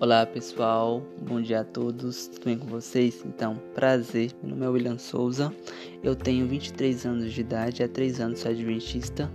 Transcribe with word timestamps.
Olá 0.00 0.24
pessoal, 0.24 1.02
bom 1.22 1.40
dia 1.40 1.62
a 1.62 1.64
todos, 1.64 2.28
tudo 2.28 2.44
bem 2.44 2.56
com 2.56 2.68
vocês? 2.68 3.20
Então, 3.26 3.56
prazer, 3.74 4.30
meu 4.40 4.52
nome 4.52 4.64
é 4.64 4.68
William 4.68 4.96
Souza, 4.96 5.52
eu 6.04 6.14
tenho 6.14 6.46
23 6.46 7.04
anos 7.04 7.32
de 7.32 7.40
idade, 7.40 7.82
há 7.82 7.88
3 7.88 8.20
anos 8.20 8.38
sou 8.38 8.52
adventista, 8.52 9.28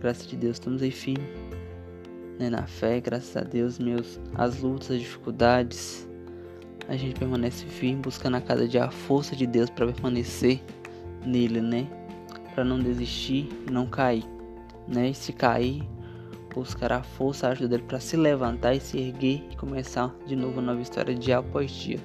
graças 0.00 0.30
a 0.30 0.36
Deus 0.36 0.56
estamos 0.56 0.82
aí 0.82 0.90
firmes, 0.90 1.26
né, 2.38 2.50
na 2.50 2.66
fé, 2.66 3.00
graças 3.00 3.34
a 3.38 3.40
Deus, 3.40 3.78
meus, 3.78 4.20
as 4.34 4.60
lutas, 4.60 4.90
as 4.90 5.00
dificuldades, 5.00 6.06
a 6.86 6.94
gente 6.94 7.18
permanece 7.18 7.64
firme, 7.64 8.02
buscando 8.02 8.36
a 8.36 8.42
cada 8.42 8.68
dia 8.68 8.84
a 8.84 8.90
força 8.90 9.34
de 9.34 9.46
Deus 9.46 9.70
para 9.70 9.86
permanecer 9.86 10.60
nele, 11.24 11.62
né, 11.62 11.88
para 12.54 12.64
não 12.66 12.78
desistir, 12.80 13.48
não 13.72 13.86
cair, 13.86 14.24
né, 14.86 15.08
e 15.08 15.14
se 15.14 15.32
cair, 15.32 15.82
buscar 16.54 16.92
a 16.92 17.02
força, 17.02 17.48
a 17.48 17.50
ajuda 17.50 17.68
dele 17.68 17.82
para 17.82 18.00
se 18.00 18.16
levantar 18.16 18.74
e 18.74 18.80
se 18.80 18.98
erguer 18.98 19.42
e 19.50 19.56
começar 19.56 20.14
de 20.26 20.36
novo 20.36 20.54
uma 20.54 20.62
nova 20.62 20.80
história 20.80 21.14
dia 21.14 21.38
após 21.38 21.70
dia. 21.70 21.98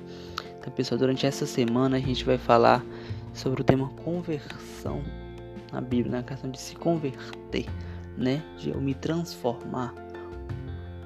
Então, 0.60 0.74
pessoal, 0.74 0.98
durante 0.98 1.26
essa 1.26 1.46
semana 1.46 1.98
a 1.98 2.00
gente 2.00 2.26
vai 2.26 2.38
falar 2.38 2.84
sobre 3.34 3.62
o 3.62 3.64
tema 3.64 3.90
conversão 4.04 5.02
na 5.72 5.80
Bíblia, 5.80 6.18
na 6.18 6.24
questão 6.24 6.50
de 6.50 6.60
se 6.60 6.76
converter, 6.76 7.66
né? 8.18 8.44
De 8.58 8.72
eu 8.72 8.82
me 8.82 8.94
transformar, 8.94 9.94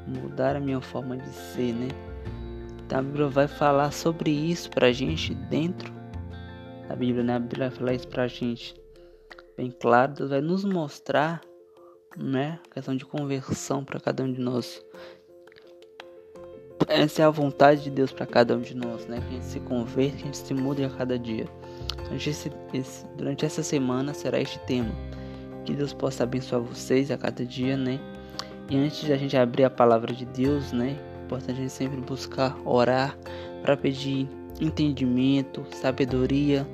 mudar 0.07 0.55
a 0.55 0.59
minha 0.59 0.81
forma 0.81 1.17
de 1.17 1.29
ser, 1.29 1.73
né? 1.73 1.89
Então 2.85 2.99
a 2.99 3.01
Bíblia 3.01 3.27
vai 3.27 3.47
falar 3.47 3.91
sobre 3.91 4.31
isso 4.31 4.69
pra 4.69 4.91
gente 4.91 5.35
dentro 5.35 5.93
da 6.87 6.95
Bíblia, 6.95 7.23
né? 7.23 7.35
A 7.35 7.39
Bíblia 7.39 7.69
vai 7.69 7.77
falar 7.77 7.93
isso 7.93 8.07
pra 8.07 8.27
gente 8.27 8.73
bem 9.55 9.69
claro, 9.69 10.13
Deus 10.13 10.29
vai 10.29 10.41
nos 10.41 10.63
mostrar 10.63 11.41
né? 12.17 12.59
Questão 12.71 12.95
de 12.95 13.05
conversão 13.05 13.83
para 13.83 13.99
cada 13.99 14.23
um 14.23 14.31
de 14.31 14.39
nós. 14.39 14.83
Essa 16.87 17.21
é 17.21 17.25
a 17.25 17.29
vontade 17.29 17.83
de 17.83 17.89
Deus 17.89 18.11
para 18.11 18.25
cada 18.25 18.55
um 18.55 18.61
de 18.61 18.75
nós, 18.75 19.05
né? 19.07 19.19
Que 19.21 19.27
a 19.27 19.31
gente 19.31 19.45
se 19.45 19.59
converta, 19.61 20.17
que 20.17 20.23
a 20.23 20.25
gente 20.25 20.37
se 20.37 20.53
mude 20.53 20.83
a 20.83 20.89
cada 20.89 21.17
dia. 21.17 21.45
Durante, 22.03 22.29
esse, 22.29 22.51
esse, 22.73 23.05
durante 23.15 23.45
essa 23.45 23.63
semana 23.63 24.13
será 24.13 24.39
este 24.39 24.59
tema. 24.59 24.93
Que 25.65 25.73
Deus 25.73 25.93
possa 25.93 26.23
abençoar 26.23 26.61
vocês 26.61 27.09
a 27.09 27.17
cada 27.17 27.45
dia, 27.45 27.77
né? 27.77 27.99
E 28.69 28.77
antes 28.77 29.01
de 29.01 29.13
a 29.13 29.17
gente 29.17 29.37
abrir 29.37 29.63
a 29.63 29.69
palavra 29.69 30.13
de 30.13 30.25
Deus, 30.25 30.71
né? 30.71 30.97
É 31.21 31.25
importante 31.25 31.51
a 31.59 31.61
gente 31.61 31.71
sempre 31.71 32.01
buscar 32.01 32.57
orar 32.65 33.17
para 33.61 33.77
pedir 33.77 34.27
entendimento, 34.59 35.65
sabedoria, 35.71 36.67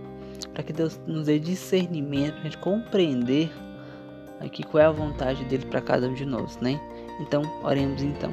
para 0.53 0.63
que 0.63 0.73
Deus 0.73 0.99
nos 1.05 1.27
dê 1.27 1.39
discernimento, 1.39 2.33
para 2.33 2.41
a 2.41 2.43
gente 2.45 2.57
compreender 2.57 3.51
aqui 4.39 4.63
qual 4.63 4.83
é 4.83 4.85
a 4.85 4.91
vontade 4.91 5.43
dele 5.45 5.65
para 5.65 5.81
cada 5.81 6.07
um 6.07 6.13
de 6.13 6.25
nós, 6.25 6.57
né? 6.57 6.79
Então, 7.19 7.41
oremos 7.63 8.01
então. 8.01 8.31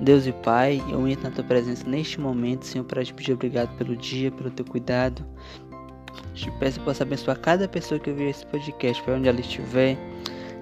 Deus 0.00 0.26
e 0.26 0.32
Pai, 0.32 0.82
eu 0.90 1.08
entro 1.08 1.24
na 1.24 1.34
tua 1.34 1.44
presença 1.44 1.88
neste 1.88 2.20
momento, 2.20 2.64
Senhor, 2.64 2.84
para 2.84 3.04
te 3.04 3.12
pedir 3.12 3.32
obrigado 3.32 3.76
pelo 3.76 3.96
dia, 3.96 4.30
pelo 4.30 4.50
teu 4.50 4.64
cuidado. 4.64 5.24
Te 6.34 6.50
peço 6.52 6.78
que 6.78 6.84
possa 6.84 7.02
abençoar 7.02 7.38
cada 7.40 7.66
pessoa 7.66 7.98
que 7.98 8.10
ouvir 8.10 8.28
esse 8.28 8.46
podcast, 8.46 9.02
para 9.02 9.14
onde 9.14 9.28
ela 9.28 9.40
estiver, 9.40 9.96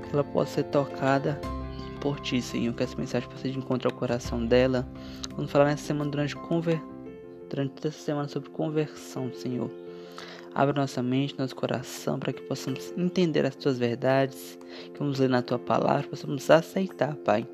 que 0.03 0.13
ela 0.13 0.25
possa 0.25 0.55
ser 0.55 0.65
tocada 0.65 1.39
por 2.01 2.19
ti, 2.21 2.41
Senhor. 2.41 2.75
Que 2.75 2.83
essa 2.83 2.97
mensagem 2.97 3.29
possa 3.29 3.49
de 3.49 3.59
encontrar 3.59 3.91
o 3.91 3.95
coração 3.95 4.45
dela. 4.45 4.89
Vamos 5.35 5.51
falar 5.51 5.67
nessa 5.67 5.85
semana 5.85 6.11
durante 6.11 6.35
conver... 6.35 6.81
durante 7.51 7.87
essa 7.87 7.99
semana 7.99 8.29
sobre 8.29 8.49
conversão, 8.49 9.31
Senhor. 9.35 9.71
Abra 10.59 10.81
nossa 10.81 11.03
mente, 11.03 11.39
nosso 11.39 11.55
coração, 11.55 12.19
para 12.19 12.33
que 12.33 12.41
possamos 12.41 12.91
entender 12.97 13.45
as 13.45 13.55
tuas 13.55 13.79
verdades, 13.79 14.59
que 14.91 14.99
vamos 14.99 15.19
ler 15.19 15.29
na 15.29 15.43
tua 15.43 15.59
palavra, 15.59 16.09
possamos 16.09 16.49
aceitar, 16.51 17.15
Pai, 17.17 17.47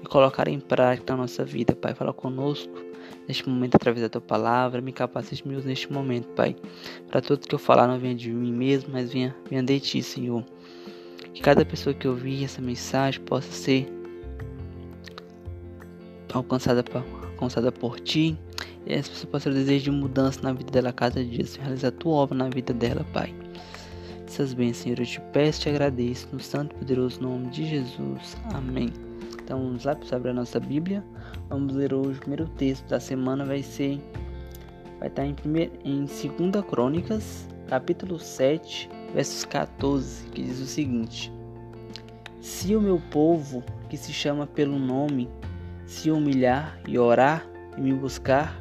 e 0.00 0.06
colocar 0.06 0.46
em 0.46 0.60
prática 0.60 1.14
na 1.14 1.22
nossa 1.22 1.44
vida, 1.44 1.74
Pai. 1.74 1.96
Fala 1.96 2.12
conosco 2.12 2.72
neste 3.26 3.48
momento 3.48 3.74
através 3.74 4.02
da 4.02 4.08
tua 4.08 4.20
palavra, 4.20 4.80
me 4.80 4.92
capacite 4.92 5.48
me 5.48 5.60
neste 5.62 5.92
momento, 5.92 6.28
Pai. 6.28 6.54
Para 7.08 7.20
tudo 7.20 7.44
que 7.44 7.56
eu 7.56 7.58
falar 7.58 7.88
não 7.88 7.98
venha 7.98 8.14
de 8.14 8.30
mim 8.30 8.52
mesmo, 8.52 8.92
mas 8.92 9.12
venha, 9.12 9.34
venha 9.50 9.60
de 9.64 9.80
ti, 9.80 10.00
Senhor. 10.00 10.44
Que 11.34 11.42
cada 11.42 11.64
pessoa 11.64 11.92
que 11.92 12.06
ouvir 12.06 12.44
essa 12.44 12.62
mensagem 12.62 13.20
possa 13.22 13.50
ser 13.50 13.88
alcançada, 16.32 16.84
alcançada 17.32 17.72
por 17.72 17.98
ti 17.98 18.38
e 18.86 18.92
essa 18.92 19.10
pessoa 19.10 19.30
possa 19.30 19.44
ter 19.44 19.50
o 19.50 19.58
desejo 19.58 19.84
de 19.84 19.90
mudança 19.90 20.40
na 20.42 20.52
vida 20.52 20.70
dela 20.70 20.90
a 20.90 20.92
cada 20.92 21.24
dia, 21.24 21.44
Senhor. 21.44 21.64
Realiza 21.64 21.88
a 21.88 21.92
tua 21.92 22.12
obra 22.14 22.36
na 22.36 22.48
vida 22.48 22.72
dela, 22.72 23.04
Pai. 23.12 23.34
Essas 24.26 24.52
bênçãos, 24.52 24.78
Senhor, 24.78 24.98
eu 24.98 25.06
te 25.06 25.20
peço 25.32 25.60
e 25.60 25.62
te 25.62 25.68
agradeço 25.68 26.28
no 26.32 26.40
santo 26.40 26.74
e 26.74 26.78
poderoso 26.80 27.20
nome 27.22 27.48
de 27.48 27.64
Jesus. 27.64 28.36
Amém. 28.52 28.90
Então 29.42 29.58
vamos 29.58 29.84
lá 29.84 29.94
para 29.94 30.16
abrir 30.16 30.30
a 30.30 30.34
nossa 30.34 30.58
Bíblia. 30.58 31.04
Vamos 31.48 31.74
ler 31.74 31.94
hoje 31.94 32.18
o 32.18 32.20
primeiro 32.20 32.46
texto 32.56 32.88
da 32.88 32.98
semana 32.98 33.44
vai 33.44 33.62
ser 33.62 34.00
vai 34.98 35.08
estar 35.08 35.26
em 35.26 35.34
primeiro, 35.34 35.72
em 35.84 36.06
2 36.06 36.64
Crônicas, 36.66 37.46
capítulo 37.68 38.18
7, 38.18 38.88
versos 39.12 39.44
14, 39.44 40.28
que 40.30 40.42
diz 40.42 40.60
o 40.60 40.66
seguinte: 40.66 41.30
Se 42.40 42.74
o 42.74 42.80
meu 42.80 43.00
povo, 43.10 43.62
que 43.90 43.98
se 43.98 44.12
chama 44.12 44.46
pelo 44.46 44.78
nome, 44.78 45.28
se 45.86 46.10
humilhar 46.10 46.80
e 46.88 46.98
orar 46.98 47.46
e 47.76 47.80
me 47.82 47.92
buscar, 47.92 48.58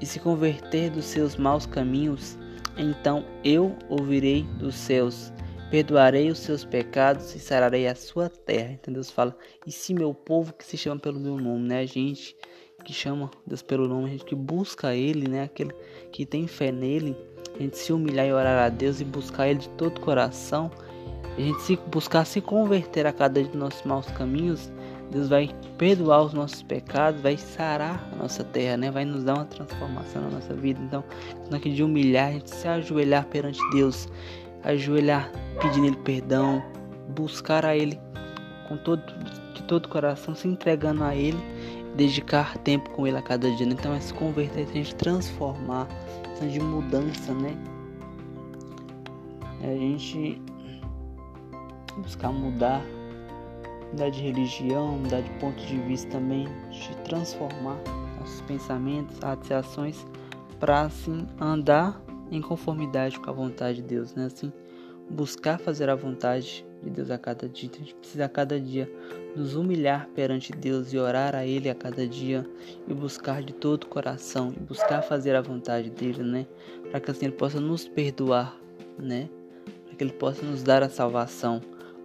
e 0.00 0.06
se 0.06 0.18
converter 0.20 0.90
dos 0.90 1.04
seus 1.04 1.36
maus 1.36 1.66
caminhos, 1.66 2.38
então 2.76 3.24
eu 3.42 3.76
ouvirei 3.88 4.44
dos 4.58 4.74
céus, 4.74 5.32
perdoarei 5.70 6.30
os 6.30 6.38
seus 6.38 6.64
pecados 6.64 7.34
e 7.34 7.38
sararei 7.38 7.86
a 7.86 7.94
sua 7.94 8.28
terra. 8.28 8.72
Então 8.72 8.94
Deus 8.94 9.10
fala, 9.10 9.36
e 9.66 9.72
se 9.72 9.92
meu 9.92 10.14
povo 10.14 10.52
que 10.52 10.64
se 10.64 10.76
chama 10.76 11.00
pelo 11.00 11.18
meu 11.18 11.36
nome, 11.36 11.68
né? 11.68 11.80
A 11.80 11.86
gente 11.86 12.36
que 12.84 12.92
chama 12.92 13.30
Deus 13.46 13.60
pelo 13.60 13.88
nome, 13.88 14.06
a 14.06 14.10
gente 14.10 14.24
que 14.24 14.34
busca 14.34 14.94
Ele, 14.94 15.28
né? 15.28 15.42
Aquele 15.42 15.74
que 16.12 16.24
tem 16.24 16.46
fé 16.46 16.70
nele, 16.70 17.16
a 17.54 17.62
gente 17.62 17.76
se 17.76 17.92
humilhar 17.92 18.26
e 18.26 18.32
orar 18.32 18.64
a 18.64 18.68
Deus 18.68 19.00
e 19.00 19.04
buscar 19.04 19.48
Ele 19.48 19.58
de 19.58 19.68
todo 19.70 19.98
o 19.98 20.00
coração, 20.00 20.70
a 21.36 21.40
gente 21.40 21.60
se 21.62 21.76
buscar 21.76 22.24
se 22.24 22.40
converter 22.40 23.06
a 23.06 23.12
cada 23.12 23.40
dia 23.40 23.50
dos 23.50 23.60
nossos 23.60 23.82
maus 23.82 24.06
caminhos, 24.12 24.70
Deus 25.10 25.28
vai 25.28 25.50
perdoar 25.78 26.22
os 26.22 26.34
nossos 26.34 26.62
pecados, 26.62 27.20
vai 27.20 27.36
sarar 27.36 28.06
a 28.12 28.16
nossa 28.16 28.44
terra, 28.44 28.76
né? 28.76 28.90
Vai 28.90 29.04
nos 29.04 29.24
dar 29.24 29.34
uma 29.34 29.44
transformação 29.46 30.22
na 30.22 30.30
nossa 30.30 30.54
vida. 30.54 30.80
Então, 30.82 31.02
não 31.50 31.58
de 31.58 31.82
humilhar, 31.82 32.28
a 32.28 32.32
gente 32.32 32.50
se 32.50 32.68
ajoelhar 32.68 33.24
perante 33.26 33.60
Deus, 33.70 34.08
ajoelhar, 34.64 35.30
pedindo 35.60 35.86
Ele 35.86 35.96
perdão, 35.96 36.62
buscar 37.16 37.64
a 37.64 37.76
Ele 37.76 37.98
com 38.68 38.76
todo, 38.76 39.02
de 39.54 39.62
todo 39.62 39.86
o 39.86 39.88
coração, 39.88 40.34
se 40.34 40.46
entregando 40.46 41.02
a 41.02 41.14
Ele, 41.14 41.38
dedicar 41.96 42.58
tempo 42.58 42.90
com 42.90 43.06
Ele 43.06 43.16
a 43.16 43.22
cada 43.22 43.50
dia. 43.50 43.66
Né? 43.66 43.74
Então, 43.78 43.94
é 43.94 44.00
se 44.00 44.12
converter, 44.12 44.60
é 44.60 44.64
a 44.64 44.72
gente 44.74 44.94
transformar, 44.96 45.88
é 46.42 46.46
de 46.46 46.60
mudança, 46.60 47.32
né? 47.32 47.56
É 49.62 49.72
a 49.72 49.76
gente 49.76 50.40
buscar 51.96 52.30
mudar 52.30 52.82
mudar 53.92 54.10
de 54.10 54.20
religião, 54.20 54.98
mudar 54.98 55.20
de 55.20 55.30
ponto 55.38 55.60
de 55.64 55.78
vista 55.80 56.10
também, 56.10 56.46
de 56.70 56.96
transformar 57.04 57.78
nossos 58.18 58.40
pensamentos, 58.42 59.22
atos 59.22 59.50
e 59.50 59.54
ações 59.54 60.06
para 60.58 60.82
assim 60.82 61.26
andar 61.40 62.00
em 62.30 62.40
conformidade 62.40 63.18
com 63.18 63.30
a 63.30 63.32
vontade 63.32 63.80
de 63.80 63.88
Deus, 63.88 64.14
né? 64.14 64.26
Assim, 64.26 64.52
buscar 65.08 65.58
fazer 65.58 65.88
a 65.88 65.94
vontade 65.94 66.66
de 66.82 66.90
Deus 66.90 67.10
a 67.10 67.18
cada 67.18 67.48
dia. 67.48 67.66
Então, 67.66 67.80
a 67.80 67.84
gente 67.84 67.94
precisa 67.94 68.24
a 68.24 68.28
cada 68.28 68.60
dia 68.60 68.90
nos 69.34 69.54
humilhar 69.54 70.08
perante 70.14 70.52
Deus 70.52 70.92
e 70.92 70.98
orar 70.98 71.34
a 71.34 71.46
Ele 71.46 71.70
a 71.70 71.74
cada 71.74 72.06
dia 72.06 72.46
e 72.86 72.94
buscar 72.94 73.42
de 73.42 73.52
todo 73.52 73.84
o 73.84 73.88
coração 73.88 74.52
e 74.54 74.60
buscar 74.60 75.02
fazer 75.02 75.34
a 75.34 75.40
vontade 75.40 75.90
dele, 75.90 76.22
né? 76.22 76.46
Para 76.90 77.00
que 77.00 77.10
assim 77.10 77.26
Ele 77.26 77.34
possa 77.34 77.60
nos 77.60 77.88
perdoar, 77.88 78.56
né? 78.98 79.28
Para 79.86 79.96
que 79.96 80.04
Ele 80.04 80.12
possa 80.12 80.44
nos 80.44 80.62
dar 80.62 80.82
a 80.82 80.88
salvação. 80.88 81.60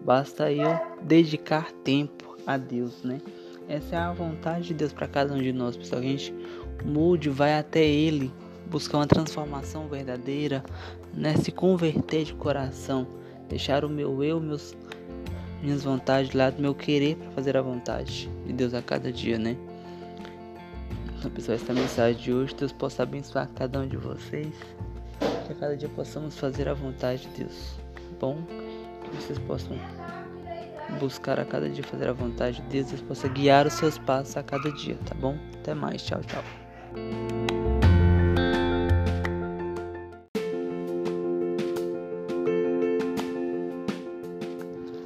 Basta 0.06 0.52
eu 0.52 0.78
dedicar 1.02 1.72
tempo 1.84 2.38
a 2.46 2.58
Deus, 2.58 3.04
né? 3.04 3.22
Essa 3.70 3.96
é 3.96 4.00
a 4.00 4.12
vontade 4.12 4.68
de 4.68 4.74
Deus 4.74 4.92
para 4.92 5.08
cada 5.08 5.34
um 5.34 5.42
de 5.42 5.54
nós, 5.54 5.78
pessoal. 5.78 6.02
A 6.02 6.04
gente 6.04 6.34
mude, 6.84 7.30
vai 7.30 7.58
até 7.58 7.84
Ele, 7.86 8.32
buscar 8.68 8.98
uma 8.98 9.08
transformação 9.08 9.88
verdadeira, 9.88 10.64
né? 11.14 11.36
Se 11.38 11.52
converter 11.52 12.26
de 12.26 12.34
coração, 12.34 13.08
deixar 13.48 13.86
o 13.86 13.90
meu 13.90 14.22
eu, 14.22 14.42
meus, 14.42 14.76
minhas 15.62 15.84
vontades 15.84 16.34
lá 16.34 16.50
do 16.50 16.62
meu 16.62 16.76
querer 16.76 17.16
para 17.16 17.32
fazer 17.32 17.56
a 17.56 17.62
vontade 17.62 18.30
de 18.46 18.52
Deus 18.52 18.74
a 18.74 18.82
cada 18.82 19.10
dia, 19.10 19.38
né? 19.38 19.56
Então, 21.18 21.32
pessoal, 21.32 21.56
essa 21.56 21.72
é 21.72 21.76
mensagem 21.76 22.22
de 22.22 22.34
hoje, 22.34 22.54
Deus 22.54 22.74
possa 22.74 23.04
abençoar 23.04 23.50
cada 23.56 23.80
um 23.80 23.88
de 23.88 23.96
vocês, 23.96 24.54
que 25.48 25.54
a 25.54 25.56
cada 25.56 25.78
dia 25.78 25.88
possamos 25.88 26.38
fazer 26.38 26.68
a 26.68 26.74
vontade 26.74 27.22
de 27.22 27.44
Deus. 27.46 27.76
Bom, 28.20 28.44
que 28.44 28.73
vocês 29.16 29.40
possam 29.40 29.78
buscar 31.00 31.40
a 31.40 31.46
cada 31.46 31.70
dia 31.70 31.84
fazer 31.84 32.10
a 32.10 32.14
vontade 32.14 32.62
de 32.62 32.84
Deus, 32.84 33.02
possa 33.02 33.28
guiar 33.28 33.66
os 33.66 33.74
seus 33.74 33.98
passos 33.98 34.38
a 34.38 34.44
cada 34.44 34.72
dia, 34.72 34.98
tá 35.06 35.16
bom? 35.16 35.38
Até 35.60 35.74
mais, 35.74 36.02
tchau, 36.04 36.22
tchau. 36.22 36.44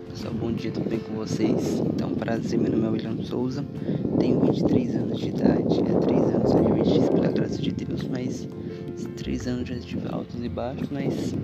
pessoal, 0.10 0.34
bom 0.34 0.52
dia, 0.52 0.72
tudo 0.72 0.90
bem 0.90 1.00
com 1.00 1.14
vocês? 1.14 1.80
Então, 1.80 2.16
prazer, 2.16 2.60
meu 2.60 2.72
nome 2.72 2.88
é 2.88 2.90
William 2.90 3.24
Souza, 3.24 3.64
tenho 4.20 4.40
23 4.40 4.96
anos 4.96 5.20
de 5.20 5.30
idade, 5.30 5.80
é 5.80 6.00
3 6.00 6.22
anos 6.36 6.56
adventista 6.56 7.12
pela 7.12 7.32
graça 7.32 7.62
de 7.62 7.72
Deus, 7.72 8.04
mas 8.04 8.48
3 9.16 9.48
anos 9.48 9.70
já 9.70 9.80
tive 9.80 10.08
altos 10.12 10.44
e 10.44 10.50
baixos, 10.50 10.90
mas 10.90 11.36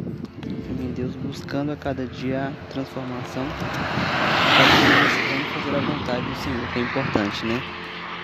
Deus 1.04 1.16
buscando 1.18 1.74
a 1.74 1.76
cada 1.76 2.08
dia 2.08 2.48
a 2.48 2.72
transformação, 2.72 3.46
para 4.56 4.66
fazer 5.60 5.76
a 5.76 5.82
vontade 5.82 6.30
do 6.30 6.36
Senhor, 6.38 6.72
que 6.72 6.80
é 6.80 6.82
importante, 6.82 7.46
né? 7.46 7.62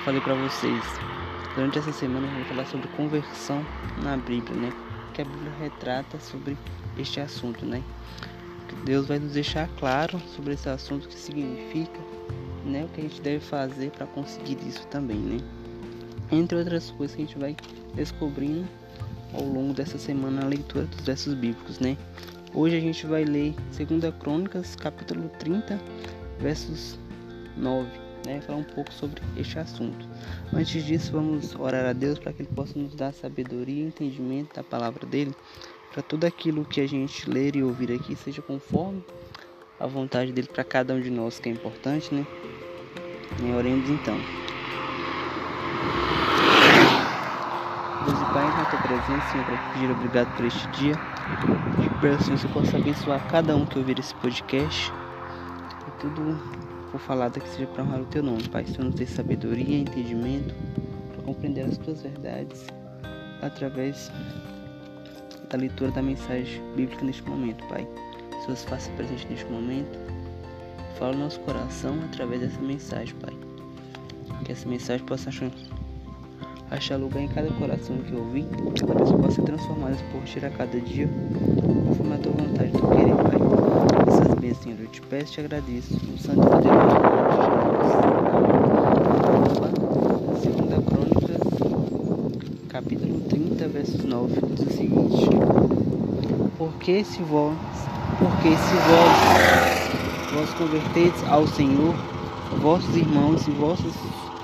Falei 0.05 0.21
para 0.21 0.33
vocês, 0.35 0.81
durante 1.55 1.77
essa 1.77 1.91
semana 1.91 2.25
eu 2.25 2.35
vou 2.35 2.45
falar 2.45 2.65
sobre 2.67 2.87
conversão 2.95 3.65
na 4.01 4.15
Bíblia, 4.15 4.55
né? 4.55 4.73
Que 5.13 5.21
a 5.21 5.25
Bíblia 5.25 5.51
retrata 5.59 6.17
sobre 6.21 6.57
este 6.97 7.19
assunto, 7.19 7.65
né? 7.65 7.83
Deus 8.85 9.07
vai 9.07 9.19
nos 9.19 9.33
deixar 9.33 9.67
claro 9.77 10.17
sobre 10.33 10.53
esse 10.53 10.69
assunto, 10.69 11.03
o 11.03 11.09
que 11.09 11.19
significa, 11.19 11.99
né, 12.63 12.85
o 12.85 12.87
que 12.87 13.01
a 13.01 13.03
gente 13.03 13.19
deve 13.19 13.41
fazer 13.41 13.91
para 13.91 14.07
conseguir 14.07 14.57
isso 14.65 14.87
também, 14.87 15.17
né? 15.17 15.37
Entre 16.31 16.57
outras 16.57 16.91
coisas 16.91 17.13
que 17.13 17.23
a 17.23 17.25
gente 17.25 17.37
vai 17.37 17.57
descobrindo 17.93 18.65
ao 19.33 19.43
longo 19.43 19.73
dessa 19.73 19.97
semana 19.97 20.41
na 20.41 20.47
leitura 20.47 20.85
dos 20.85 21.01
versos 21.01 21.33
bíblicos, 21.33 21.79
né? 21.79 21.97
Hoje 22.53 22.75
a 22.75 22.79
gente 22.79 23.05
vai 23.05 23.23
ler 23.23 23.53
2 23.77 24.13
Crônicas, 24.19 24.75
capítulo 24.75 25.29
30, 25.37 25.79
versos 26.39 26.97
9, 27.55 27.87
né? 28.25 28.41
Falar 28.41 28.57
um 28.57 28.63
pouco 28.63 28.91
sobre 28.91 29.21
este 29.37 29.59
assunto. 29.59 30.07
Antes 30.51 30.83
disso, 30.83 31.11
vamos 31.11 31.55
orar 31.55 31.85
a 31.85 31.93
Deus 31.93 32.17
para 32.17 32.33
que 32.33 32.41
Ele 32.41 32.49
possa 32.55 32.77
nos 32.77 32.95
dar 32.95 33.13
sabedoria 33.13 33.83
e 33.83 33.87
entendimento 33.87 34.55
da 34.55 34.63
palavra 34.63 35.05
dele 35.05 35.33
para 35.93 36.01
tudo 36.01 36.25
aquilo 36.25 36.65
que 36.65 36.81
a 36.81 36.87
gente 36.87 37.29
ler 37.29 37.55
e 37.55 37.61
ouvir 37.61 37.91
aqui 37.91 38.15
seja 38.15 38.41
conforme 38.41 39.03
a 39.79 39.85
vontade 39.85 40.31
dele 40.31 40.47
para 40.47 40.63
cada 40.63 40.95
um 40.95 40.99
de 40.99 41.11
nós, 41.11 41.39
que 41.39 41.49
é 41.49 41.51
importante, 41.51 42.13
né? 42.13 42.25
E 43.43 43.51
oremos 43.51 43.89
então. 43.91 44.38
Deus 48.09 48.21
e 48.21 48.25
Pai, 48.33 48.43
na 48.43 48.65
tua 48.65 48.79
presença, 48.79 49.31
Senhor, 49.31 49.45
para 49.45 49.57
pedir 49.71 49.91
obrigado 49.91 50.35
por 50.35 50.45
este 50.45 50.67
dia. 50.69 50.95
Peço, 52.01 52.23
Senhor, 52.23 52.37
que 52.37 52.41
você 52.41 52.47
possa 52.47 52.77
abençoar 52.77 53.27
cada 53.27 53.55
um 53.55 53.67
que 53.67 53.77
ouvir 53.77 53.99
esse 53.99 54.15
podcast. 54.15 54.91
E 55.87 56.01
tudo 56.01 56.39
por 56.91 56.99
falado 56.99 57.37
aqui 57.37 57.47
seja 57.49 57.67
para 57.67 57.83
honrar 57.83 58.01
o 58.01 58.05
teu 58.05 58.23
nome, 58.23 58.41
Pai. 58.49 58.65
Senhor, 58.65 58.85
nos 58.85 58.95
dê 58.95 59.05
sabedoria 59.05 59.77
e 59.77 59.81
entendimento 59.81 60.55
para 61.13 61.21
compreender 61.23 61.61
as 61.61 61.77
tuas 61.77 62.01
verdades 62.01 62.65
através 63.43 64.11
da 65.51 65.57
leitura 65.59 65.91
da 65.91 66.01
mensagem 66.01 66.63
bíblica 66.75 67.05
neste 67.05 67.21
momento, 67.29 67.63
Pai. 67.67 67.87
Senhor, 68.41 68.55
se 68.55 68.65
faça 68.65 68.89
presente 68.93 69.27
neste 69.29 69.45
momento. 69.51 69.99
Fala 70.97 71.13
no 71.13 71.25
nosso 71.25 71.39
coração 71.41 71.95
através 72.11 72.41
dessa 72.41 72.59
mensagem, 72.59 73.13
Pai. 73.17 73.37
Que 74.45 74.51
essa 74.51 74.67
mensagem 74.67 75.05
possa 75.05 75.29
achar, 75.29 75.51
achar 76.71 76.97
lugar 76.97 77.21
em 77.21 77.27
cada 77.27 77.49
coração 77.49 77.97
que 77.97 78.15
ouvir, 78.15 78.45
que 78.75 78.83
a 78.83 78.95
pessoa 78.95 79.19
possa 79.19 79.35
ser 79.35 79.41
transformada 79.41 79.97
por 80.11 80.21
ti 80.23 80.43
a 80.45 80.49
cada 80.49 80.79
dia, 80.79 81.09
conforme 81.85 82.13
a 82.13 82.17
tua 82.17 82.31
vontade, 82.31 82.71
tu 82.71 82.87
querer, 82.87 83.15
Pai. 83.15 83.39
Essas 84.07 84.33
bênçãos, 84.35 84.63
Senhor, 84.63 84.79
eu 84.79 84.87
te 84.87 85.01
peço 85.01 85.31
e 85.31 85.33
te 85.33 85.39
agradeço. 85.41 85.93
No 86.05 86.17
santo 86.17 86.41
Deus, 86.41 86.79
Segunda 90.41 90.81
Crônicas, 90.81 91.41
capítulo 92.69 93.21
30, 93.21 93.67
versos 93.67 94.03
9, 94.03 94.41
diz 94.53 94.67
o 94.67 94.69
seguinte: 94.71 95.29
Porque 96.57 97.03
se 97.03 97.21
vós, 97.23 97.57
porque 98.19 98.49
se 98.49 98.75
vós, 98.75 99.17
vós 100.33 100.53
convertedes 100.53 101.23
ao 101.29 101.47
Senhor, 101.47 101.95
vossos 102.61 102.95
irmãos 102.95 103.47
e 103.47 103.51
vossos, 103.51 103.95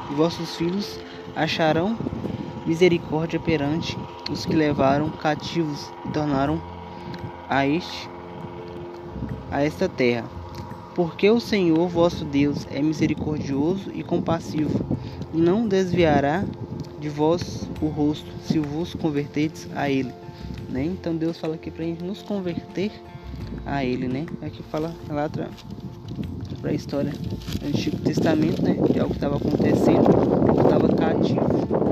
e 0.10 0.14
vossos 0.16 0.56
filhos 0.56 1.00
acharão 1.36 1.98
misericórdia 2.66 3.40
perante 3.40 3.98
os 4.32 4.46
que 4.46 4.56
levaram 4.56 5.10
cativos 5.10 5.92
e 6.06 6.10
tornaram 6.10 6.62
a 7.50 7.68
este 7.68 8.10
a 9.52 9.64
esta 9.64 9.88
terra. 9.88 10.26
Porque 10.96 11.30
o 11.30 11.40
Senhor 11.40 11.88
vosso 11.88 12.26
Deus 12.26 12.68
é 12.72 12.82
misericordioso 12.82 13.92
e 13.94 14.04
compassivo, 14.04 14.86
e 15.34 15.38
não 15.38 15.68
desviará 15.68 16.44
de 17.00 17.10
vós 17.10 17.70
o 17.82 17.88
rosto, 17.88 18.26
se 18.44 18.60
vos 18.60 18.94
convertedes 18.94 19.68
a 19.76 19.90
Ele. 19.90 20.12
Né? 20.70 20.86
Então 20.86 21.16
Deus 21.16 21.38
fala 21.38 21.56
aqui 21.56 21.70
para 21.70 21.84
a 21.84 21.88
gente 21.88 22.04
nos 22.04 22.22
converter 22.22 22.92
a 23.66 23.84
Ele, 23.84 24.08
né? 24.08 24.26
Aqui 24.42 24.64
fala 24.64 24.94
lá 25.10 25.30
para 25.30 25.50
a 26.64 26.74
história 26.74 27.12
do 27.12 27.68
Antigo 27.68 27.98
Testamento, 27.98 28.62
né? 28.62 28.74
De 28.74 29.00
algo 29.00 29.12
que 29.12 29.18
estava 29.18 29.38
acontecendo, 29.38 30.10
estava 30.64 30.88
cativo, 30.96 31.85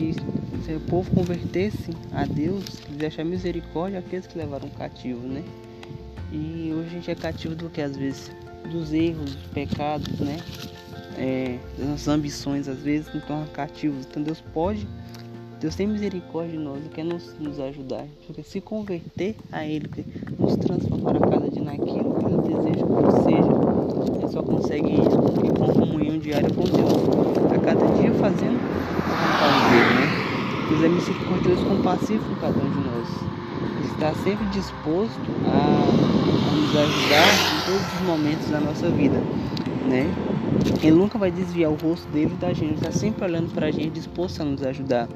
que 0.00 0.14
se 0.64 0.72
o 0.72 0.80
povo 0.80 1.10
convertesse 1.10 1.90
a 2.12 2.24
Deus, 2.24 2.64
ele 2.90 3.04
achar 3.04 3.24
misericórdia 3.24 3.98
àqueles 3.98 4.26
que 4.26 4.38
levaram 4.38 4.68
cativo, 4.70 5.26
né? 5.26 5.44
E 6.32 6.72
hoje 6.72 6.86
a 6.86 6.92
gente 6.92 7.10
é 7.10 7.14
cativo 7.14 7.54
do 7.54 7.68
que 7.68 7.82
às 7.82 7.96
vezes 7.96 8.30
dos 8.70 8.92
erros, 8.92 9.34
dos 9.34 9.46
pecados, 9.48 10.18
né? 10.20 10.38
é, 11.20 11.58
as 11.92 12.08
ambições 12.08 12.66
às 12.66 12.78
vezes 12.78 13.12
nos 13.12 13.22
tornam 13.24 13.46
cativos. 13.48 14.06
Então 14.10 14.22
Deus 14.22 14.40
pode, 14.54 14.88
Deus 15.60 15.74
tem 15.74 15.86
misericórdia 15.86 16.56
de 16.56 16.64
nós 16.64 16.84
e 16.84 16.88
quer 16.88 17.04
nos, 17.04 17.34
nos 17.38 17.60
ajudar. 17.60 18.06
Porque 18.26 18.42
se 18.42 18.60
converter 18.60 19.36
a 19.52 19.64
Ele, 19.66 19.88
nos 20.38 20.56
transformar 20.56 21.16
a 21.16 21.20
cada 21.20 21.50
dia 21.50 21.62
naquilo 21.62 22.14
que 22.14 22.24
Ele 22.24 22.40
deseja 22.42 22.86
que 22.86 23.22
seja, 23.24 24.18
Ele 24.18 24.32
só 24.32 24.42
consegue 24.42 24.96
porque 24.96 25.48
com 25.50 25.72
comunhão 25.72 26.18
diária 26.18 26.48
com 26.48 26.62
Deus. 26.62 26.92
A 27.54 27.58
cada 27.58 27.86
dia 28.00 28.12
fazendo 28.14 28.58
a 28.96 28.99
dele, 29.70 29.90
né? 29.94 30.10
Deus 30.68 30.82
é 30.82 30.88
misericordioso 30.88 31.62
e 31.62 31.64
compassivo 31.64 32.24
com 32.28 32.34
cada 32.36 32.58
um 32.58 32.70
de 32.70 32.80
nós. 32.80 33.08
Está 33.92 34.14
sempre 34.22 34.46
disposto 34.46 35.20
a, 35.46 36.48
a 36.48 36.54
nos 36.54 36.76
ajudar 36.76 37.34
em 37.34 37.60
todos 37.66 37.92
os 37.94 38.00
momentos 38.00 38.48
da 38.48 38.60
nossa 38.60 38.88
vida, 38.90 39.20
né? 39.88 40.06
Ele 40.82 40.96
nunca 40.96 41.18
vai 41.18 41.30
desviar 41.30 41.70
o 41.70 41.74
rosto 41.74 42.08
dele 42.08 42.34
da 42.40 42.52
gente, 42.52 42.74
está 42.74 42.90
sempre 42.90 43.24
olhando 43.24 43.52
para 43.52 43.66
a 43.66 43.70
gente, 43.70 43.90
disposto 43.90 44.40
a 44.40 44.44
nos 44.44 44.62
ajudar. 44.62 45.08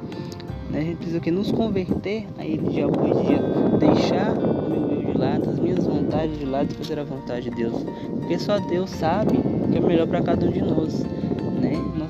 Né? 0.70 0.80
A 0.80 0.82
gente 0.82 0.96
precisa 0.96 1.20
que 1.20 1.30
nos 1.30 1.52
converter 1.52 2.26
a 2.38 2.44
ele 2.44 2.68
dia 2.68 2.86
após 2.86 3.26
dia, 3.26 3.40
deixar 3.78 4.32
o 4.32 4.68
meu 4.68 4.90
eu 4.90 5.12
de 5.12 5.18
lado, 5.18 5.50
as 5.50 5.58
minhas 5.58 5.86
vontades 5.86 6.38
de 6.38 6.44
lado 6.44 6.72
e 6.72 6.74
fazer 6.74 6.98
a 6.98 7.04
vontade 7.04 7.48
de 7.48 7.56
Deus. 7.56 7.84
Porque 8.20 8.38
só 8.38 8.58
Deus 8.58 8.90
sabe 8.90 9.37
o 9.37 9.68
que 9.70 9.78
é 9.78 9.80
melhor 9.80 10.06
para 10.06 10.23
cada 10.23 10.46
um 10.46 10.50
de 10.50 10.61
nós. 10.61 11.04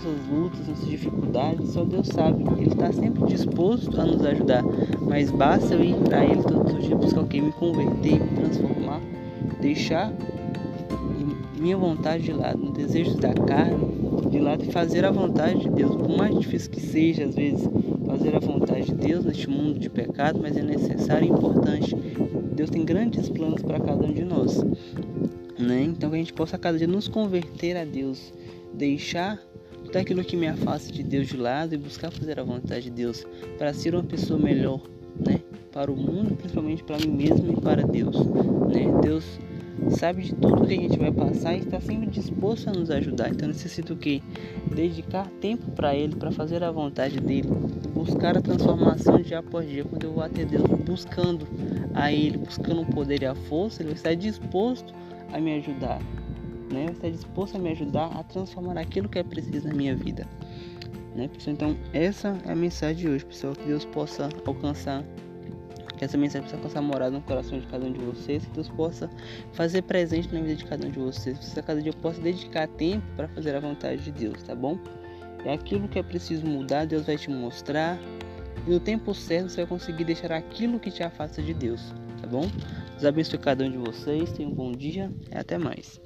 Nossas 0.04 0.26
lutas, 0.28 0.68
nossas 0.68 0.88
dificuldades, 0.88 1.70
só 1.70 1.82
Deus 1.82 2.08
sabe. 2.08 2.44
Ele 2.58 2.68
está 2.68 2.92
sempre 2.92 3.26
disposto 3.26 3.99
a 3.99 4.04
nos 4.04 4.23
ajudar. 4.23 4.62
Mas 5.00 5.30
basta 5.30 5.75
eu 5.75 5.82
ir 5.82 5.96
para 5.96 6.23
Ele 6.23 6.42
todos 6.42 6.75
os 6.75 6.84
dias 6.84 6.99
buscar 6.99 7.26
que? 7.26 7.40
Me 7.40 7.52
converter, 7.52 8.20
me 8.20 8.28
transformar, 8.37 9.00
deixar 9.61 10.12
minha 11.58 11.76
vontade 11.78 12.25
de 12.25 12.32
lado, 12.32 12.70
desejos 12.73 13.16
da 13.16 13.32
carne 13.32 14.28
de 14.30 14.38
lado 14.38 14.64
e 14.64 14.70
fazer 14.70 15.06
a 15.06 15.11
vontade 15.11 15.61
de 15.61 15.70
Deus, 15.70 15.96
por 15.96 16.14
mais 16.14 16.38
difícil 16.38 16.70
que 16.70 16.80
seja 16.80 17.25
às 17.25 17.34
vezes 17.34 17.66
fazer 18.06 18.37
a 18.37 18.38
vontade 18.38 18.84
de 18.84 18.94
Deus 18.94 19.25
neste 19.25 19.49
mundo 19.49 19.78
de 19.78 19.88
pecado, 19.88 20.38
mas 20.42 20.58
é 20.58 20.62
necessário 20.62 21.26
e 21.26 21.30
importante. 21.30 21.96
Deus 22.54 22.68
tem 22.68 22.84
grandes 22.84 23.30
planos 23.30 23.62
para 23.62 23.80
cada 23.80 24.04
um 24.04 24.12
de 24.12 24.25
nós, 24.25 24.62
né? 25.58 25.82
Então 25.84 26.11
que 26.11 26.16
a 26.16 26.18
gente 26.18 26.34
possa 26.34 26.58
cada 26.58 26.76
dia 26.76 26.87
nos 26.87 27.08
converter 27.08 27.78
a 27.78 27.84
Deus, 27.84 28.34
deixar 28.75 29.40
tudo 29.94 30.00
aquilo 30.00 30.24
que 30.24 30.36
me 30.36 30.48
afasta 30.48 30.92
de 30.92 31.04
Deus 31.04 31.28
de 31.28 31.36
lado 31.36 31.72
e 31.72 31.78
buscar 31.78 32.10
fazer 32.10 32.40
a 32.40 32.42
vontade 32.42 32.84
de 32.84 32.90
Deus 32.90 33.24
para 33.56 33.72
ser 33.72 33.94
uma 33.94 34.02
pessoa 34.02 34.36
melhor, 34.36 34.80
né? 35.24 35.40
Para 35.72 35.90
o 35.90 35.96
mundo, 35.96 36.34
principalmente 36.34 36.82
para 36.82 36.98
mim 36.98 37.12
mesmo 37.12 37.52
e 37.52 37.60
para 37.60 37.86
Deus, 37.86 38.16
né? 38.16 38.86
Deus 39.00 39.38
sabe 39.90 40.22
de 40.22 40.34
tudo 40.34 40.66
que 40.66 40.74
a 40.74 40.76
gente 40.76 40.98
vai 40.98 41.12
passar 41.12 41.54
e 41.54 41.60
está 41.60 41.80
sempre 41.80 42.08
disposto 42.08 42.70
a 42.70 42.72
nos 42.72 42.90
ajudar. 42.90 43.30
Então 43.30 43.46
necessito 43.46 43.94
que? 43.94 44.20
Dedicar 44.74 45.28
tempo 45.40 45.70
para 45.70 45.94
Ele, 45.94 46.16
para 46.16 46.32
fazer 46.32 46.64
a 46.64 46.72
vontade 46.72 47.20
dele, 47.20 47.48
buscar 47.94 48.36
a 48.36 48.42
transformação 48.42 49.22
dia 49.22 49.38
após 49.38 49.68
dia. 49.68 49.84
Quando 49.84 50.02
eu 50.02 50.12
vou 50.14 50.24
até 50.24 50.44
Deus 50.44 50.64
buscando 50.84 51.46
a 51.94 52.10
Ele, 52.10 52.38
buscando 52.38 52.80
o 52.82 52.86
poder 52.86 53.22
e 53.22 53.26
a 53.26 53.34
força, 53.36 53.80
Ele 53.80 53.92
está 53.92 54.12
disposto 54.12 54.92
a 55.32 55.38
me 55.38 55.54
ajudar. 55.54 56.00
Né? 56.73 56.87
Está 56.87 57.09
disposto 57.09 57.56
a 57.56 57.59
me 57.59 57.71
ajudar 57.71 58.06
a 58.06 58.23
transformar 58.23 58.78
aquilo 58.78 59.09
que 59.09 59.18
é 59.18 59.23
preciso 59.23 59.68
na 59.68 59.75
minha 59.75 59.94
vida. 59.94 60.26
Né, 61.14 61.28
pessoal? 61.28 61.54
Então, 61.54 61.76
essa 61.92 62.37
é 62.44 62.52
a 62.52 62.56
mensagem 62.56 62.97
de 62.97 63.09
hoje, 63.09 63.25
pessoal. 63.25 63.54
Que 63.54 63.64
Deus 63.66 63.85
possa 63.85 64.28
alcançar 64.44 65.04
que 65.97 66.04
essa 66.04 66.18
mensagem 66.18 66.42
possa 66.42 66.56
alcançar 66.56 66.83
morada 66.83 67.11
no 67.12 67.23
coração 67.23 67.59
de 67.59 67.66
cada 67.66 67.87
um 67.87 67.92
de 67.92 68.00
vocês, 68.00 68.44
que 68.44 68.50
Deus 68.50 68.68
possa 68.68 69.09
fazer 69.52 69.83
presente 69.83 70.33
na 70.35 70.40
vida 70.40 70.56
de 70.56 70.64
cada 70.64 70.87
um 70.87 70.90
de 70.90 70.99
vocês, 70.99 71.38
que 71.38 71.62
cada 71.62 71.80
dia 71.80 71.92
possa 71.92 72.21
dedicar 72.21 72.66
tempo 72.66 73.06
para 73.16 73.28
fazer 73.28 73.54
a 73.54 73.61
vontade 73.61 74.02
de 74.02 74.11
Deus, 74.11 74.42
tá 74.42 74.54
bom? 74.54 74.78
É 75.44 75.52
aquilo 75.52 75.87
que 75.87 75.99
é 75.99 76.02
preciso 76.02 76.44
mudar, 76.47 76.87
Deus 76.87 77.06
vai 77.06 77.16
te 77.16 77.30
mostrar, 77.30 77.99
e 78.66 78.71
no 78.71 78.80
tempo 78.80 79.14
certo 79.14 79.50
você 79.50 79.59
vai 79.59 79.66
conseguir 79.66 80.04
deixar 80.04 80.33
aquilo 80.33 80.80
que 80.80 80.90
te 80.90 81.02
afasta 81.02 81.42
de 81.42 81.54
Deus, 81.54 81.94
tá 82.21 82.26
bom? 82.26 82.50
Deus 82.92 83.04
abençoe 83.04 83.38
cada 83.38 83.64
um 83.64 83.71
de 83.71 83.78
vocês. 83.78 84.33
Tenham 84.33 84.50
um 84.50 84.54
bom 84.54 84.73
dia 84.73 85.12
e 85.30 85.37
até 85.37 85.59
mais. 85.59 86.03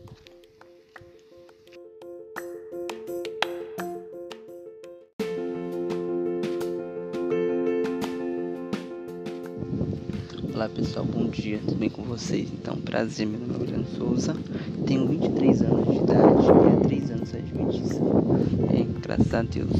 Olá 10.58 10.68
pessoal, 10.68 11.04
bom 11.04 11.28
dia, 11.28 11.60
tudo 11.64 11.76
bem 11.76 11.88
com 11.88 12.02
vocês? 12.02 12.48
Então, 12.52 12.74
prazer, 12.78 13.24
meu 13.28 13.38
nome 13.38 13.54
é 13.54 13.58
William 13.58 13.84
Souza, 13.96 14.34
tenho 14.88 15.06
23 15.06 15.62
anos 15.62 15.86
de 15.86 16.02
idade 16.02 16.46
e 16.46 16.76
há 16.76 16.80
3 16.80 17.10
anos 17.12 17.28
sou 17.28 17.38
adventista. 17.38 18.00
É, 18.74 19.00
graças 19.00 19.34
a 19.34 19.42
Deus. 19.42 19.70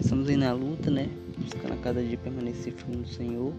Estamos 0.00 0.30
aí 0.30 0.38
na 0.38 0.54
luta, 0.54 0.90
né? 0.90 1.10
Buscando 1.36 1.74
a 1.74 1.76
cada 1.76 2.02
dia 2.02 2.16
permanecer 2.16 2.72
firme 2.72 2.96
no 2.96 3.06
Senhor 3.06 3.52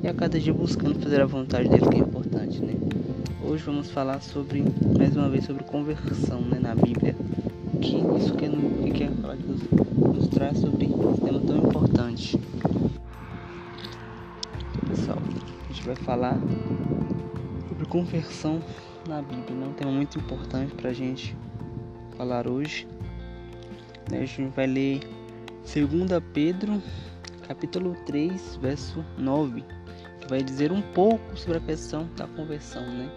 e 0.00 0.06
a 0.06 0.14
cada 0.14 0.38
dia 0.38 0.54
buscando 0.54 0.96
fazer 1.00 1.20
a 1.20 1.26
vontade 1.26 1.68
dele, 1.68 1.88
que 1.88 1.96
é 1.96 2.00
importante, 2.00 2.60
né? 2.60 2.74
Hoje 3.44 3.64
vamos 3.64 3.90
falar 3.90 4.22
sobre, 4.22 4.62
mais 4.96 5.16
uma 5.16 5.28
vez, 5.28 5.44
sobre 5.44 5.64
conversão, 5.64 6.40
né? 6.40 6.60
Na 6.62 6.76
Bíblia. 6.76 7.16
Que 7.82 7.96
isso 8.16 8.32
que, 8.34 8.48
que 8.48 8.90
quer 8.92 9.10
falar 9.10 9.34
de 9.34 9.42
Deus 9.42 9.60
nos 10.14 10.28
traz 10.28 10.56
sobre 10.58 10.84
esse 10.84 11.20
tema 11.20 11.40
tão 11.40 11.56
importante. 11.56 12.38
Vai 15.86 15.96
falar 15.96 16.36
sobre 17.68 17.86
conversão 17.86 18.60
na 19.08 19.22
Bíblia, 19.22 19.54
né? 19.54 19.66
um 19.66 19.72
tema 19.72 19.92
muito 19.92 20.18
importante 20.18 20.74
para 20.74 20.90
a 20.90 20.92
gente 20.92 21.36
falar 22.16 22.48
hoje. 22.48 22.88
Né? 24.10 24.18
A 24.18 24.24
gente 24.24 24.54
vai 24.54 24.66
ler 24.66 25.00
2 25.62 26.22
Pedro, 26.32 26.82
capítulo 27.46 27.94
3, 28.04 28.56
verso 28.56 29.04
9, 29.16 29.64
que 30.20 30.28
vai 30.28 30.42
dizer 30.42 30.72
um 30.72 30.82
pouco 30.82 31.36
sobre 31.36 31.58
a 31.58 31.60
questão 31.60 32.08
da 32.16 32.26
conversão, 32.26 32.82
né? 32.82 33.08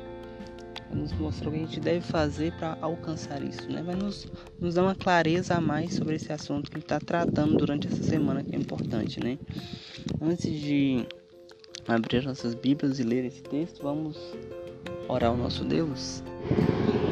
Vai 0.89 1.01
nos 1.01 1.11
mostrar 1.13 1.49
o 1.49 1.51
que 1.51 1.57
a 1.57 1.61
gente 1.61 1.79
deve 1.79 2.01
fazer 2.01 2.51
para 2.53 2.77
alcançar 2.81 3.43
isso, 3.43 3.71
né? 3.71 3.81
Vai 3.83 3.95
nos, 3.95 4.27
nos 4.59 4.75
dar 4.75 4.83
uma 4.83 4.95
clareza 4.95 5.55
a 5.55 5.61
mais 5.61 5.93
sobre 5.93 6.15
esse 6.15 6.31
assunto 6.31 6.69
que 6.69 6.77
ele 6.77 6.83
está 6.83 6.99
tratando 6.99 7.57
durante 7.57 7.87
essa 7.87 8.03
semana, 8.03 8.43
que 8.43 8.55
é 8.55 8.59
importante, 8.59 9.19
né? 9.23 9.37
Antes 10.19 10.51
de 10.51 11.05
abrir 11.89 12.23
nossas 12.23 12.53
Bíblias 12.53 12.99
e 12.99 13.03
ler 13.03 13.25
esse 13.25 13.41
texto, 13.41 13.81
vamos 13.81 14.15
orar 15.07 15.31
ao 15.31 15.37
nosso 15.37 15.63
Deus? 15.63 16.23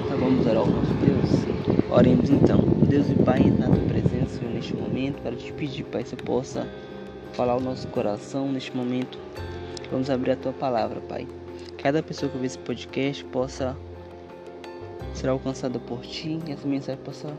Então 0.06 0.18
vamos 0.20 0.46
orar 0.46 0.58
ao 0.58 0.68
nosso 0.68 0.94
Deus? 0.94 1.90
Oremos 1.90 2.30
então. 2.30 2.60
Deus 2.88 3.10
e 3.10 3.16
Pai, 3.16 3.40
na 3.40 3.66
tua 3.66 3.84
presença 3.88 4.40
neste 4.46 4.76
momento, 4.76 5.22
para 5.22 5.36
te 5.36 5.52
pedir, 5.54 5.84
Pai, 5.86 6.04
que 6.04 6.10
você 6.10 6.16
possa 6.16 6.68
falar 7.34 7.54
ao 7.54 7.60
nosso 7.60 7.88
coração 7.88 8.52
neste 8.52 8.76
momento. 8.76 9.18
Vamos 9.92 10.10
abrir 10.10 10.32
a 10.32 10.36
tua 10.36 10.54
palavra, 10.54 11.02
Pai. 11.02 11.28
Cada 11.82 12.04
pessoa 12.04 12.32
que 12.32 12.38
vê 12.38 12.46
esse 12.46 12.60
podcast 12.60 13.26
possa 13.26 13.76
ser 15.14 15.28
alcançada 15.28 15.80
por 15.80 16.02
ti 16.02 16.40
e 16.46 16.52
essa 16.52 16.68
mensagem 16.68 17.02
possa 17.04 17.34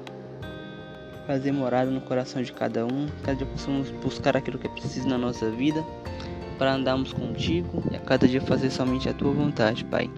fazer 1.26 1.52
morada 1.52 1.90
no 1.90 2.00
coração 2.00 2.42
de 2.42 2.52
cada 2.52 2.84
um. 2.84 3.06
Cada 3.22 3.36
dia 3.36 3.46
possamos 3.46 3.90
buscar 3.90 4.36
aquilo 4.36 4.58
que 4.58 4.66
é 4.66 4.70
preciso 4.70 5.08
na 5.08 5.16
nossa 5.16 5.48
vida 5.50 5.84
para 6.58 6.74
andarmos 6.74 7.12
contigo 7.12 7.82
e 7.90 7.96
a 7.96 8.00
cada 8.00 8.26
dia 8.26 8.40
fazer 8.40 8.70
somente 8.70 9.08
a 9.08 9.14
tua 9.14 9.32
vontade, 9.32 9.84
Pai. 9.84 10.10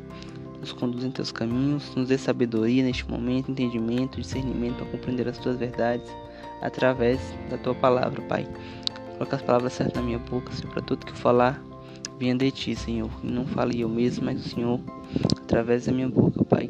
Nos 0.59 0.73
conduz 0.73 1.05
em 1.05 1.11
teus 1.11 1.31
caminhos, 1.31 1.95
nos 1.95 2.09
dê 2.09 2.19
sabedoria 2.19 2.83
neste 2.83 3.09
momento, 3.09 3.51
entendimento, 3.51 4.21
discernimento 4.21 4.77
para 4.77 4.87
compreender 4.87 5.29
as 5.29 5.39
tuas 5.39 5.57
verdades 5.57 6.11
através 6.61 7.21
da 7.51 7.57
tua 7.57 7.75
palavra, 7.75 8.21
Pai. 8.23 8.47
Coloca 9.13 9.37
as 9.37 9.43
palavras 9.43 9.75
certas 9.75 9.97
na 9.97 10.03
minha 10.03 10.19
boca, 10.19 10.53
Senhor, 10.53 10.73
para 10.73 10.83
tudo 10.83 11.07
que 11.07 11.17
falar, 11.17 11.63
venha 12.19 12.35
de 12.35 12.51
ti, 12.51 12.75
Senhor. 12.75 13.11
E 13.23 13.31
não 13.31 13.47
fale 13.47 13.81
eu 13.81 13.89
mesmo, 13.89 14.25
mas 14.25 14.45
o 14.45 14.49
Senhor 14.49 14.81
através 15.43 15.87
da 15.87 15.93
minha 15.93 16.09
boca, 16.09 16.45
Pai. 16.45 16.69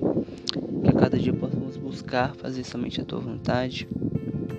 Que 0.83 0.91
a 0.91 0.93
cada 0.93 1.19
dia 1.19 1.33
possamos 1.33 1.77
buscar 1.77 2.35
fazer 2.35 2.65
somente 2.65 3.01
a 3.01 3.05
tua 3.05 3.21
vontade 3.21 3.89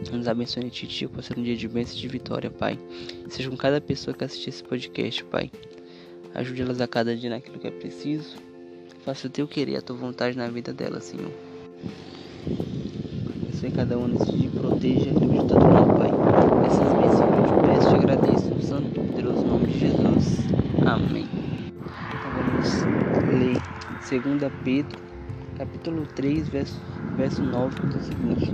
nos 0.09 0.27
abençoe 0.27 0.69
Ti, 0.69 0.87
Tio, 0.87 1.09
por 1.09 1.23
ser 1.23 1.37
um 1.37 1.43
dia 1.43 1.55
de 1.55 1.67
bênção 1.67 1.95
e 1.97 2.01
de 2.01 2.07
vitória, 2.07 2.49
Pai. 2.49 2.79
Seja 3.29 3.49
com 3.49 3.57
cada 3.57 3.79
pessoa 3.79 4.15
que 4.15 4.23
assistir 4.23 4.49
esse 4.49 4.63
podcast, 4.63 5.23
Pai. 5.25 5.51
Ajude 6.33 6.61
elas 6.61 6.81
a 6.81 6.87
cada 6.87 7.15
dia 7.15 7.29
naquilo 7.29 7.59
que 7.59 7.67
é 7.67 7.71
preciso. 7.71 8.37
Faça 9.05 9.27
o 9.27 9.29
Teu 9.29 9.47
querer, 9.47 9.77
a 9.77 9.81
Tua 9.81 9.95
vontade 9.95 10.37
na 10.37 10.47
vida 10.47 10.73
delas, 10.73 11.03
Senhor. 11.03 11.31
Abençoe 13.35 13.71
cada 13.71 13.97
um 13.97 14.07
nesse 14.07 14.31
dia, 14.31 14.49
proteja 14.49 15.05
e 15.05 15.09
ajude 15.09 15.47
todo 15.47 15.65
mundo, 15.65 15.97
Pai. 15.97 16.11
Essas 16.65 16.93
bênçãos 16.93 17.31
eu 17.37 17.43
te 17.45 17.67
peço, 17.67 17.89
te 17.89 17.95
agradeço, 17.95 18.49
no 18.49 18.61
santo 18.61 18.87
e 18.87 19.07
poderoso 19.07 19.45
nome 19.45 19.67
de 19.67 19.79
Jesus. 19.79 20.39
Amém. 20.85 21.27
Então 21.75 22.31
vamos 22.35 22.83
ler 23.39 23.57
2 24.09 24.51
Pedro, 24.63 25.10
capítulo 25.61 26.07
3, 26.15 26.49
verso, 26.49 26.81
verso 27.15 27.43
9, 27.43 27.75
que 27.75 27.95
é 27.95 27.99
o 27.99 28.03
seguinte. 28.03 28.51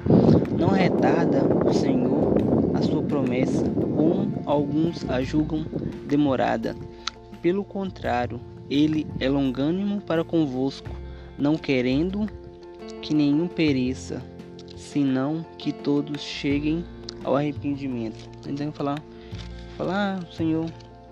Não 0.59 0.67
retarda 0.67 1.41
o 1.65 1.73
Senhor 1.73 2.35
a 2.73 2.81
sua 2.81 3.01
promessa, 3.01 3.63
como 3.95 4.41
alguns 4.45 5.09
a 5.09 5.21
julgam 5.21 5.65
demorada. 6.05 6.75
Pelo 7.41 7.63
contrário, 7.63 8.41
ele 8.69 9.07
é 9.21 9.29
longânimo 9.29 10.01
para 10.01 10.21
convosco, 10.25 10.89
não 11.37 11.55
querendo 11.55 12.27
que 13.01 13.13
nenhum 13.13 13.47
pereça, 13.47 14.21
senão 14.75 15.45
que 15.57 15.71
todos 15.71 16.21
cheguem 16.21 16.83
ao 17.23 17.37
arrependimento. 17.37 18.29
Então 18.45 18.69
falar, 18.73 19.01
falar, 19.77 20.19
ah, 20.19 20.33
Senhor, 20.33 20.65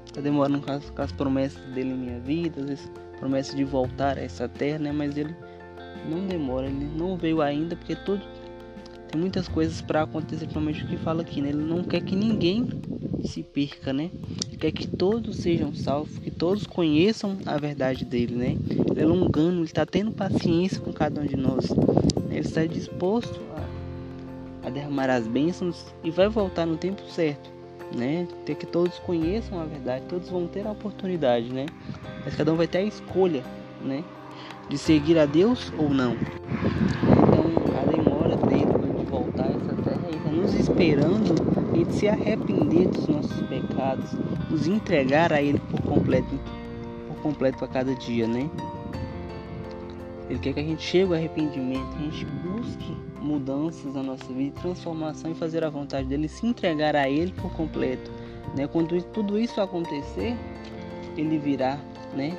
está 0.05 0.19
demorando 0.19 0.59
com 0.59 0.71
as, 0.73 0.89
com 0.89 1.01
as, 1.01 1.13
promessas 1.13 1.63
dele 1.73 1.91
em 1.91 1.97
minha 1.97 2.19
vida, 2.19 2.59
às 2.59 2.67
vezes 2.67 2.91
promessa 3.17 3.55
de 3.55 3.63
voltar 3.63 4.17
a 4.17 4.21
essa 4.21 4.49
terra, 4.49 4.79
né? 4.79 4.91
Mas 4.91 5.15
ele 5.15 5.33
não 6.09 6.25
demora, 6.27 6.67
ele 6.67 6.89
não 6.97 7.17
veio 7.17 7.41
ainda 7.41 7.75
porque 7.75 7.95
todo 7.95 8.21
tem 9.15 9.21
muitas 9.21 9.47
coisas 9.47 9.81
para 9.81 10.01
acontecer, 10.01 10.45
principalmente 10.45 10.83
o 10.83 10.87
que 10.87 10.97
fala 10.97 11.21
aqui, 11.21 11.41
né? 11.41 11.47
Ele 11.47 11.63
não 11.63 11.83
quer 11.83 12.01
que 12.01 12.15
ninguém 12.15 12.67
se 13.23 13.43
perca, 13.43 13.93
né? 13.93 14.09
Ele 14.47 14.57
quer 14.57 14.71
que 14.73 14.85
todos 14.87 15.37
sejam 15.37 15.73
salvos, 15.73 16.17
que 16.17 16.29
todos 16.29 16.67
conheçam 16.67 17.37
a 17.45 17.57
verdade 17.57 18.03
dele, 18.03 18.35
né? 18.35 18.57
Ele 18.91 19.01
é 19.01 19.05
longano, 19.05 19.59
ele 19.59 19.63
está 19.63 19.85
tendo 19.85 20.11
paciência 20.11 20.81
com 20.81 20.91
cada 20.91 21.21
um 21.21 21.25
de 21.25 21.37
nós. 21.37 21.65
Ele 22.29 22.39
está 22.39 22.65
disposto 22.65 23.39
a, 24.63 24.67
a 24.67 24.69
derramar 24.69 25.09
as 25.09 25.25
bênçãos 25.25 25.85
e 26.03 26.11
vai 26.11 26.27
voltar 26.27 26.65
no 26.65 26.75
tempo 26.75 27.01
certo, 27.09 27.49
né? 27.95 28.27
Ter 28.45 28.55
que 28.55 28.65
todos 28.65 28.99
conheçam 28.99 29.61
a 29.61 29.65
verdade, 29.65 30.03
todos 30.09 30.27
vão 30.29 30.45
ter 30.45 30.67
a 30.67 30.71
oportunidade, 30.71 31.53
né? 31.53 31.67
Mas 32.25 32.35
cada 32.35 32.51
um 32.51 32.57
vai 32.57 32.67
ter 32.67 32.79
a 32.79 32.83
escolha, 32.83 33.43
né? 33.81 34.03
De 34.69 34.77
seguir 34.77 35.17
a 35.19 35.25
Deus 35.25 35.71
ou 35.77 35.89
não. 35.89 36.15
esperando 40.75 41.35
ele 41.73 41.91
se 41.91 42.07
arrepender 42.07 42.87
dos 42.89 43.07
nossos 43.07 43.41
pecados, 43.47 44.11
nos 44.49 44.67
entregar 44.67 45.31
a 45.31 45.41
Ele 45.41 45.59
por 45.59 45.81
completo, 45.81 46.39
por 47.07 47.17
completo 47.21 47.63
a 47.63 47.67
cada 47.67 47.95
dia, 47.95 48.27
né? 48.27 48.49
Ele 50.29 50.39
quer 50.39 50.53
que 50.53 50.59
a 50.59 50.63
gente 50.63 50.81
chegue 50.81 51.05
ao 51.05 51.13
arrependimento, 51.13 51.95
que 51.95 52.07
a 52.07 52.09
gente 52.09 52.25
busque 52.25 52.97
mudanças 53.21 53.93
na 53.93 54.03
nossa 54.03 54.25
vida, 54.33 54.59
transformação 54.59 55.31
e 55.31 55.35
fazer 55.35 55.63
a 55.63 55.69
vontade 55.69 56.07
dele, 56.07 56.27
se 56.27 56.45
entregar 56.45 56.95
a 56.95 57.09
Ele 57.09 57.31
por 57.31 57.51
completo, 57.53 58.11
né? 58.55 58.67
Quando 58.67 59.01
tudo 59.01 59.39
isso 59.39 59.61
acontecer, 59.61 60.35
Ele 61.15 61.37
virá, 61.37 61.79
né? 62.15 62.37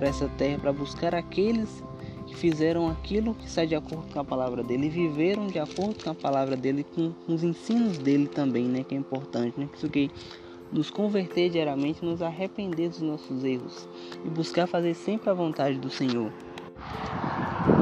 Para 0.00 0.08
essa 0.08 0.30
terra 0.30 0.58
para 0.58 0.72
buscar 0.72 1.14
aqueles 1.14 1.84
que 2.26 2.34
fizeram 2.34 2.88
aquilo 2.88 3.34
que 3.34 3.50
sai 3.50 3.66
de 3.66 3.74
acordo 3.74 4.10
com 4.10 4.18
a 4.18 4.24
palavra 4.24 4.62
dele 4.62 4.86
e 4.86 4.88
viveram 4.88 5.46
de 5.46 5.58
acordo 5.58 6.02
com 6.02 6.08
a 6.08 6.14
palavra 6.14 6.56
dele, 6.56 6.86
com, 6.94 7.12
os 7.28 7.44
ensinos 7.44 7.98
dele 7.98 8.26
também, 8.26 8.64
né? 8.64 8.82
Que 8.82 8.94
é 8.94 8.98
importante, 8.98 9.60
né? 9.60 9.68
Isso 9.74 9.90
que 9.90 10.10
nos 10.72 10.88
converter 10.88 11.50
diariamente, 11.50 12.02
nos 12.02 12.22
arrepender 12.22 12.88
dos 12.88 13.02
nossos 13.02 13.44
erros 13.44 13.86
e 14.24 14.30
buscar 14.30 14.66
fazer 14.66 14.94
sempre 14.94 15.28
a 15.28 15.34
vontade 15.34 15.76
do 15.76 15.90
Senhor. 15.90 16.32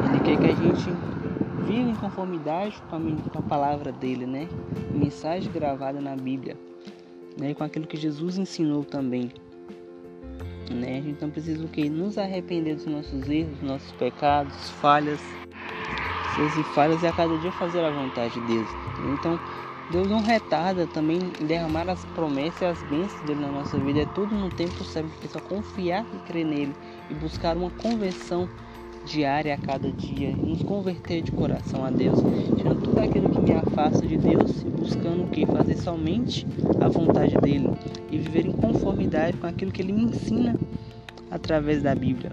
Ele 0.05 0.19
quer 0.19 0.39
que 0.41 0.47
a 0.49 0.57
gente 0.57 0.91
viva 1.69 1.89
em 1.89 1.95
conformidade 1.95 2.83
com 2.91 3.39
a 3.39 3.43
palavra 3.43 3.93
dele, 3.93 4.27
né? 4.27 4.49
Mensagem 4.93 5.53
gravada 5.53 6.01
na 6.01 6.17
Bíblia, 6.17 6.57
né? 7.39 7.55
Com 7.55 7.63
aquilo 7.63 7.87
que 7.87 7.97
Jesus 7.97 8.39
ensinou 8.39 8.83
também 8.83 9.31
né? 10.75 10.99
A 10.99 11.03
gente 11.03 11.21
não 11.21 11.31
precisa 11.31 11.65
o 11.65 11.69
que? 11.69 11.89
Nos 11.89 12.19
arrepender 12.19 12.77
dos 12.77 12.87
nossos 12.87 13.29
erros, 13.29 13.61
nossos 13.63 13.93
pecados, 13.93 14.71
falhas, 14.71 15.21
seus 16.35 16.57
e 16.57 16.63
falhas 16.63 17.03
e 17.03 17.07
a 17.07 17.13
cada 17.13 17.37
dia 17.37 17.53
fazer 17.53 17.85
a 17.85 17.91
vontade 17.91 18.35
de 18.35 18.41
Deus. 18.41 18.69
Então, 19.05 19.39
Deus 19.91 20.09
não 20.09 20.21
retarda 20.21 20.87
também 20.87 21.19
derramar 21.47 21.89
as 21.89 22.05
promessas 22.05 22.61
e 22.61 22.65
as 22.67 22.83
bênçãos 22.83 23.23
dele 23.23 23.41
na 23.41 23.51
nossa 23.51 23.79
vida. 23.79 24.01
É 24.01 24.07
tudo 24.07 24.35
no 24.35 24.51
tempo 24.51 24.85
certo, 24.85 25.11
é 25.25 25.29
só 25.29 25.41
confiar 25.41 26.05
e 26.13 26.19
crer 26.19 26.45
nele 26.45 26.75
e 27.09 27.15
buscar 27.15 27.57
uma 27.57 27.71
conversão 27.71 28.49
diária 29.05 29.55
a 29.55 29.57
cada 29.57 29.91
dia, 29.91 30.37
nos 30.37 30.63
converter 30.63 31.23
de 31.23 31.33
coração 31.33 31.85
a 31.85 31.91
Deus, 31.91 32.19
tirando 32.57 32.77
tudo 32.77 32.78
aquilo 33.01 33.29
que 33.31 33.41
me 33.41 33.53
afasta 33.53 34.07
de 34.07 34.17
Deus 34.17 34.63
e 34.63 34.71
buscando 34.71 35.25
o 35.25 35.29
que? 35.29 35.47
Fazer 35.47 35.77
somente 35.77 36.47
a 36.81 36.89
vontade 36.89 37.37
dele 37.39 37.71
e 38.11 38.19
viver 38.19 38.47
em 38.47 38.53
conformidade 38.53 39.37
com 39.37 39.47
aquilo 39.47 39.71
que 39.71 39.83
ele 39.83 39.93
me 39.93 40.05
ensina 40.05 40.57
através 41.31 41.83
da 41.83 41.95
Bíblia. 41.95 42.33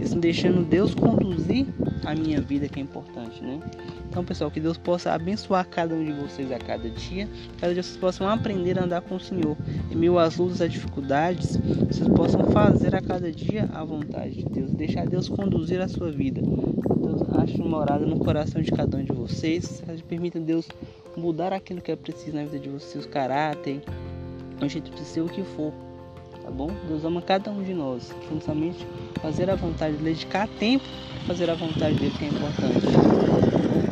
assim 0.00 0.20
deixando 0.20 0.64
Deus 0.64 0.94
conduzir 0.94 1.66
a 2.04 2.14
minha 2.14 2.40
vida 2.40 2.68
que 2.68 2.78
é 2.78 2.82
importante, 2.82 3.42
né? 3.42 3.60
Então, 4.08 4.24
pessoal, 4.24 4.50
que 4.50 4.60
Deus 4.60 4.78
possa 4.78 5.12
abençoar 5.12 5.66
cada 5.68 5.94
um 5.94 6.04
de 6.04 6.12
vocês 6.12 6.50
a 6.52 6.58
cada 6.58 6.88
dia, 6.88 7.28
cada 7.60 7.72
dia 7.72 7.82
vocês 7.82 7.96
possam 7.96 8.28
aprender 8.28 8.78
a 8.78 8.84
andar 8.84 9.00
com 9.00 9.16
o 9.16 9.20
Senhor, 9.20 9.56
em 9.90 9.96
meio 9.96 10.18
às 10.18 10.36
lutas, 10.36 10.60
às 10.60 10.70
dificuldades, 10.70 11.56
vocês 11.56 12.08
possam 12.08 12.44
fazer 12.44 12.94
a 12.94 13.00
cada 13.00 13.30
dia 13.32 13.68
a 13.72 13.84
vontade 13.84 14.36
de 14.36 14.44
Deus, 14.44 14.70
deixar 14.72 15.06
Deus 15.06 15.28
conduzir 15.28 15.80
a 15.80 15.88
sua 15.88 16.10
vida. 16.10 16.40
Deus 16.40 17.22
ache 17.38 17.58
morada 17.58 18.06
no 18.06 18.18
coração 18.18 18.62
de 18.62 18.70
cada 18.70 18.96
um 18.96 19.04
de 19.04 19.12
vocês, 19.12 19.82
permita 20.08 20.38
Deus 20.38 20.68
mudar 21.16 21.52
aquilo 21.52 21.80
que 21.80 21.90
é 21.90 21.96
preciso 21.96 22.36
na 22.36 22.44
vida 22.44 22.58
de 22.58 22.68
vocês, 22.68 23.04
o 23.04 23.08
caráter, 23.08 23.82
o 24.62 24.68
jeito 24.68 24.90
de 24.90 25.00
ser 25.00 25.20
o 25.20 25.28
que 25.28 25.42
for 25.42 25.72
tá 26.44 26.50
bom? 26.50 26.70
Deus 26.86 27.04
ama 27.04 27.22
cada 27.22 27.50
um 27.50 27.62
de 27.62 27.74
nós. 27.74 28.14
Somente 28.44 28.86
fazer 29.20 29.50
a 29.50 29.54
vontade 29.54 29.96
dedicar 29.96 30.46
tempo 30.46 30.84
fazer 31.26 31.48
a 31.48 31.54
vontade 31.54 31.96
dele 31.96 32.12
que 32.18 32.24
é 32.24 32.28
importante. 32.28 32.86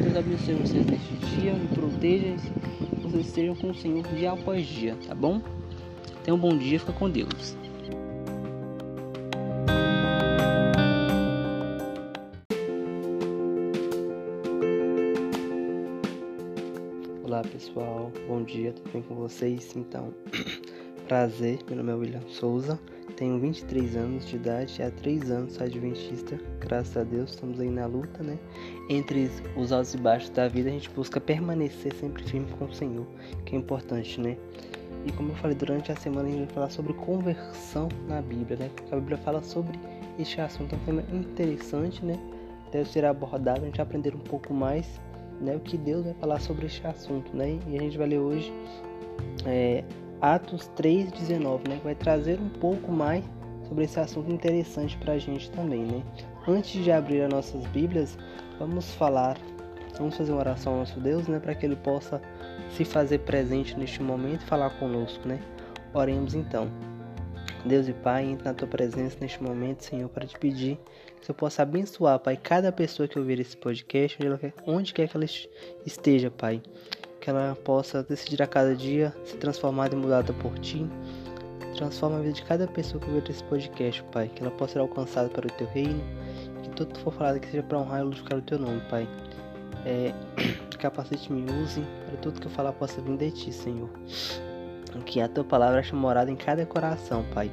Deus 0.02 0.16
abençoe 0.16 0.54
vocês 0.54 0.86
neste 0.86 1.14
dia, 1.14 1.54
me 1.54 1.66
proteja, 1.68 2.36
vocês 3.02 3.26
estejam 3.26 3.54
com 3.54 3.70
o 3.70 3.74
Senhor 3.74 4.02
dia 4.14 4.32
após 4.32 4.66
dia, 4.66 4.96
tá 5.06 5.14
bom? 5.14 5.40
Tenha 6.22 6.34
um 6.34 6.38
bom 6.38 6.56
dia, 6.56 6.78
fica 6.78 6.92
com 6.92 7.08
Deus. 7.08 7.56
Olá 17.24 17.40
pessoal, 17.40 18.12
bom 18.28 18.42
dia, 18.42 18.74
tudo 18.74 18.92
bem 18.92 19.02
com 19.02 19.14
vocês? 19.14 19.74
Então, 19.74 20.12
Prazer, 21.08 21.58
meu 21.66 21.76
nome 21.76 21.90
é 21.90 21.94
William 21.94 22.28
Souza, 22.28 22.78
tenho 23.16 23.38
23 23.38 23.96
anos 23.96 24.26
de 24.26 24.36
idade 24.36 24.80
e 24.80 24.82
há 24.82 24.90
3 24.90 25.30
anos 25.30 25.54
sou 25.54 25.66
adventista. 25.66 26.40
Graças 26.60 26.96
a 26.96 27.02
Deus, 27.02 27.30
estamos 27.30 27.60
aí 27.60 27.68
na 27.68 27.86
luta, 27.86 28.22
né? 28.22 28.38
Entre 28.88 29.28
os 29.56 29.72
altos 29.72 29.94
e 29.94 29.98
baixos 29.98 30.30
da 30.30 30.48
vida, 30.48 30.70
a 30.70 30.72
gente 30.72 30.88
busca 30.90 31.20
permanecer 31.20 31.92
sempre 31.94 32.22
firme 32.22 32.46
com 32.58 32.66
o 32.66 32.72
Senhor, 32.72 33.06
que 33.44 33.54
é 33.54 33.58
importante, 33.58 34.20
né? 34.20 34.36
E 35.04 35.12
como 35.12 35.32
eu 35.32 35.36
falei 35.36 35.56
durante 35.56 35.90
a 35.90 35.96
semana, 35.96 36.28
a 36.28 36.30
gente 36.30 36.44
vai 36.46 36.54
falar 36.54 36.70
sobre 36.70 36.92
conversão 36.94 37.88
na 38.08 38.22
Bíblia, 38.22 38.56
né? 38.56 38.70
A 38.90 38.96
Bíblia 38.96 39.18
fala 39.18 39.42
sobre 39.42 39.78
este 40.18 40.40
assunto, 40.40 40.74
é 40.74 40.78
um 40.78 40.84
tema 40.84 41.04
interessante, 41.12 42.04
né? 42.04 42.18
Deve 42.70 42.88
ser 42.88 43.04
abordado, 43.04 43.62
a 43.62 43.66
gente 43.66 43.82
aprender 43.82 44.14
um 44.14 44.20
pouco 44.20 44.54
mais, 44.54 45.00
né? 45.40 45.56
O 45.56 45.60
que 45.60 45.76
Deus 45.76 46.04
vai 46.04 46.14
falar 46.14 46.40
sobre 46.40 46.66
este 46.66 46.86
assunto, 46.86 47.36
né? 47.36 47.58
E 47.66 47.76
a 47.76 47.80
gente 47.80 47.98
vai 47.98 48.06
ler 48.06 48.18
hoje. 48.18 48.52
É, 49.44 49.84
Atos 50.22 50.70
3,19, 50.76 51.68
né? 51.68 51.80
Vai 51.82 51.96
trazer 51.96 52.38
um 52.38 52.48
pouco 52.48 52.92
mais 52.92 53.24
sobre 53.68 53.84
esse 53.84 53.98
assunto 53.98 54.32
interessante 54.32 54.96
para 54.98 55.14
a 55.14 55.18
gente 55.18 55.50
também, 55.50 55.84
né? 55.84 56.00
Antes 56.46 56.84
de 56.84 56.92
abrir 56.92 57.22
as 57.22 57.28
nossas 57.28 57.66
Bíblias, 57.66 58.16
vamos 58.56 58.94
falar, 58.94 59.36
vamos 59.98 60.16
fazer 60.16 60.30
uma 60.30 60.38
oração 60.38 60.74
ao 60.74 60.78
nosso 60.78 61.00
Deus, 61.00 61.26
né? 61.26 61.40
Para 61.40 61.56
que 61.56 61.66
Ele 61.66 61.74
possa 61.74 62.22
se 62.70 62.84
fazer 62.84 63.18
presente 63.18 63.76
neste 63.76 64.00
momento 64.00 64.42
e 64.42 64.46
falar 64.46 64.70
conosco, 64.78 65.26
né? 65.26 65.40
Oremos 65.92 66.34
então. 66.34 66.70
Deus 67.64 67.88
e 67.88 67.92
Pai, 67.92 68.24
entre 68.24 68.44
na 68.44 68.54
tua 68.54 68.68
presença 68.68 69.16
neste 69.20 69.42
momento, 69.42 69.84
Senhor, 69.84 70.08
para 70.08 70.24
te 70.24 70.38
pedir 70.38 70.78
que 71.20 71.28
eu 71.28 71.34
possa 71.34 71.62
abençoar, 71.62 72.20
Pai, 72.20 72.36
cada 72.36 72.70
pessoa 72.70 73.08
que 73.08 73.18
ouvir 73.18 73.40
esse 73.40 73.56
podcast, 73.56 74.18
onde 74.66 74.94
quer 74.94 75.08
que 75.08 75.16
ela 75.16 75.26
esteja, 75.84 76.30
Pai 76.30 76.62
que 77.22 77.30
ela 77.30 77.56
possa 77.64 78.02
decidir 78.02 78.42
a 78.42 78.46
cada 78.48 78.74
dia 78.74 79.14
ser 79.24 79.36
transformada 79.36 79.94
e 79.94 79.98
mudada 79.98 80.32
por 80.34 80.58
ti. 80.58 80.84
Transforma 81.76 82.18
a 82.18 82.20
vida 82.20 82.32
de 82.32 82.42
cada 82.42 82.66
pessoa 82.66 83.00
que 83.00 83.08
ouvir 83.08 83.30
esse 83.30 83.42
podcast, 83.44 84.02
Pai. 84.12 84.28
Que 84.28 84.42
ela 84.42 84.50
possa 84.50 84.74
ser 84.74 84.78
alcançada 84.80 85.28
para 85.28 85.46
o 85.46 85.50
teu 85.52 85.66
reino. 85.68 86.02
Que 86.62 86.70
tudo 86.70 86.92
que 86.92 87.00
for 87.00 87.12
falado 87.12 87.38
que 87.38 87.46
seja 87.46 87.62
para 87.62 87.78
honrar 87.78 88.00
e 88.00 88.02
glorificar 88.02 88.38
o 88.38 88.42
teu 88.42 88.58
nome, 88.58 88.82
Pai. 88.90 89.08
É, 89.86 90.12
capacete 90.78 91.32
me 91.32 91.48
use 91.62 91.80
para 92.06 92.16
tudo 92.18 92.40
que 92.40 92.48
eu 92.48 92.50
falar 92.50 92.72
possa 92.72 93.00
vir 93.00 93.16
de 93.16 93.30
ti, 93.30 93.52
Senhor. 93.52 93.88
Que 95.06 95.20
a 95.20 95.28
tua 95.28 95.44
palavra 95.44 95.78
ache 95.78 95.94
morada 95.94 96.30
em 96.30 96.36
cada 96.36 96.66
coração, 96.66 97.24
Pai. 97.32 97.50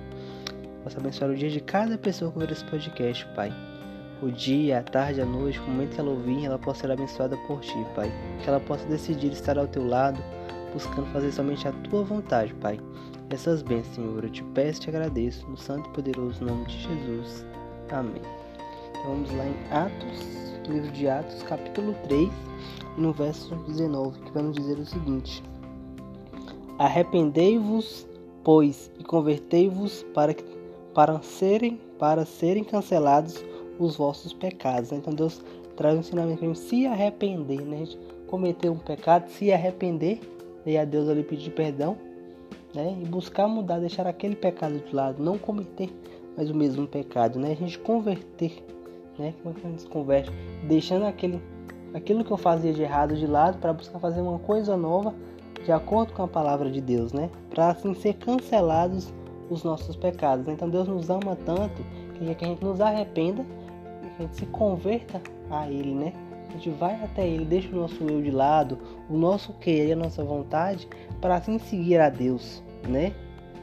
Possa 0.84 1.00
abençoar 1.00 1.30
o 1.30 1.36
dia 1.36 1.50
de 1.50 1.62
cada 1.62 1.98
pessoa 1.98 2.32
que 2.32 2.40
ouvir 2.40 2.52
esse 2.52 2.66
podcast, 2.66 3.26
Pai 3.36 3.69
o 4.22 4.32
dia, 4.32 4.80
a 4.80 4.84
tarde, 4.84 5.22
a 5.22 5.26
noite, 5.26 5.60
o 5.60 5.64
momento 5.64 5.96
que 5.96 6.00
ela 6.00 6.10
ouvir, 6.10 6.46
ela 6.46 6.60
possa 6.60 6.82
ser 6.82 6.92
abençoada 6.92 7.38
por 7.48 7.60
ti, 7.62 7.86
Pai. 7.96 8.12
Que 8.42 8.50
ela 8.50 8.60
possa 8.60 8.86
decidir 8.86 9.32
estar 9.32 9.58
ao 9.58 9.68
teu 9.68 9.88
lado, 9.88 10.22
buscando 10.74 11.08
fazer 11.08 11.32
somente 11.32 11.68
a 11.68 11.72
tua 11.90 12.04
vontade, 12.04 12.54
Pai. 12.56 12.80
Essas 13.30 13.62
bênçãos, 13.62 13.96
Senhor, 13.96 14.24
eu 14.24 14.30
te 14.30 14.44
peço 14.44 14.80
e 14.80 14.84
te 14.84 14.90
agradeço, 14.90 15.48
no 15.48 15.58
santo 15.58 15.90
e 15.90 15.94
poderoso 15.94 16.44
nome 16.44 16.66
de 16.66 16.78
Jesus. 16.80 17.46
Amém. 17.92 18.22
Então 18.90 19.04
vamos 19.04 19.32
lá 19.32 19.46
em 19.46 19.56
Atos, 19.72 20.68
livro 20.68 20.92
de 20.92 21.08
Atos, 21.08 21.42
capítulo 21.44 21.96
3, 22.04 22.30
no 22.98 23.14
verso 23.14 23.56
19, 23.68 24.20
que 24.20 24.32
vai 24.32 24.44
nos 24.44 24.56
dizer 24.56 24.78
o 24.78 24.86
seguinte: 24.86 25.44
Arrependei-vos, 26.78 28.08
pois, 28.44 28.92
e 29.00 29.04
convertei-vos 29.04 30.04
para, 30.14 30.36
para 30.94 31.22
serem 31.22 31.80
para 32.00 32.26
serem 32.26 32.64
cancelados 32.64 33.44
os 33.80 33.96
vossos 33.96 34.34
pecados. 34.34 34.92
Então 34.92 35.14
Deus 35.14 35.42
traz 35.76 35.96
um 35.96 36.00
ensinamento 36.00 36.40
para 36.40 36.48
gente 36.48 36.60
se 36.60 36.86
arrepender, 36.86 37.62
né? 37.62 37.78
A 37.78 37.80
gente 37.80 37.98
cometer 38.28 38.70
um 38.70 38.78
pecado, 38.78 39.30
se 39.30 39.52
arrepender 39.52 40.20
e 40.66 40.78
a 40.78 40.86
Deus 40.86 41.08
ali 41.08 41.24
pedir 41.24 41.52
perdão, 41.52 41.98
né? 42.76 42.98
E 43.02 43.06
buscar 43.06 43.48
mudar, 43.48 43.80
deixar 43.80 44.06
aquele 44.06 44.36
pecado 44.36 44.78
de 44.78 44.94
lado, 44.94 45.24
não 45.24 45.38
cometer 45.38 45.90
mais 46.36 46.50
o 46.50 46.56
mesmo 46.56 46.86
pecado, 46.86 47.40
né? 47.40 47.52
A 47.52 47.56
gente 47.56 47.80
converter, 47.80 48.64
né? 49.18 49.34
Como 49.42 49.56
é 49.56 49.60
que 49.60 49.66
a 49.66 49.70
gente 49.70 49.82
se 49.82 49.88
converte? 49.88 50.32
Deixando 50.68 51.06
aquele, 51.06 51.42
aquilo 51.94 52.24
que 52.24 52.32
eu 52.32 52.38
fazia 52.38 52.74
de 52.74 52.82
errado 52.82 53.16
de 53.16 53.26
lado 53.26 53.58
para 53.60 53.74
buscar 53.74 54.00
fazer 54.00 54.22
uma 54.22 54.40
coisa 54.40 54.76
nova 54.76 55.16
de 55.64 55.72
acordo 55.72 56.14
com 56.14 56.24
a 56.24 56.28
palavra 56.28 56.70
de 56.70 56.82
Deus, 56.82 57.14
né? 57.14 57.30
Para 57.50 57.70
assim 57.70 57.94
ser 57.94 58.16
cancelados 58.16 59.14
os 59.50 59.64
nossos 59.64 59.96
pecados. 59.96 60.48
Então 60.48 60.70
Deus 60.70 60.88
nos 60.88 61.10
ama 61.10 61.36
tanto 61.46 61.82
que 62.14 62.26
quer 62.26 62.36
que 62.36 62.46
a 62.46 62.48
gente 62.48 62.64
nos 62.64 62.80
arrependa 62.82 63.46
a 64.20 64.22
gente 64.24 64.38
se 64.38 64.46
converta 64.48 65.22
a 65.50 65.70
Ele, 65.70 65.94
né? 65.94 66.14
A 66.50 66.52
gente 66.54 66.70
vai 66.72 66.96
até 67.04 67.28
Ele, 67.28 67.46
deixa 67.46 67.70
o 67.70 67.76
nosso 67.76 68.04
eu 68.04 68.22
de 68.22 68.32
lado, 68.32 68.78
o 69.10 69.18
nosso 69.18 69.54
querer, 69.54 69.94
a 69.94 69.96
nossa 69.96 70.24
vontade, 70.24 70.88
para 71.22 71.36
assim 71.36 71.58
seguir 71.58 72.00
a 72.00 72.10
Deus, 72.10 72.64
né? 72.88 73.14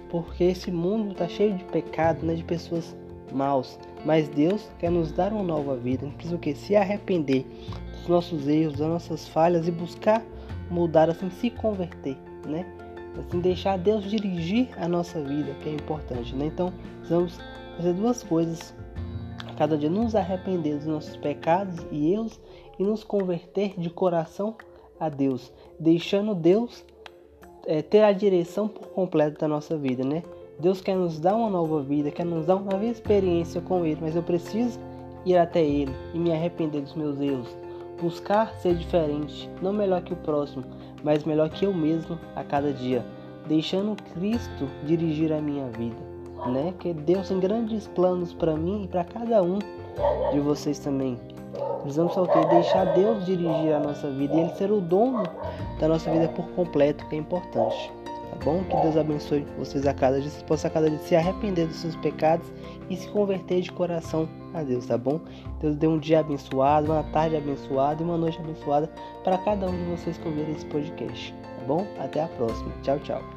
Porque 0.08 0.44
esse 0.44 0.70
mundo 0.70 1.12
está 1.12 1.28
cheio 1.28 1.54
de 1.54 1.64
pecado, 1.64 2.24
né? 2.24 2.34
De 2.34 2.44
pessoas 2.44 2.96
maus. 3.32 3.78
Mas 4.04 4.28
Deus 4.28 4.70
quer 4.78 4.90
nos 4.90 5.12
dar 5.12 5.32
uma 5.32 5.42
nova 5.42 5.76
vida. 5.76 6.04
A 6.04 6.06
gente 6.06 6.16
precisa 6.16 6.36
o 6.36 6.38
quê? 6.38 6.54
Se 6.54 6.76
arrepender 6.76 7.44
dos 7.92 8.08
nossos 8.08 8.46
erros, 8.46 8.78
das 8.78 8.88
nossas 8.88 9.28
falhas 9.28 9.66
e 9.66 9.70
buscar 9.70 10.22
mudar, 10.70 11.10
assim, 11.10 11.30
se 11.30 11.50
converter, 11.50 12.16
né? 12.46 12.66
Assim, 13.18 13.40
deixar 13.40 13.78
Deus 13.78 14.04
dirigir 14.04 14.68
a 14.78 14.86
nossa 14.86 15.20
vida, 15.20 15.52
que 15.62 15.68
é 15.68 15.72
importante, 15.72 16.34
né? 16.34 16.46
Então, 16.46 16.72
precisamos 16.98 17.38
fazer 17.76 17.92
duas 17.94 18.22
coisas 18.22 18.74
cada 19.54 19.76
dia 19.76 19.90
nos 19.90 20.14
arrepender 20.14 20.76
dos 20.76 20.86
nossos 20.86 21.16
pecados 21.16 21.86
e 21.90 22.12
erros 22.12 22.40
e 22.78 22.82
nos 22.82 23.04
converter 23.04 23.78
de 23.78 23.90
coração 23.90 24.56
a 24.98 25.08
Deus, 25.08 25.52
deixando 25.78 26.34
Deus 26.34 26.84
é, 27.66 27.82
ter 27.82 28.02
a 28.02 28.12
direção 28.12 28.68
por 28.68 28.88
completo 28.88 29.40
da 29.40 29.48
nossa 29.48 29.76
vida, 29.76 30.04
né? 30.04 30.22
Deus 30.58 30.80
quer 30.80 30.96
nos 30.96 31.18
dar 31.18 31.34
uma 31.34 31.50
nova 31.50 31.82
vida, 31.82 32.10
quer 32.10 32.24
nos 32.24 32.46
dar 32.46 32.56
uma 32.56 32.72
nova 32.72 32.84
experiência 32.86 33.60
com 33.60 33.84
Ele, 33.84 33.98
mas 34.00 34.16
eu 34.16 34.22
preciso 34.22 34.78
ir 35.24 35.36
até 35.36 35.62
Ele 35.62 35.92
e 36.14 36.18
me 36.18 36.32
arrepender 36.32 36.80
dos 36.80 36.94
meus 36.94 37.20
erros, 37.20 37.54
buscar 38.00 38.54
ser 38.56 38.74
diferente, 38.74 39.50
não 39.60 39.72
melhor 39.72 40.02
que 40.02 40.14
o 40.14 40.16
próximo, 40.16 40.64
mas 41.02 41.24
melhor 41.24 41.50
que 41.50 41.66
eu 41.66 41.74
mesmo 41.74 42.18
a 42.34 42.42
cada 42.42 42.72
dia, 42.72 43.04
deixando 43.46 43.96
Cristo 44.14 44.66
dirigir 44.86 45.32
a 45.32 45.40
minha 45.40 45.66
vida 45.68 46.05
né? 46.48 46.74
Que 46.78 46.92
Deus 46.92 47.28
tem 47.28 47.40
grandes 47.40 47.86
planos 47.88 48.32
para 48.32 48.56
mim 48.56 48.84
e 48.84 48.88
para 48.88 49.04
cada 49.04 49.42
um 49.42 49.58
de 50.32 50.40
vocês 50.40 50.78
também. 50.78 51.18
Precisamos 51.82 52.14
só 52.14 52.26
que 52.26 52.46
deixar 52.46 52.84
Deus 52.94 53.24
dirigir 53.24 53.72
a 53.72 53.78
nossa 53.78 54.10
vida 54.10 54.34
e 54.34 54.40
Ele 54.40 54.54
ser 54.54 54.70
o 54.72 54.80
dono 54.80 55.22
da 55.78 55.86
nossa 55.86 56.10
vida 56.10 56.28
por 56.28 56.44
completo, 56.50 57.06
que 57.06 57.14
é 57.14 57.18
importante. 57.18 57.92
Tá 58.30 58.44
bom? 58.44 58.62
Que 58.64 58.76
Deus 58.78 58.96
abençoe 58.96 59.46
vocês 59.56 59.86
a 59.86 59.94
cada 59.94 60.20
dia, 60.20 60.28
vocês 60.28 60.42
possam 60.42 60.68
a 60.68 60.74
cada 60.74 60.90
dia 60.90 60.98
se 60.98 61.14
arrepender 61.14 61.66
dos 61.66 61.76
seus 61.76 61.94
pecados 61.96 62.46
e 62.90 62.96
se 62.96 63.08
converter 63.08 63.60
de 63.60 63.70
coração 63.70 64.28
a 64.52 64.62
Deus, 64.62 64.86
tá 64.86 64.98
bom? 64.98 65.20
Deus 65.60 65.76
dê 65.76 65.86
um 65.86 65.98
dia 65.98 66.20
abençoado, 66.20 66.92
uma 66.92 67.04
tarde 67.04 67.36
abençoada 67.36 68.02
e 68.02 68.04
uma 68.04 68.16
noite 68.16 68.38
abençoada 68.38 68.90
para 69.22 69.38
cada 69.38 69.66
um 69.66 69.76
de 69.76 69.84
vocês 69.84 70.18
que 70.18 70.26
ouvirem 70.26 70.54
esse 70.54 70.66
podcast, 70.66 71.32
tá 71.32 71.64
bom? 71.66 71.86
Até 72.00 72.22
a 72.22 72.28
próxima. 72.28 72.72
Tchau, 72.82 72.98
tchau. 72.98 73.35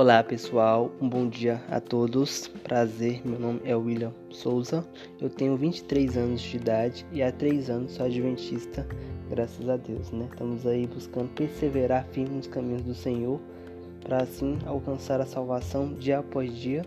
Olá 0.00 0.24
pessoal, 0.24 0.90
um 0.98 1.06
bom 1.06 1.28
dia 1.28 1.62
a 1.68 1.78
todos. 1.78 2.48
Prazer, 2.64 3.20
meu 3.22 3.38
nome 3.38 3.60
é 3.66 3.76
William 3.76 4.14
Souza, 4.30 4.82
eu 5.20 5.28
tenho 5.28 5.58
23 5.58 6.16
anos 6.16 6.40
de 6.40 6.56
idade 6.56 7.06
e 7.12 7.22
há 7.22 7.30
3 7.30 7.68
anos 7.68 7.92
sou 7.92 8.06
adventista, 8.06 8.88
graças 9.28 9.68
a 9.68 9.76
Deus, 9.76 10.10
né? 10.10 10.26
Estamos 10.32 10.66
aí 10.66 10.86
buscando 10.86 11.28
perseverar 11.34 12.06
firme 12.12 12.36
nos 12.36 12.46
caminhos 12.46 12.80
do 12.80 12.94
Senhor, 12.94 13.38
para 14.02 14.22
assim 14.22 14.56
alcançar 14.64 15.20
a 15.20 15.26
salvação 15.26 15.92
dia 15.92 16.20
após 16.20 16.50
dia 16.56 16.82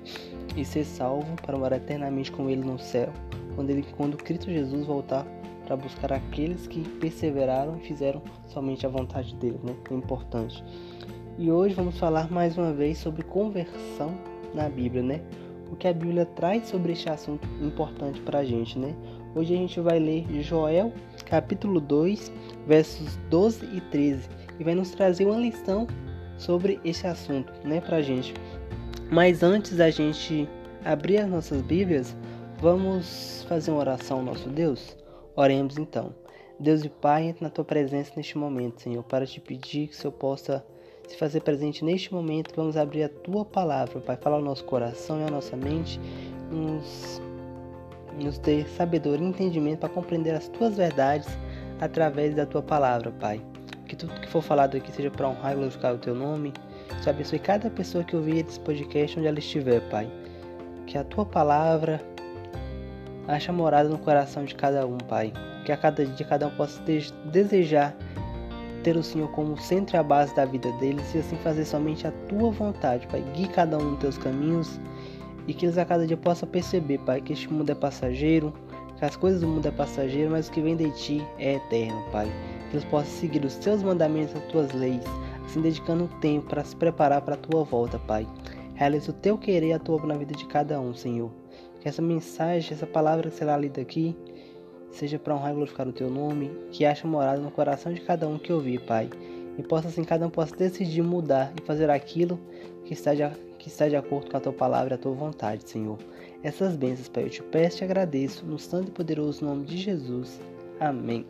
e 0.57 0.65
ser 0.65 0.83
salvo 0.83 1.35
para 1.35 1.55
morar 1.55 1.75
eternamente 1.75 2.31
com 2.31 2.49
Ele 2.49 2.63
no 2.63 2.79
céu, 2.79 3.13
quando, 3.53 3.69
ele, 3.69 3.85
quando 3.95 4.17
Cristo 4.17 4.49
Jesus 4.49 4.87
voltar 4.87 5.23
para 5.67 5.75
buscar 5.77 6.11
aqueles 6.11 6.65
que 6.65 6.81
perseveraram 6.99 7.77
e 7.77 7.87
fizeram 7.87 8.23
somente 8.47 8.87
a 8.87 8.89
vontade 8.89 9.35
dele, 9.35 9.59
né? 9.63 9.75
É 9.91 9.93
importante. 9.93 10.63
E 11.35 11.51
hoje 11.51 11.73
vamos 11.73 11.97
falar 11.97 12.31
mais 12.31 12.59
uma 12.59 12.71
vez 12.71 12.99
sobre 12.99 13.23
conversão 13.23 14.15
na 14.53 14.69
Bíblia, 14.69 15.01
né? 15.01 15.21
O 15.71 15.75
que 15.75 15.87
a 15.87 15.93
Bíblia 15.93 16.27
traz 16.27 16.67
sobre 16.67 16.91
este 16.91 17.09
assunto 17.09 17.47
importante 17.59 18.21
para 18.21 18.39
a 18.39 18.45
gente, 18.45 18.77
né? 18.77 18.95
Hoje 19.33 19.55
a 19.55 19.57
gente 19.57 19.79
vai 19.79 19.97
ler 19.97 20.27
Joel, 20.43 20.93
capítulo 21.25 21.81
2, 21.81 22.31
versos 22.67 23.15
12 23.31 23.65
e 23.65 23.81
13, 23.81 24.29
e 24.59 24.63
vai 24.63 24.75
nos 24.75 24.91
trazer 24.91 25.25
uma 25.25 25.39
lição 25.39 25.87
sobre 26.37 26.79
esse 26.85 27.07
assunto, 27.07 27.51
né, 27.63 27.81
para 27.81 27.97
a 27.97 28.01
gente. 28.03 28.31
Mas 29.11 29.41
antes 29.41 29.75
da 29.75 29.89
gente 29.89 30.47
abrir 30.85 31.17
as 31.17 31.27
nossas 31.27 31.63
Bíblias, 31.63 32.15
vamos 32.59 33.43
fazer 33.49 33.71
uma 33.71 33.79
oração 33.79 34.19
ao 34.19 34.23
nosso 34.23 34.49
Deus? 34.49 34.95
Oremos 35.35 35.79
então. 35.79 36.13
Deus 36.59 36.85
e 36.85 36.89
Pai, 36.89 37.23
entre 37.23 37.43
na 37.43 37.49
tua 37.49 37.65
presença 37.65 38.11
neste 38.15 38.37
momento, 38.37 38.83
Senhor, 38.83 39.01
para 39.01 39.25
te 39.25 39.41
pedir 39.41 39.87
que 39.87 39.95
o 39.95 39.97
Senhor 39.97 40.13
possa 40.13 40.63
se 41.07 41.17
fazer 41.17 41.41
presente 41.41 41.83
neste 41.83 42.13
momento. 42.13 42.53
Vamos 42.55 42.77
abrir 42.77 43.03
a 43.03 43.09
tua 43.09 43.45
palavra, 43.45 43.99
Pai, 43.99 44.17
falar 44.17 44.37
ao 44.37 44.41
nosso 44.41 44.63
coração 44.65 45.19
e 45.21 45.23
à 45.23 45.29
nossa 45.29 45.55
mente, 45.55 45.99
nos, 46.51 47.21
nos 48.19 48.37
ter 48.37 48.67
sabedoria 48.69 49.25
e 49.25 49.29
entendimento 49.29 49.79
para 49.79 49.89
compreender 49.89 50.35
as 50.35 50.47
tuas 50.47 50.77
verdades 50.77 51.27
através 51.79 52.35
da 52.35 52.45
tua 52.45 52.61
palavra, 52.61 53.11
Pai. 53.11 53.41
Que 53.87 53.95
tudo 53.95 54.19
que 54.21 54.29
for 54.29 54.41
falado 54.41 54.77
aqui 54.77 54.91
seja 54.91 55.11
para 55.11 55.27
honrar 55.27 55.53
e 55.53 55.55
glorificar 55.55 55.93
o 55.93 55.97
teu 55.97 56.15
nome. 56.15 56.53
Te 57.01 57.09
abençoe 57.09 57.39
cada 57.39 57.69
pessoa 57.69 58.03
que 58.03 58.15
ouvir 58.15 58.45
esse 58.45 58.59
podcast 58.59 59.19
onde 59.19 59.27
ela 59.27 59.39
estiver, 59.39 59.81
Pai. 59.89 60.09
Que 60.87 60.97
a 60.97 61.03
tua 61.03 61.25
palavra 61.25 62.01
acha 63.27 63.51
morada 63.51 63.89
no 63.89 63.97
coração 63.97 64.45
de 64.45 64.55
cada 64.55 64.85
um, 64.87 64.97
Pai. 64.97 65.31
Que 65.65 65.71
a 65.71 65.77
cada 65.77 66.05
dia 66.05 66.25
cada 66.25 66.47
um 66.47 66.51
possa 66.51 66.81
desejar 67.25 67.95
ter 68.83 68.97
o 68.97 69.03
Senhor 69.03 69.29
como 69.31 69.57
centro 69.57 69.95
e 69.95 69.97
a 69.97 70.03
base 70.03 70.35
da 70.35 70.45
vida 70.45 70.71
deles 70.73 71.15
e 71.15 71.19
assim 71.19 71.37
fazer 71.37 71.65
somente 71.65 72.05
a 72.05 72.11
tua 72.27 72.51
vontade, 72.51 73.07
Pai. 73.07 73.23
Guie 73.33 73.47
cada 73.47 73.77
um 73.77 73.91
nos 73.91 73.99
teus 73.99 74.17
caminhos 74.17 74.79
e 75.47 75.53
que 75.53 75.65
eles 75.65 75.77
a 75.77 75.85
cada 75.85 76.05
dia 76.05 76.17
possam 76.17 76.47
perceber, 76.47 76.99
Pai, 76.99 77.21
que 77.21 77.33
este 77.33 77.51
mundo 77.51 77.69
é 77.69 77.75
passageiro, 77.75 78.53
que 78.97 79.05
as 79.05 79.15
coisas 79.15 79.41
do 79.41 79.47
mundo 79.47 79.65
é 79.67 79.71
passageiro, 79.71 80.31
mas 80.31 80.47
o 80.47 80.51
que 80.51 80.61
vem 80.61 80.75
de 80.75 80.91
ti 80.91 81.25
é 81.39 81.55
eterno, 81.55 82.03
Pai. 82.11 82.29
Que 82.69 82.77
eles 82.77 82.85
possam 82.85 83.11
seguir 83.11 83.43
os 83.43 83.55
teus 83.55 83.81
mandamentos, 83.81 84.35
as 84.35 84.43
tuas 84.51 84.71
leis, 84.73 85.03
assim 85.45 85.61
dedicando 85.61 86.09
tempo 86.19 86.47
para 86.49 86.63
se 86.63 86.75
preparar 86.75 87.21
para 87.21 87.35
a 87.35 87.37
tua 87.37 87.63
volta, 87.63 87.97
Pai. 87.99 88.27
Realiza 88.75 89.11
o 89.11 89.13
teu 89.13 89.37
querer 89.37 89.67
e 89.67 89.73
a 89.73 89.79
tua 89.79 90.05
na 90.05 90.17
vida 90.17 90.33
de 90.33 90.45
cada 90.45 90.79
um, 90.79 90.93
Senhor. 90.93 91.31
Que 91.79 91.89
essa 91.89 92.01
mensagem, 92.01 92.73
essa 92.73 92.87
palavra 92.87 93.29
que 93.29 93.35
será 93.35 93.57
lida 93.57 93.81
aqui, 93.81 94.15
seja 94.93 95.19
para 95.19 95.35
honrar 95.35 95.51
e 95.51 95.55
glorificar 95.55 95.87
o 95.87 95.93
teu 95.93 96.09
nome, 96.09 96.51
que 96.71 96.85
acha 96.85 97.07
morada 97.07 97.41
no 97.41 97.51
coração 97.51 97.93
de 97.93 98.01
cada 98.01 98.27
um 98.27 98.37
que 98.37 98.53
ouvir, 98.53 98.79
Pai. 98.81 99.09
E 99.57 99.63
possa 99.63 99.87
assim 99.87 100.03
cada 100.03 100.25
um 100.25 100.29
possa 100.29 100.55
decidir 100.55 101.01
mudar 101.01 101.53
e 101.59 101.65
fazer 101.65 101.89
aquilo 101.89 102.39
que 102.85 102.93
está 102.93 103.13
de, 103.13 103.27
que 103.59 103.67
está 103.67 103.87
de 103.87 103.95
acordo 103.95 104.29
com 104.29 104.37
a 104.37 104.39
tua 104.39 104.53
palavra 104.53 104.93
e 104.93 104.95
a 104.95 104.97
tua 104.97 105.11
vontade, 105.13 105.69
Senhor. 105.69 105.97
Essas 106.43 106.75
bênçãos, 106.75 107.09
Pai, 107.09 107.23
eu 107.23 107.29
te 107.29 107.43
peço 107.43 107.77
e 107.77 107.79
te 107.79 107.83
agradeço 107.83 108.45
no 108.45 108.59
santo 108.59 108.89
e 108.89 108.91
poderoso 108.91 109.43
nome 109.45 109.65
de 109.65 109.77
Jesus. 109.77 110.39
Amém. 110.79 111.25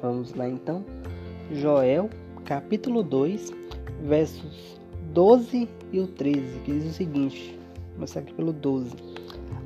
Vamos 0.00 0.34
lá 0.34 0.48
então. 0.48 0.84
Joel, 1.52 2.10
capítulo 2.44 3.02
2, 3.02 3.52
versos 4.02 4.78
12 5.12 5.68
e 5.92 6.00
o 6.00 6.06
13, 6.06 6.60
que 6.60 6.72
diz 6.72 6.84
o 6.84 6.92
seguinte. 6.92 7.58
Vou 7.76 7.94
começar 7.94 8.20
aqui 8.20 8.34
pelo 8.34 8.52
12. 8.52 8.94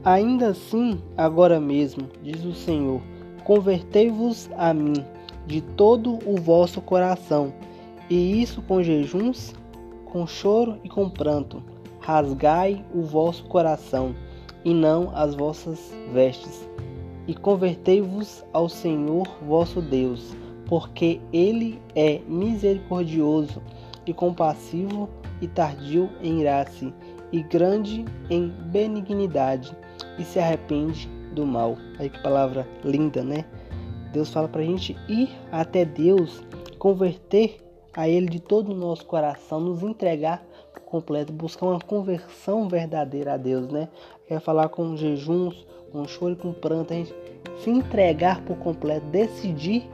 Ainda 0.05 0.49
assim, 0.49 0.99
agora 1.17 1.61
mesmo, 1.61 2.09
diz 2.23 2.45
o 2.45 2.55
Senhor, 2.55 3.03
convertei-vos 3.45 4.49
a 4.57 4.73
mim 4.73 5.05
de 5.47 5.61
todo 5.61 6.19
o 6.25 6.37
vosso 6.37 6.81
coração, 6.81 7.53
e 8.09 8.41
isso 8.41 8.63
com 8.63 8.83
jejuns, 8.83 9.55
com 10.07 10.27
choro 10.27 10.79
e 10.83 10.89
com 10.89 11.11
pranto. 11.11 11.63
Rasgai 12.01 12.85
o 12.95 13.03
vosso 13.03 13.45
coração, 13.45 14.15
e 14.65 14.73
não 14.73 15.11
as 15.15 15.35
vossas 15.35 15.93
vestes, 16.13 16.69
e 17.27 17.35
convertei-vos 17.35 18.45
ao 18.53 18.69
Senhor 18.69 19.27
vosso 19.47 19.81
Deus, 19.81 20.35
porque 20.67 21.21
ele 21.33 21.81
é 21.95 22.21
misericordioso 22.27 23.61
e 24.07 24.13
compassivo 24.13 25.09
e 25.41 25.49
tardio 25.49 26.09
em 26.23 26.41
irar-se, 26.41 26.93
e 27.33 27.43
grande 27.43 28.05
em 28.29 28.49
benignidade 28.49 29.77
e 30.19 30.25
se 30.25 30.39
arrepende 30.39 31.09
do 31.35 31.47
mal. 31.47 31.77
Aí 31.99 32.09
que 32.09 32.23
palavra 32.23 32.67
linda, 32.85 33.23
né? 33.23 33.45
Deus 34.13 34.31
fala 34.31 34.49
pra 34.49 34.63
gente 34.63 34.97
ir 35.09 35.31
até 35.53 35.85
Deus, 35.85 36.43
converter 36.79 37.59
a 37.95 38.09
Ele 38.09 38.29
de 38.29 38.41
todo 38.41 38.73
o 38.73 38.77
nosso 38.77 39.05
coração, 39.07 39.61
nos 39.61 39.83
entregar 39.83 40.43
por 40.73 40.83
completo, 40.83 41.33
buscar 41.33 41.67
uma 41.67 41.81
conversão 41.81 42.69
verdadeira 42.69 43.35
a 43.35 43.37
Deus, 43.37 43.69
né? 43.69 43.89
Quer 44.27 44.41
falar 44.41 44.69
com 44.69 44.97
jejuns, 44.97 45.67
com 45.93 46.07
choro 46.07 46.33
e 46.33 46.37
com 46.37 46.53
pranto, 46.53 46.93
a 46.93 46.97
gente 46.97 47.15
se 47.63 47.71
entregar 47.71 48.43
por 48.43 48.57
completo, 48.57 49.07
decidir 49.07 49.89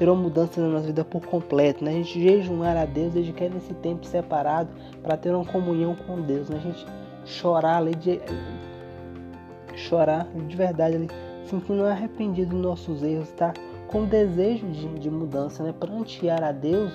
ter 0.00 0.08
uma 0.08 0.22
mudança 0.22 0.58
na 0.62 0.68
nossa 0.68 0.86
vida 0.86 1.04
por 1.04 1.26
completo, 1.26 1.84
né? 1.84 1.90
A 1.90 1.94
gente 1.94 2.18
jejuar 2.18 2.74
a 2.74 2.86
Deus, 2.86 3.12
dedicar 3.12 3.54
esse 3.54 3.74
tempo 3.74 4.06
separado 4.06 4.70
para 5.02 5.14
ter 5.14 5.34
uma 5.34 5.44
comunhão 5.44 5.94
com 5.94 6.22
Deus, 6.22 6.48
né? 6.48 6.56
A 6.56 6.60
gente 6.60 6.86
chorar 7.26 7.76
ali 7.76 7.94
de 7.94 8.18
chorar 9.76 10.26
de 10.48 10.56
verdade 10.56 10.96
ali, 10.96 11.10
sentindo 11.44 11.84
arrependido 11.84 12.52
dos 12.52 12.62
nossos 12.62 13.02
erros, 13.02 13.30
tá? 13.32 13.52
Com 13.88 14.06
desejo 14.06 14.66
de, 14.68 14.88
de 15.00 15.10
mudança, 15.10 15.62
né? 15.62 15.74
Prantear 15.78 16.42
a 16.42 16.50
Deus 16.50 16.90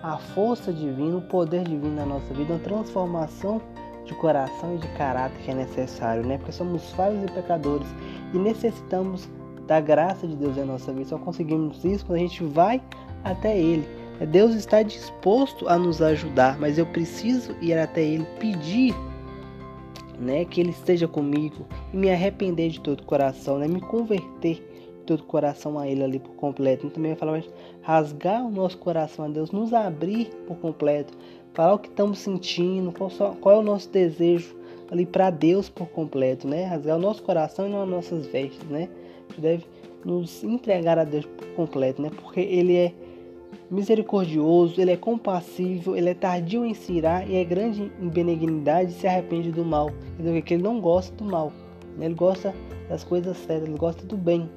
a 0.00 0.16
força 0.16 0.72
divina, 0.72 1.16
o 1.16 1.22
poder 1.22 1.64
divino 1.64 1.96
na 1.96 2.06
nossa 2.06 2.32
vida, 2.32 2.52
uma 2.52 2.60
transformação 2.60 3.60
de 4.04 4.14
coração 4.14 4.76
e 4.76 4.78
de 4.78 4.86
caráter 4.96 5.36
que 5.38 5.50
é 5.50 5.54
necessário, 5.54 6.24
né? 6.24 6.38
Porque 6.38 6.52
somos 6.52 6.92
falhos 6.92 7.24
e 7.24 7.32
pecadores 7.32 7.88
e 8.32 8.38
necessitamos 8.38 9.28
da 9.66 9.80
graça 9.80 10.26
de 10.26 10.36
Deus 10.36 10.56
em 10.56 10.64
nossa 10.64 10.92
vida. 10.92 11.08
Só 11.08 11.18
conseguimos 11.18 11.84
isso 11.84 12.06
quando 12.06 12.18
a 12.18 12.22
gente 12.22 12.42
vai 12.44 12.80
até 13.24 13.58
Ele. 13.58 13.86
Deus 14.30 14.54
está 14.54 14.82
disposto 14.82 15.68
a 15.68 15.76
nos 15.76 16.00
ajudar, 16.00 16.58
mas 16.58 16.78
eu 16.78 16.86
preciso 16.86 17.54
ir 17.60 17.76
até 17.76 18.02
Ele, 18.02 18.24
pedir 18.40 18.94
né? 20.18 20.44
Que 20.44 20.60
Ele 20.60 20.70
esteja 20.70 21.06
comigo 21.06 21.66
e 21.92 21.96
me 21.96 22.10
arrepender 22.10 22.70
de 22.70 22.80
todo 22.80 23.00
o 23.00 23.04
coração, 23.04 23.58
né? 23.58 23.68
Me 23.68 23.80
converter 23.80 24.54
de 24.54 25.04
todo 25.06 25.20
o 25.20 25.24
coração 25.24 25.78
a 25.78 25.86
Ele 25.86 26.02
ali 26.02 26.18
por 26.18 26.34
completo. 26.34 26.86
E 26.86 26.90
também 26.90 27.12
vai 27.12 27.18
falar 27.18 27.42
rasgar 27.82 28.44
o 28.44 28.50
nosso 28.50 28.78
coração 28.78 29.24
a 29.24 29.28
Deus, 29.28 29.50
nos 29.50 29.72
abrir 29.72 30.28
por 30.46 30.56
completo, 30.56 31.12
falar 31.52 31.74
o 31.74 31.78
que 31.78 31.88
estamos 31.88 32.18
sentindo, 32.18 32.92
qual, 32.92 33.10
só, 33.10 33.34
qual 33.40 33.56
é 33.56 33.58
o 33.58 33.62
nosso 33.62 33.88
desejo 33.90 34.56
ali 34.90 35.04
para 35.04 35.30
Deus 35.30 35.68
por 35.68 35.88
completo, 35.88 36.46
né? 36.46 36.64
Rasgar 36.64 36.96
o 36.96 37.00
nosso 37.00 37.22
coração 37.22 37.66
e 37.66 37.70
não 37.70 37.82
as 37.82 37.88
nossas 37.88 38.26
vestes, 38.26 38.68
né? 38.68 38.88
Deve 39.38 39.64
nos 40.04 40.42
entregar 40.44 40.98
a 40.98 41.04
Deus 41.04 41.26
por 41.26 41.46
completo, 41.54 42.00
né? 42.00 42.10
Porque 42.14 42.40
Ele 42.40 42.76
é 42.76 42.92
misericordioso, 43.70 44.80
ele 44.80 44.92
é 44.92 44.96
compassível, 44.96 45.96
ele 45.96 46.10
é 46.10 46.14
tardio 46.14 46.64
em 46.64 46.74
se 46.74 46.92
irar 46.92 47.28
e 47.28 47.36
é 47.36 47.44
grande 47.44 47.90
em 48.00 48.08
benignidade 48.08 48.92
e 48.92 48.94
se 48.94 49.06
arrepende 49.06 49.50
do 49.50 49.64
mal. 49.64 49.90
Entendeu? 50.18 50.40
Que 50.42 50.54
ele 50.54 50.62
não 50.62 50.80
gosta 50.80 51.14
do 51.16 51.24
mal, 51.24 51.52
né? 51.96 52.06
ele 52.06 52.14
gosta 52.14 52.54
das 52.88 53.02
coisas 53.02 53.36
certas, 53.36 53.68
ele 53.68 53.78
gosta 53.78 54.04
do 54.06 54.16
bem. 54.16 54.48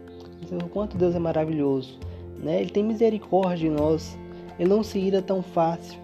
Então, 0.42 0.58
o 0.60 0.70
quanto 0.70 0.98
Deus 0.98 1.16
é 1.16 1.20
maravilhoso, 1.20 2.00
né? 2.38 2.62
Ele 2.62 2.70
tem 2.70 2.84
misericórdia 2.84 3.70
de 3.70 3.70
nós, 3.70 4.18
ele 4.58 4.70
não 4.70 4.84
se 4.84 5.00
ira 5.00 5.22
tão 5.22 5.42
fácil, 5.42 6.00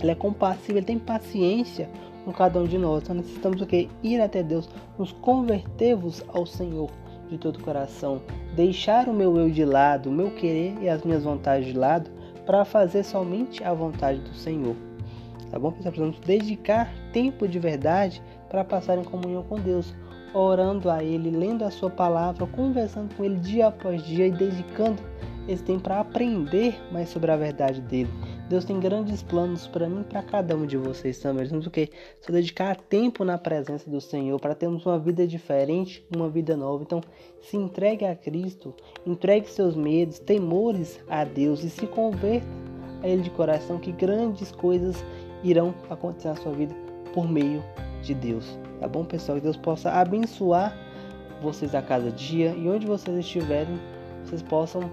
ele 0.00 0.10
é 0.10 0.14
compassivo, 0.14 0.78
ele 0.78 0.86
tem 0.86 0.98
paciência 0.98 1.88
com 2.24 2.32
cada 2.32 2.58
um 2.60 2.64
de 2.64 2.78
nós. 2.78 3.02
Então 3.02 3.16
necessitamos 3.16 3.60
o 3.60 3.66
que? 3.66 3.88
Ir 4.02 4.20
até 4.20 4.42
Deus, 4.42 4.68
nos 4.98 5.12
convertermos 5.12 6.24
ao 6.28 6.46
Senhor 6.46 6.90
de 7.32 7.38
todo 7.38 7.56
o 7.56 7.62
coração, 7.62 8.22
deixar 8.54 9.08
o 9.08 9.12
meu 9.12 9.36
eu 9.36 9.50
de 9.50 9.64
lado, 9.64 10.08
o 10.08 10.12
meu 10.12 10.30
querer 10.30 10.74
e 10.80 10.88
as 10.88 11.02
minhas 11.02 11.24
vontades 11.24 11.66
de 11.66 11.72
lado 11.72 12.10
para 12.46 12.64
fazer 12.64 13.02
somente 13.02 13.62
a 13.64 13.72
vontade 13.72 14.20
do 14.20 14.34
Senhor. 14.34 14.76
Tá 15.50 15.58
bom? 15.58 15.70
Precisamos 15.70 16.18
dedicar 16.20 16.92
tempo 17.12 17.46
de 17.46 17.58
verdade 17.58 18.22
para 18.48 18.64
passar 18.64 18.98
em 18.98 19.04
comunhão 19.04 19.42
com 19.42 19.58
Deus, 19.58 19.94
orando 20.32 20.90
a 20.90 21.04
Ele, 21.04 21.30
lendo 21.30 21.64
a 21.64 21.70
Sua 21.70 21.90
palavra, 21.90 22.46
conversando 22.46 23.14
com 23.14 23.24
Ele 23.24 23.36
dia 23.36 23.66
após 23.66 24.02
dia 24.02 24.26
e 24.26 24.30
dedicando 24.30 25.02
esse 25.48 25.62
tempo 25.62 25.80
para 25.80 26.00
aprender 26.00 26.80
mais 26.92 27.08
sobre 27.08 27.30
a 27.30 27.36
verdade 27.36 27.80
dele, 27.80 28.10
Deus 28.52 28.66
tem 28.66 28.78
grandes 28.78 29.22
planos 29.22 29.66
para 29.66 29.88
mim 29.88 30.02
e 30.02 30.04
para 30.04 30.22
cada 30.22 30.54
um 30.54 30.66
de 30.66 30.76
vocês 30.76 31.18
também. 31.18 31.48
Temos 31.48 31.66
o 31.66 31.70
que? 31.70 31.88
Só 32.20 32.30
dedicar 32.30 32.76
tempo 32.76 33.24
na 33.24 33.38
presença 33.38 33.88
do 33.88 33.98
Senhor 33.98 34.38
para 34.38 34.54
termos 34.54 34.84
uma 34.84 34.98
vida 34.98 35.26
diferente, 35.26 36.06
uma 36.14 36.28
vida 36.28 36.54
nova. 36.54 36.82
Então, 36.82 37.00
se 37.40 37.56
entregue 37.56 38.04
a 38.04 38.14
Cristo, 38.14 38.74
entregue 39.06 39.48
seus 39.48 39.74
medos, 39.74 40.18
temores 40.18 41.00
a 41.08 41.24
Deus 41.24 41.64
e 41.64 41.70
se 41.70 41.86
converta 41.86 42.46
a 43.02 43.08
Ele 43.08 43.22
de 43.22 43.30
coração, 43.30 43.78
que 43.78 43.90
grandes 43.90 44.52
coisas 44.52 45.02
irão 45.42 45.74
acontecer 45.88 46.28
na 46.28 46.36
sua 46.36 46.52
vida 46.52 46.74
por 47.14 47.26
meio 47.26 47.64
de 48.02 48.12
Deus. 48.12 48.58
Tá 48.80 48.86
bom, 48.86 49.02
pessoal? 49.02 49.38
Que 49.38 49.44
Deus 49.44 49.56
possa 49.56 49.90
abençoar 49.92 50.76
vocês 51.40 51.74
a 51.74 51.80
cada 51.80 52.10
dia 52.10 52.50
e 52.50 52.68
onde 52.68 52.86
vocês 52.86 53.16
estiverem, 53.16 53.80
vocês 54.26 54.42
possam 54.42 54.90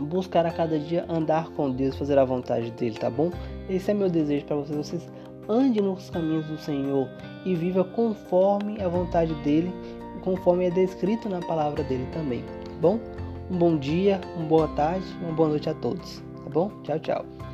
buscar 0.00 0.46
a 0.46 0.50
cada 0.50 0.78
dia 0.78 1.04
andar 1.08 1.48
com 1.50 1.70
Deus, 1.70 1.96
fazer 1.96 2.18
a 2.18 2.24
vontade 2.24 2.70
dele, 2.72 2.96
tá 2.96 3.10
bom? 3.10 3.30
Esse 3.68 3.90
é 3.90 3.94
meu 3.94 4.08
desejo 4.08 4.44
para 4.46 4.56
vocês. 4.56 4.76
Vocês 4.76 5.08
andem 5.48 5.82
nos 5.82 6.10
caminhos 6.10 6.46
do 6.46 6.58
Senhor 6.58 7.08
e 7.44 7.54
viva 7.54 7.84
conforme 7.84 8.80
a 8.80 8.88
vontade 8.88 9.34
dele, 9.42 9.72
conforme 10.22 10.66
é 10.66 10.70
descrito 10.70 11.28
na 11.28 11.40
palavra 11.40 11.82
dele 11.82 12.06
também, 12.12 12.42
tá 12.42 12.72
bom? 12.80 13.00
Um 13.50 13.56
bom 13.56 13.76
dia, 13.76 14.20
uma 14.36 14.46
boa 14.46 14.68
tarde, 14.68 15.06
uma 15.20 15.32
boa 15.32 15.48
noite 15.48 15.68
a 15.68 15.74
todos, 15.74 16.22
tá 16.44 16.50
bom? 16.50 16.70
Tchau, 16.84 16.98
tchau. 17.00 17.49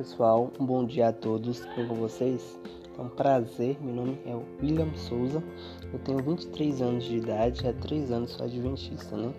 Pessoal, 0.00 0.50
um 0.58 0.64
bom 0.64 0.86
dia 0.86 1.08
a 1.08 1.12
todos, 1.12 1.60
tudo 1.60 1.88
com 1.88 1.94
vocês? 1.94 2.58
É 2.98 3.02
um 3.02 3.10
prazer, 3.10 3.76
meu 3.82 3.94
nome 3.94 4.18
é 4.24 4.34
William 4.62 4.88
Souza, 4.94 5.44
eu 5.92 5.98
tenho 5.98 6.22
23 6.22 6.80
anos 6.80 7.04
de 7.04 7.18
idade, 7.18 7.68
há 7.68 7.72
3 7.74 8.10
anos 8.10 8.30
sou 8.30 8.46
adventista, 8.46 9.14
né? 9.14 9.30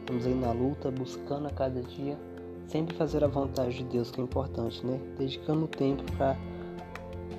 Estamos 0.00 0.26
aí 0.26 0.34
na 0.34 0.50
luta, 0.50 0.90
buscando 0.90 1.46
a 1.46 1.50
cada 1.50 1.80
dia, 1.82 2.18
sempre 2.66 2.96
fazer 2.96 3.22
a 3.22 3.28
vontade 3.28 3.76
de 3.76 3.84
Deus, 3.84 4.10
que 4.10 4.20
é 4.20 4.24
importante, 4.24 4.84
né? 4.84 4.98
Dedicando 5.16 5.68
tempo 5.68 6.02
para 6.16 6.36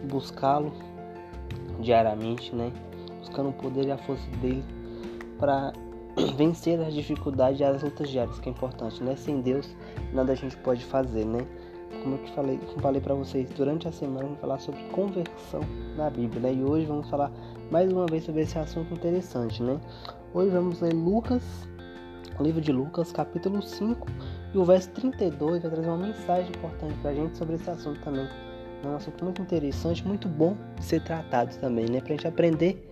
buscá-lo 0.09 0.71
diariamente, 1.81 2.55
né? 2.55 2.71
Buscando 3.19 3.49
o 3.49 3.53
poder 3.53 3.87
e 3.87 3.91
a 3.91 3.97
força 3.97 4.29
dele 4.37 4.63
para 5.37 5.73
vencer 6.37 6.79
as 6.79 6.93
dificuldades 6.93 7.59
e 7.59 7.63
as 7.65 7.83
lutas 7.83 8.07
diárias, 8.07 8.39
que 8.39 8.47
é 8.47 8.53
importante, 8.53 9.03
né? 9.03 9.17
Sem 9.17 9.41
Deus, 9.41 9.75
nada 10.13 10.31
a 10.31 10.35
gente 10.35 10.55
pode 10.55 10.85
fazer, 10.85 11.25
né? 11.25 11.45
Como 12.01 12.15
eu 12.15 12.27
falei, 12.29 12.57
como 12.57 12.81
falei 12.81 13.01
para 13.01 13.13
vocês 13.13 13.49
durante 13.51 13.87
a 13.87 13.91
semana, 13.91 14.25
vamos 14.25 14.39
falar 14.39 14.59
sobre 14.59 14.81
conversão 14.89 15.61
na 15.95 16.09
Bíblia, 16.09 16.41
né? 16.41 16.53
E 16.53 16.63
hoje 16.63 16.85
vamos 16.85 17.09
falar 17.09 17.31
mais 17.69 17.91
uma 17.91 18.05
vez 18.05 18.23
sobre 18.23 18.41
esse 18.41 18.57
assunto 18.57 18.93
interessante, 18.93 19.61
né? 19.61 19.79
Hoje 20.33 20.49
vamos 20.49 20.81
ler 20.81 20.93
Lucas, 20.93 21.43
o 22.39 22.43
livro 22.43 22.61
de 22.61 22.71
Lucas, 22.71 23.11
capítulo 23.11 23.61
5, 23.61 24.07
e 24.53 24.57
o 24.57 24.65
verso 24.65 24.89
32 24.91 25.61
vai 25.61 25.71
trazer 25.71 25.87
uma 25.87 25.97
mensagem 25.97 26.49
importante 26.49 26.97
para 26.99 27.11
a 27.11 27.13
gente 27.13 27.37
sobre 27.37 27.55
esse 27.55 27.69
assunto 27.69 28.01
também. 28.01 28.27
É 28.83 28.87
um 28.87 28.95
assunto 28.95 29.23
muito 29.23 29.41
interessante, 29.41 30.05
muito 30.05 30.27
bom 30.27 30.57
de 30.77 30.85
ser 30.85 31.03
tratado 31.03 31.55
também, 31.57 31.85
né? 31.85 32.01
Para 32.01 32.13
a 32.13 32.15
gente 32.15 32.27
aprender 32.27 32.89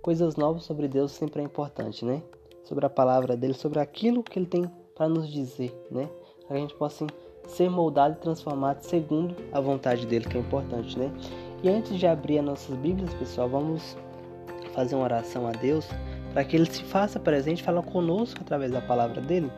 coisas 0.00 0.36
novas 0.36 0.64
sobre 0.64 0.88
Deus 0.88 1.12
sempre 1.12 1.42
é 1.42 1.44
importante, 1.44 2.04
né? 2.04 2.22
Sobre 2.64 2.86
a 2.86 2.90
palavra 2.90 3.36
dele, 3.36 3.54
sobre 3.54 3.78
aquilo 3.78 4.22
que 4.22 4.38
ele 4.38 4.46
tem 4.46 4.70
para 4.94 5.08
nos 5.08 5.28
dizer, 5.28 5.74
né? 5.90 6.08
Para 6.40 6.48
que 6.48 6.54
a 6.54 6.56
gente 6.56 6.74
possa 6.74 7.04
assim, 7.04 7.14
ser 7.48 7.70
moldado 7.70 8.14
e 8.14 8.20
transformado 8.20 8.82
segundo 8.82 9.34
a 9.52 9.60
vontade 9.60 10.06
dele, 10.06 10.26
que 10.26 10.36
é 10.36 10.40
importante, 10.40 10.98
né? 10.98 11.10
E 11.62 11.68
antes 11.68 11.98
de 11.98 12.06
abrir 12.06 12.38
as 12.38 12.44
nossas 12.44 12.76
Bíblias, 12.76 13.12
pessoal, 13.14 13.48
vamos 13.48 13.96
fazer 14.74 14.94
uma 14.94 15.04
oração 15.04 15.46
a 15.48 15.50
Deus 15.52 15.88
para 16.32 16.44
que 16.44 16.54
ele 16.54 16.66
se 16.66 16.84
faça 16.84 17.18
presente, 17.18 17.62
fala 17.62 17.82
conosco 17.82 18.38
através 18.40 18.70
da 18.70 18.80
palavra 18.80 19.20
dele. 19.20 19.50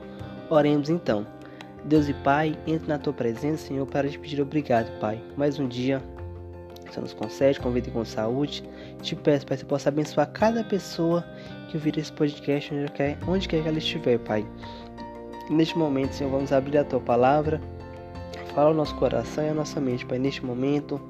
Oremos 0.48 0.88
então. 0.88 1.26
Deus 1.85 2.09
e 2.09 2.14
Pai, 2.14 2.57
entre 2.66 2.88
na 2.88 2.98
tua 2.98 3.12
presença, 3.12 3.66
Senhor, 3.66 3.87
para 3.87 4.09
te 4.09 4.18
pedir 4.18 4.40
obrigado, 4.40 4.90
Pai. 5.00 5.20
Mais 5.37 5.59
um 5.59 5.66
dia, 5.66 6.03
Senhor 6.90 7.03
nos 7.03 7.12
concede, 7.12 7.59
convite 7.61 7.90
com 7.90 8.05
saúde. 8.05 8.62
Te 9.03 9.16
peço, 9.16 9.46
Pai, 9.46 9.57
que 9.57 9.62
você 9.62 9.68
possa 9.68 9.88
abençoar 9.88 10.31
cada 10.31 10.62
pessoa 10.62 11.24
que 11.68 11.76
ouvir 11.76 11.98
esse 11.98 12.12
podcast, 12.12 12.72
onde 12.74 12.92
quer, 12.92 13.18
onde 13.26 13.48
quer 13.48 13.62
que 13.62 13.68
ela 13.68 13.79
estiver, 13.79 14.18
Pai. 14.20 14.46
Neste 15.50 15.76
momento, 15.76 16.12
Senhor, 16.12 16.31
vamos 16.31 16.53
abrir 16.53 16.79
a 16.79 16.85
tua 16.85 17.00
palavra 17.00 17.61
Fala 18.54 18.70
o 18.70 18.74
nosso 18.74 18.94
coração 18.96 19.44
e 19.44 19.48
a 19.48 19.54
nossa 19.54 19.80
mente, 19.80 20.04
Pai, 20.04 20.18
neste 20.18 20.44
momento. 20.44 21.00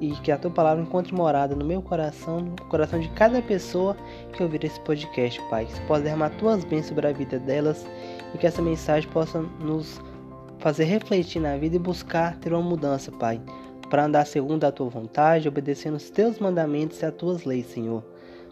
E 0.00 0.10
que 0.10 0.30
a 0.30 0.38
tua 0.38 0.50
palavra 0.50 0.82
encontre 0.82 1.14
morada 1.14 1.54
no 1.54 1.64
meu 1.64 1.82
coração, 1.82 2.40
no 2.40 2.56
coração 2.66 3.00
de 3.00 3.08
cada 3.10 3.40
pessoa 3.42 3.96
que 4.32 4.42
ouvir 4.42 4.64
esse 4.64 4.78
podcast, 4.80 5.40
Pai. 5.50 5.66
Que 5.66 5.72
você 5.72 5.80
possa 5.82 6.02
derramar 6.02 6.30
tuas 6.30 6.64
bênçãos 6.64 6.88
sobre 6.88 7.06
a 7.08 7.12
vida 7.12 7.38
delas 7.38 7.84
e 8.34 8.38
que 8.38 8.46
essa 8.46 8.62
mensagem 8.62 9.08
possa 9.10 9.40
nos 9.60 10.00
fazer 10.58 10.84
refletir 10.84 11.40
na 11.40 11.56
vida 11.56 11.76
e 11.76 11.78
buscar 11.78 12.36
ter 12.38 12.52
uma 12.52 12.62
mudança, 12.62 13.10
Pai. 13.10 13.40
Para 13.90 14.04
andar 14.04 14.26
segundo 14.26 14.64
a 14.64 14.72
tua 14.72 14.88
vontade, 14.88 15.48
obedecendo 15.48 15.96
os 15.96 16.10
teus 16.10 16.38
mandamentos 16.38 17.00
e 17.00 17.06
as 17.06 17.14
tuas 17.14 17.44
leis, 17.44 17.66
Senhor. 17.66 18.02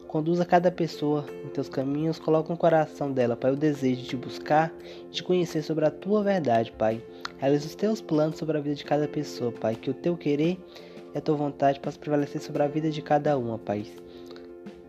Conduza 0.09 0.45
cada 0.45 0.71
pessoa 0.71 1.25
em 1.43 1.49
teus 1.49 1.71
caminhos, 1.71 2.19
coloca 2.19 2.53
no 2.53 2.59
coração 2.59 3.11
dela, 3.11 3.35
Pai, 3.35 3.53
o 3.53 3.57
desejo 3.57 4.03
de 4.03 4.09
te 4.09 4.17
buscar 4.17 4.71
de 5.11 5.23
conhecer 5.23 5.63
sobre 5.63 5.87
a 5.87 5.91
tua 5.91 6.23
verdade, 6.23 6.71
Pai. 6.73 7.03
Realiza 7.43 7.67
os 7.67 7.75
teus 7.75 8.01
planos 8.01 8.39
sobre 8.39 8.57
a 8.57 8.61
vida 8.61 8.77
de 8.77 8.85
cada 8.85 9.09
pessoa, 9.09 9.51
Pai. 9.51 9.75
Que 9.75 9.91
o 9.91 9.95
teu 9.95 10.17
querer 10.17 10.57
e 11.13 11.19
a 11.19 11.21
tua 11.21 11.35
vontade 11.35 11.81
possam 11.81 12.01
prevalecer 12.01 12.41
sobre 12.41 12.63
a 12.63 12.69
vida 12.69 12.89
de 12.89 13.03
cada 13.03 13.37
uma, 13.37 13.59
Pai. 13.59 13.85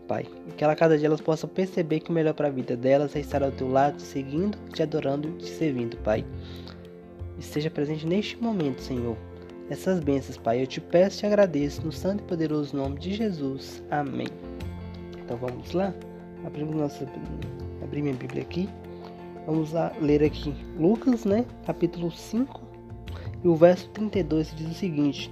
Pai, 0.06 0.24
que 0.56 0.62
ela 0.62 0.76
cada 0.76 0.96
dia 0.96 1.08
elas 1.08 1.20
possam 1.20 1.50
perceber 1.50 1.98
que 1.98 2.10
o 2.10 2.12
melhor 2.12 2.32
para 2.32 2.46
a 2.46 2.52
vida 2.52 2.76
delas 2.76 3.16
é 3.16 3.18
estar 3.18 3.42
ao 3.42 3.50
teu 3.50 3.68
lado, 3.68 4.00
seguindo, 4.00 4.56
te 4.72 4.84
adorando 4.84 5.30
e 5.30 5.32
te 5.38 5.48
servindo, 5.48 5.96
Pai. 5.96 6.24
Esteja 7.40 7.70
presente 7.70 8.06
neste 8.06 8.40
momento, 8.40 8.80
Senhor. 8.82 9.16
Essas 9.68 9.98
bênçãos, 9.98 10.36
Pai, 10.36 10.62
eu 10.62 10.66
te 10.68 10.80
peço 10.80 11.16
e 11.16 11.20
te 11.20 11.26
agradeço 11.26 11.84
no 11.84 11.90
santo 11.90 12.22
e 12.22 12.26
poderoso 12.28 12.76
nome 12.76 13.00
de 13.00 13.14
Jesus. 13.14 13.82
Amém. 13.90 14.28
Então 15.24 15.36
vamos 15.38 15.72
lá, 15.72 15.92
abrimos 16.46 16.76
nossa, 16.76 17.04
abrir 17.82 18.02
minha 18.02 18.14
Bíblia 18.14 18.42
aqui. 18.42 18.68
Vamos 19.46 19.72
lá 19.72 19.92
ler 20.00 20.22
aqui 20.22 20.54
Lucas, 20.78 21.24
né, 21.24 21.44
capítulo 21.66 22.10
5, 22.10 22.62
e 23.42 23.48
o 23.48 23.54
verso 23.54 23.88
32 23.90 24.54
diz 24.56 24.70
o 24.70 24.74
seguinte: 24.74 25.30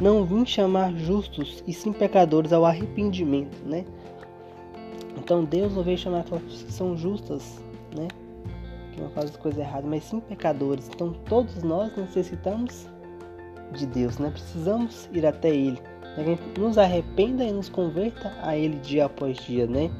Não 0.00 0.24
vim 0.24 0.44
chamar 0.44 0.92
justos 0.94 1.62
e 1.66 1.72
sim 1.72 1.92
pecadores 1.92 2.52
ao 2.52 2.64
arrependimento, 2.64 3.56
né? 3.64 3.84
Então 5.16 5.44
Deus 5.44 5.74
não 5.74 5.84
veio 5.84 5.96
chamar 5.96 6.20
aquelas 6.20 6.42
que 6.42 6.72
são 6.72 6.96
justas, 6.96 7.62
né? 7.96 8.08
Que 8.92 9.00
não 9.00 9.10
fazem 9.10 9.36
coisa 9.36 9.60
errada, 9.60 9.86
mas 9.86 10.02
sim 10.02 10.18
pecadores. 10.18 10.90
Então 10.92 11.12
todos 11.28 11.62
nós 11.62 11.96
necessitamos 11.96 12.88
de 13.72 13.86
Deus, 13.86 14.18
né? 14.18 14.30
Precisamos 14.30 15.08
ir 15.12 15.24
até 15.24 15.50
Ele 15.50 15.78
né? 16.16 16.38
nos 16.58 16.76
arrependa 16.76 17.44
e 17.44 17.52
nos 17.52 17.68
converta 17.68 18.32
a 18.42 18.56
Ele 18.56 18.78
dia 18.78 19.04
após 19.04 19.36
dia, 19.38 19.66
né? 19.66 19.90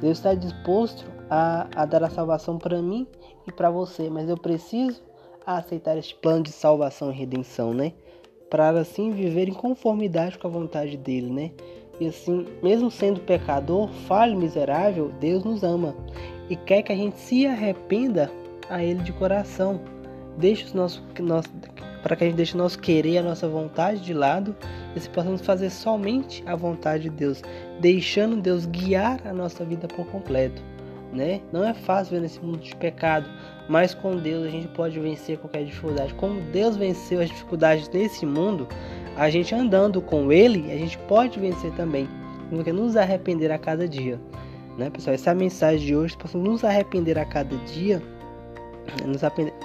Deus 0.00 0.18
está 0.18 0.34
disposto 0.34 1.15
a, 1.30 1.66
a 1.74 1.84
dar 1.84 2.04
a 2.04 2.10
salvação 2.10 2.58
para 2.58 2.80
mim 2.80 3.06
e 3.46 3.52
para 3.52 3.70
você, 3.70 4.08
mas 4.10 4.28
eu 4.28 4.36
preciso 4.36 5.02
aceitar 5.46 5.96
este 5.96 6.14
plano 6.14 6.42
de 6.42 6.52
salvação 6.52 7.10
e 7.10 7.14
redenção, 7.14 7.72
né? 7.72 7.92
Para 8.50 8.70
assim 8.70 9.10
viver 9.10 9.48
em 9.48 9.54
conformidade 9.54 10.38
com 10.38 10.46
a 10.46 10.50
vontade 10.50 10.96
dele, 10.96 11.30
né? 11.30 11.50
E 12.00 12.08
assim, 12.08 12.46
mesmo 12.62 12.90
sendo 12.90 13.20
pecador, 13.20 13.88
falho 14.06 14.36
miserável, 14.36 15.10
Deus 15.20 15.44
nos 15.44 15.62
ama 15.62 15.94
e 16.50 16.56
quer 16.56 16.82
que 16.82 16.92
a 16.92 16.96
gente 16.96 17.18
se 17.18 17.46
arrependa 17.46 18.30
a 18.68 18.82
Ele 18.82 19.02
de 19.02 19.12
coração. 19.12 19.80
Deixe 20.36 20.64
os 20.64 20.74
nossos, 20.74 21.02
nosso, 21.18 21.48
para 22.02 22.14
que 22.14 22.24
a 22.24 22.26
gente 22.26 22.36
deixe 22.36 22.54
o 22.54 22.58
nosso 22.58 22.78
querer, 22.78 23.18
a 23.18 23.22
nossa 23.22 23.48
vontade 23.48 24.00
de 24.00 24.12
lado 24.12 24.54
e 24.94 25.00
se 25.00 25.08
possamos 25.08 25.40
fazer 25.40 25.70
somente 25.70 26.44
a 26.46 26.54
vontade 26.54 27.04
de 27.04 27.10
Deus, 27.10 27.42
deixando 27.80 28.36
Deus 28.36 28.66
guiar 28.66 29.26
a 29.26 29.32
nossa 29.32 29.64
vida 29.64 29.88
por 29.88 30.06
completo. 30.06 30.75
Né? 31.16 31.40
Não 31.50 31.64
é 31.64 31.72
fácil 31.72 32.16
ver 32.16 32.20
nesse 32.20 32.38
mundo 32.40 32.58
de 32.58 32.76
pecado, 32.76 33.26
mas 33.70 33.94
com 33.94 34.18
Deus 34.18 34.44
a 34.44 34.50
gente 34.50 34.68
pode 34.68 35.00
vencer 35.00 35.38
qualquer 35.38 35.64
dificuldade. 35.64 36.12
Como 36.12 36.42
Deus 36.52 36.76
venceu 36.76 37.22
as 37.22 37.30
dificuldades 37.30 37.88
nesse 37.88 38.26
mundo, 38.26 38.68
a 39.16 39.30
gente 39.30 39.54
andando 39.54 40.02
com 40.02 40.30
Ele, 40.30 40.70
a 40.70 40.76
gente 40.76 40.98
pode 41.08 41.40
vencer 41.40 41.72
também. 41.72 42.06
Porque 42.50 42.70
nos 42.70 42.96
arrepender 42.96 43.50
a 43.50 43.58
cada 43.58 43.88
dia. 43.88 44.20
Né, 44.76 44.90
pessoal? 44.90 45.14
Essa 45.14 45.30
é 45.30 45.34
mensagem 45.34 45.86
de 45.86 45.96
hoje. 45.96 46.14
Possamos 46.18 46.46
nos 46.46 46.64
arrepender 46.64 47.18
a 47.18 47.24
cada 47.24 47.56
dia, 47.64 48.02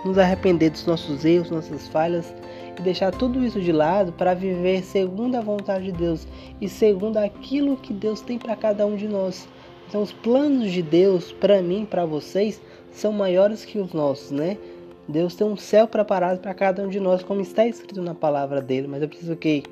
nos 0.06 0.18
arrepender 0.18 0.70
dos 0.70 0.86
nossos 0.86 1.26
erros, 1.26 1.52
nossas 1.52 1.86
falhas 1.90 2.34
e 2.80 2.82
deixar 2.82 3.12
tudo 3.12 3.44
isso 3.44 3.60
de 3.60 3.74
lado 3.74 4.14
para 4.14 4.34
viver 4.34 4.84
segundo 4.84 5.36
a 5.36 5.42
vontade 5.42 5.84
de 5.86 5.92
Deus 5.92 6.26
e 6.62 6.70
segundo 6.70 7.18
aquilo 7.18 7.76
que 7.76 7.94
Deus 7.94 8.22
tem 8.22 8.40
para 8.40 8.56
cada 8.56 8.88
um 8.88 8.96
de 8.96 9.08
nós. 9.08 9.48
Então, 9.92 10.04
os 10.04 10.14
planos 10.14 10.72
de 10.72 10.82
Deus 10.82 11.34
para 11.34 11.62
mim, 11.62 11.84
para 11.86 12.06
vocês, 12.06 12.62
são 12.94 13.12
maiores 13.12 13.66
que 13.66 13.78
os 13.78 13.92
nossos, 13.92 14.32
né? 14.32 14.58
Deus 15.06 15.36
tem 15.36 15.46
um 15.46 15.58
céu 15.58 15.86
preparado 15.86 16.40
para 16.40 16.54
cada 16.54 16.82
um 16.82 16.88
de 16.88 16.98
nós, 16.98 17.22
como 17.22 17.42
está 17.42 17.68
escrito 17.68 18.02
na 18.02 18.16
palavra 18.16 18.62
dele, 18.62 18.88
mas 18.88 19.02
eu 19.02 19.10
preciso 19.10 19.36
que 19.36 19.64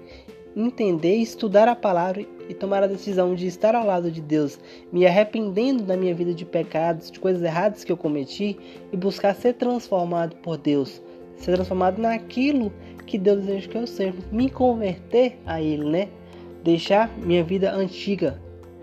entender 0.53 1.15
estudar 1.15 1.69
a 1.69 1.75
palavra 1.75 2.25
e 2.49 2.53
tomar 2.53 2.83
a 2.83 2.87
decisão 2.87 3.33
de 3.33 3.47
estar 3.47 3.73
ao 3.73 3.85
lado 3.85 4.11
de 4.11 4.19
Deus, 4.19 4.59
me 4.91 5.07
arrependendo 5.07 5.83
da 5.83 5.95
minha 5.95 6.13
vida 6.13 6.33
de 6.33 6.43
pecados, 6.43 7.09
de 7.09 7.17
coisas 7.17 7.41
erradas 7.41 7.85
que 7.85 7.91
eu 7.93 7.95
cometi 7.95 8.59
e 8.91 8.97
buscar 8.97 9.33
ser 9.33 9.53
transformado 9.53 10.35
por 10.43 10.57
Deus, 10.57 11.01
ser 11.37 11.53
transformado 11.53 11.97
naquilo 11.97 12.73
que 13.05 13.17
Deus 13.17 13.45
deseja 13.45 13.69
que 13.69 13.77
eu 13.77 13.87
seja, 13.87 14.13
me 14.33 14.49
converter 14.49 15.39
a 15.45 15.61
Ele, 15.61 15.85
né? 15.85 16.09
Deixar 16.61 17.09
minha 17.19 17.41
vida 17.41 17.73
antiga 17.73 18.37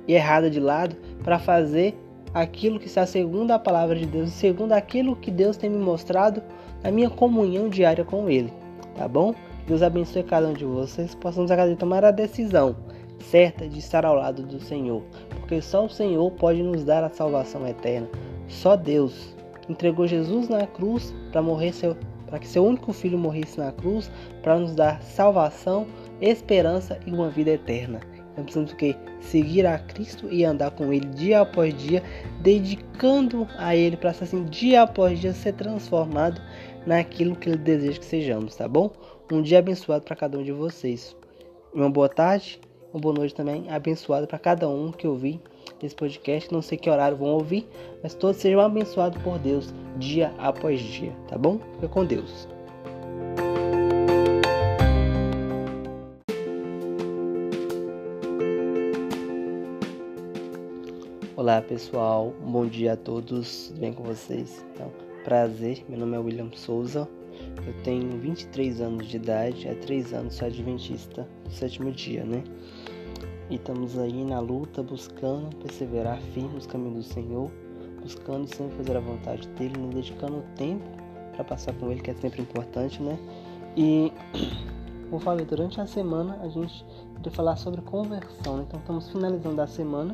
e 0.06 0.14
errada 0.14 0.50
de 0.50 0.60
lado 0.60 0.96
para 1.22 1.38
fazer 1.38 1.94
aquilo 2.32 2.78
que 2.78 2.86
está 2.86 3.06
segundo 3.06 3.50
a 3.50 3.58
palavra 3.58 3.96
de 3.96 4.06
Deus, 4.06 4.30
segundo 4.30 4.72
aquilo 4.72 5.16
que 5.16 5.30
Deus 5.30 5.56
tem 5.56 5.70
me 5.70 5.78
mostrado 5.78 6.42
na 6.82 6.90
minha 6.90 7.08
comunhão 7.08 7.68
diária 7.68 8.04
com 8.04 8.28
Ele, 8.28 8.52
tá 8.96 9.08
bom? 9.08 9.34
Deus 9.66 9.82
abençoe 9.82 10.22
cada 10.22 10.46
um 10.46 10.52
de 10.52 10.64
vocês, 10.64 11.14
possamos 11.14 11.50
cada 11.50 11.74
tomar 11.76 12.04
a 12.04 12.10
decisão 12.10 12.76
certa 13.18 13.66
de 13.66 13.78
estar 13.78 14.04
ao 14.04 14.14
lado 14.14 14.42
do 14.42 14.60
Senhor, 14.60 15.02
porque 15.30 15.60
só 15.60 15.86
o 15.86 15.90
Senhor 15.90 16.30
pode 16.32 16.62
nos 16.62 16.84
dar 16.84 17.02
a 17.02 17.08
salvação 17.08 17.66
eterna. 17.66 18.08
Só 18.48 18.76
Deus 18.76 19.34
entregou 19.68 20.06
Jesus 20.06 20.48
na 20.48 20.66
cruz 20.66 21.14
para 21.32 21.42
morrer 21.42 21.72
seu 21.72 21.96
para 22.26 22.40
que 22.40 22.48
seu 22.48 22.64
único 22.64 22.92
filho 22.92 23.16
morresse 23.16 23.58
na 23.58 23.70
cruz 23.70 24.10
para 24.42 24.58
nos 24.58 24.74
dar 24.74 25.00
salvação, 25.00 25.86
esperança 26.20 26.98
e 27.06 27.12
uma 27.12 27.30
vida 27.30 27.52
eterna. 27.52 28.00
Então 28.36 28.44
precisamos 28.44 28.72
o 28.72 28.76
que? 28.76 28.94
Seguir 29.20 29.66
a 29.66 29.78
Cristo 29.78 30.28
e 30.30 30.44
andar 30.44 30.70
com 30.70 30.92
Ele 30.92 31.06
dia 31.06 31.40
após 31.40 31.74
dia, 31.74 32.02
dedicando 32.40 33.48
a 33.56 33.74
Ele 33.74 33.96
para 33.96 34.10
assim 34.10 34.44
dia 34.44 34.82
após 34.82 35.18
dia 35.18 35.32
ser 35.32 35.54
transformado 35.54 36.40
naquilo 36.86 37.34
que 37.34 37.48
Ele 37.48 37.58
deseja 37.58 37.98
que 37.98 38.04
sejamos, 38.04 38.54
tá 38.54 38.68
bom? 38.68 38.90
Um 39.32 39.42
dia 39.42 39.58
abençoado 39.58 40.04
para 40.04 40.14
cada 40.14 40.38
um 40.38 40.42
de 40.42 40.52
vocês. 40.52 41.16
Uma 41.74 41.90
boa 41.90 42.08
tarde 42.08 42.60
uma 42.96 43.00
boa 43.00 43.14
noite 43.14 43.34
também, 43.34 43.70
abençoada 43.70 44.26
para 44.26 44.38
cada 44.38 44.68
um 44.68 44.90
que 44.90 45.06
ouvir 45.06 45.38
esse 45.82 45.94
podcast. 45.94 46.50
Não 46.50 46.62
sei 46.62 46.78
que 46.78 46.88
horário 46.88 47.16
vão 47.16 47.28
ouvir, 47.28 47.68
mas 48.02 48.14
todos 48.14 48.38
sejam 48.38 48.60
abençoados 48.60 49.22
por 49.22 49.38
Deus 49.38 49.74
dia 49.98 50.32
após 50.38 50.80
dia, 50.80 51.12
tá 51.28 51.36
bom? 51.36 51.60
Fica 51.74 51.88
com 51.88 52.04
Deus. 52.04 52.55
Olá 61.46 61.62
pessoal, 61.62 62.34
bom 62.44 62.66
dia 62.66 62.94
a 62.94 62.96
todos, 62.96 63.68
tudo 63.68 63.78
bem 63.78 63.92
com 63.92 64.02
vocês? 64.02 64.66
Então, 64.74 64.90
prazer, 65.22 65.84
meu 65.88 65.96
nome 65.96 66.16
é 66.16 66.18
William 66.18 66.50
Souza, 66.52 67.08
eu 67.64 67.82
tenho 67.84 68.18
23 68.18 68.80
anos 68.80 69.06
de 69.06 69.14
idade, 69.14 69.68
há 69.68 69.76
3 69.76 70.12
anos 70.12 70.34
sou 70.34 70.48
adventista 70.48 71.24
do 71.44 71.50
sétimo 71.52 71.92
dia, 71.92 72.24
né? 72.24 72.42
E 73.48 73.54
estamos 73.54 73.96
aí 73.96 74.24
na 74.24 74.40
luta, 74.40 74.82
buscando 74.82 75.54
perseverar 75.58 76.20
firme 76.34 76.52
nos 76.52 76.66
caminhos 76.66 77.06
do 77.06 77.14
Senhor, 77.14 77.48
buscando 78.02 78.52
sempre 78.52 78.78
fazer 78.78 78.96
a 78.96 79.00
vontade 79.00 79.46
dele, 79.50 79.78
nos 79.78 79.94
dedicando 79.94 80.42
tempo 80.56 80.82
para 81.32 81.44
passar 81.44 81.72
com 81.74 81.92
ele, 81.92 82.00
que 82.00 82.10
é 82.10 82.14
sempre 82.14 82.42
importante, 82.42 83.00
né? 83.00 83.16
E 83.76 84.12
como 85.08 85.20
falei, 85.20 85.46
durante 85.46 85.80
a 85.80 85.86
semana 85.86 86.40
a 86.42 86.48
gente 86.48 86.84
vai 87.22 87.32
falar 87.32 87.54
sobre 87.54 87.82
conversão, 87.82 88.56
né? 88.56 88.64
então 88.66 88.80
estamos 88.80 89.08
finalizando 89.12 89.62
a 89.62 89.66
semana, 89.68 90.12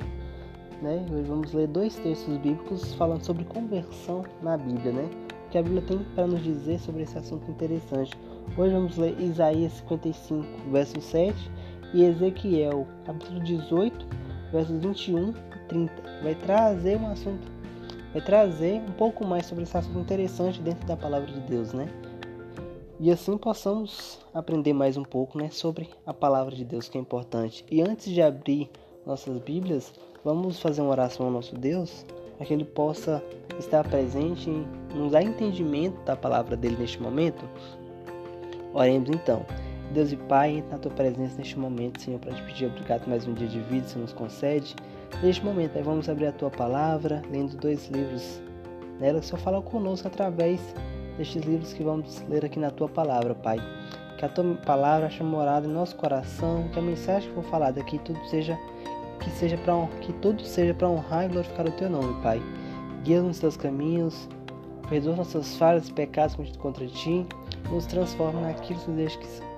né? 0.82 1.06
Hoje 1.12 1.22
vamos 1.22 1.52
ler 1.52 1.68
dois 1.68 1.94
textos 1.96 2.36
bíblicos 2.38 2.92
falando 2.94 3.24
sobre 3.24 3.44
conversão 3.44 4.24
na 4.42 4.56
Bíblia, 4.56 4.92
né? 4.92 5.10
O 5.46 5.50
que 5.50 5.58
a 5.58 5.62
Bíblia 5.62 5.82
tem 5.82 5.98
para 6.14 6.26
nos 6.26 6.42
dizer 6.42 6.80
sobre 6.80 7.02
esse 7.02 7.16
assunto 7.16 7.48
interessante. 7.50 8.12
Hoje 8.58 8.74
vamos 8.74 8.96
ler 8.96 9.18
Isaías 9.20 9.74
55, 9.74 10.44
verso 10.70 11.00
7 11.00 11.50
e 11.94 12.02
Ezequiel, 12.02 12.86
capítulo 13.04 13.40
18, 13.40 14.06
versos 14.50 14.78
21 14.80 15.30
e 15.30 15.68
30. 15.68 15.92
Vai 16.22 16.34
trazer 16.34 16.98
um 16.98 17.06
assunto, 17.06 17.46
vai 18.12 18.22
trazer 18.22 18.80
um 18.80 18.92
pouco 18.92 19.24
mais 19.24 19.46
sobre 19.46 19.62
esse 19.62 19.76
assunto 19.76 20.00
interessante 20.00 20.60
dentro 20.60 20.86
da 20.86 20.96
palavra 20.96 21.30
de 21.30 21.40
Deus, 21.42 21.72
né? 21.72 21.88
E 22.98 23.10
assim 23.10 23.36
possamos 23.36 24.20
aprender 24.34 24.72
mais 24.72 24.96
um 24.96 25.02
pouco, 25.02 25.36
né, 25.36 25.50
sobre 25.50 25.90
a 26.06 26.14
palavra 26.14 26.54
de 26.54 26.64
Deus 26.64 26.88
que 26.88 26.96
é 26.96 27.00
importante. 27.00 27.64
E 27.70 27.82
antes 27.82 28.06
de 28.06 28.22
abrir 28.22 28.70
nossas 29.04 29.38
Bíblias, 29.38 29.92
vamos 30.24 30.60
fazer 30.60 30.80
uma 30.82 30.90
oração 30.90 31.26
ao 31.26 31.32
nosso 31.32 31.56
Deus, 31.56 32.04
para 32.36 32.46
que 32.46 32.52
ele 32.52 32.64
possa 32.64 33.22
estar 33.58 33.86
presente 33.88 34.48
e 34.48 34.96
nos 34.96 35.12
dar 35.12 35.22
entendimento 35.22 36.00
da 36.04 36.16
palavra 36.16 36.56
dele 36.56 36.76
neste 36.78 37.00
momento. 37.00 37.44
Oremos 38.72 39.10
então. 39.10 39.44
Deus 39.92 40.10
e 40.10 40.16
Pai, 40.16 40.64
na 40.70 40.78
tua 40.78 40.90
presença 40.90 41.36
neste 41.36 41.58
momento, 41.58 42.00
Senhor, 42.00 42.18
para 42.18 42.32
te 42.32 42.42
pedir 42.44 42.66
obrigado 42.66 43.06
mais 43.06 43.26
um 43.26 43.34
dia 43.34 43.46
de 43.46 43.60
vida, 43.60 43.86
Senhor, 43.86 44.02
nos 44.02 44.12
concede. 44.12 44.74
Neste 45.22 45.44
momento, 45.44 45.76
aí 45.76 45.82
vamos 45.82 46.08
abrir 46.08 46.26
a 46.26 46.32
tua 46.32 46.50
palavra, 46.50 47.22
lendo 47.30 47.56
dois 47.58 47.88
livros 47.88 48.40
nela, 48.98 49.20
que 49.20 49.26
o 49.26 49.28
Senhor 49.28 49.42
fala 49.42 49.60
conosco 49.60 50.08
através 50.08 50.60
destes 51.18 51.42
livros 51.42 51.74
que 51.74 51.82
vamos 51.82 52.24
ler 52.28 52.42
aqui 52.42 52.58
na 52.58 52.70
tua 52.70 52.88
palavra, 52.88 53.34
Pai. 53.34 53.58
Que 54.16 54.24
a 54.24 54.28
tua 54.30 54.54
palavra 54.64 55.08
ache 55.08 55.22
morada 55.22 55.66
em 55.66 55.70
nosso 55.70 55.94
coração, 55.96 56.68
que 56.72 56.78
a 56.78 56.82
mensagem 56.82 57.28
que 57.28 57.34
for 57.34 57.44
falada 57.44 57.78
aqui 57.78 57.98
tudo 57.98 58.18
seja 58.30 58.58
que 59.22 59.30
seja 59.30 59.56
para 59.58 59.86
que 60.00 60.12
tudo 60.14 60.42
seja 60.44 60.74
para 60.74 60.88
honrar 60.88 61.26
e 61.26 61.28
glorificar 61.28 61.66
o 61.66 61.72
teu 61.72 61.88
nome, 61.88 62.20
Pai. 62.22 62.40
Guia-nos 63.04 63.28
nos 63.28 63.38
teus 63.38 63.56
caminhos, 63.56 64.28
perdoa 64.88 65.16
nossas 65.16 65.56
falhas 65.56 65.88
e 65.88 65.92
pecados 65.92 66.36
contra 66.58 66.86
ti, 66.86 67.26
nos 67.70 67.86
transforma 67.86 68.40
naquilo 68.40 68.78
que 68.80 68.90
desejas 68.90 69.16
que 69.16 69.52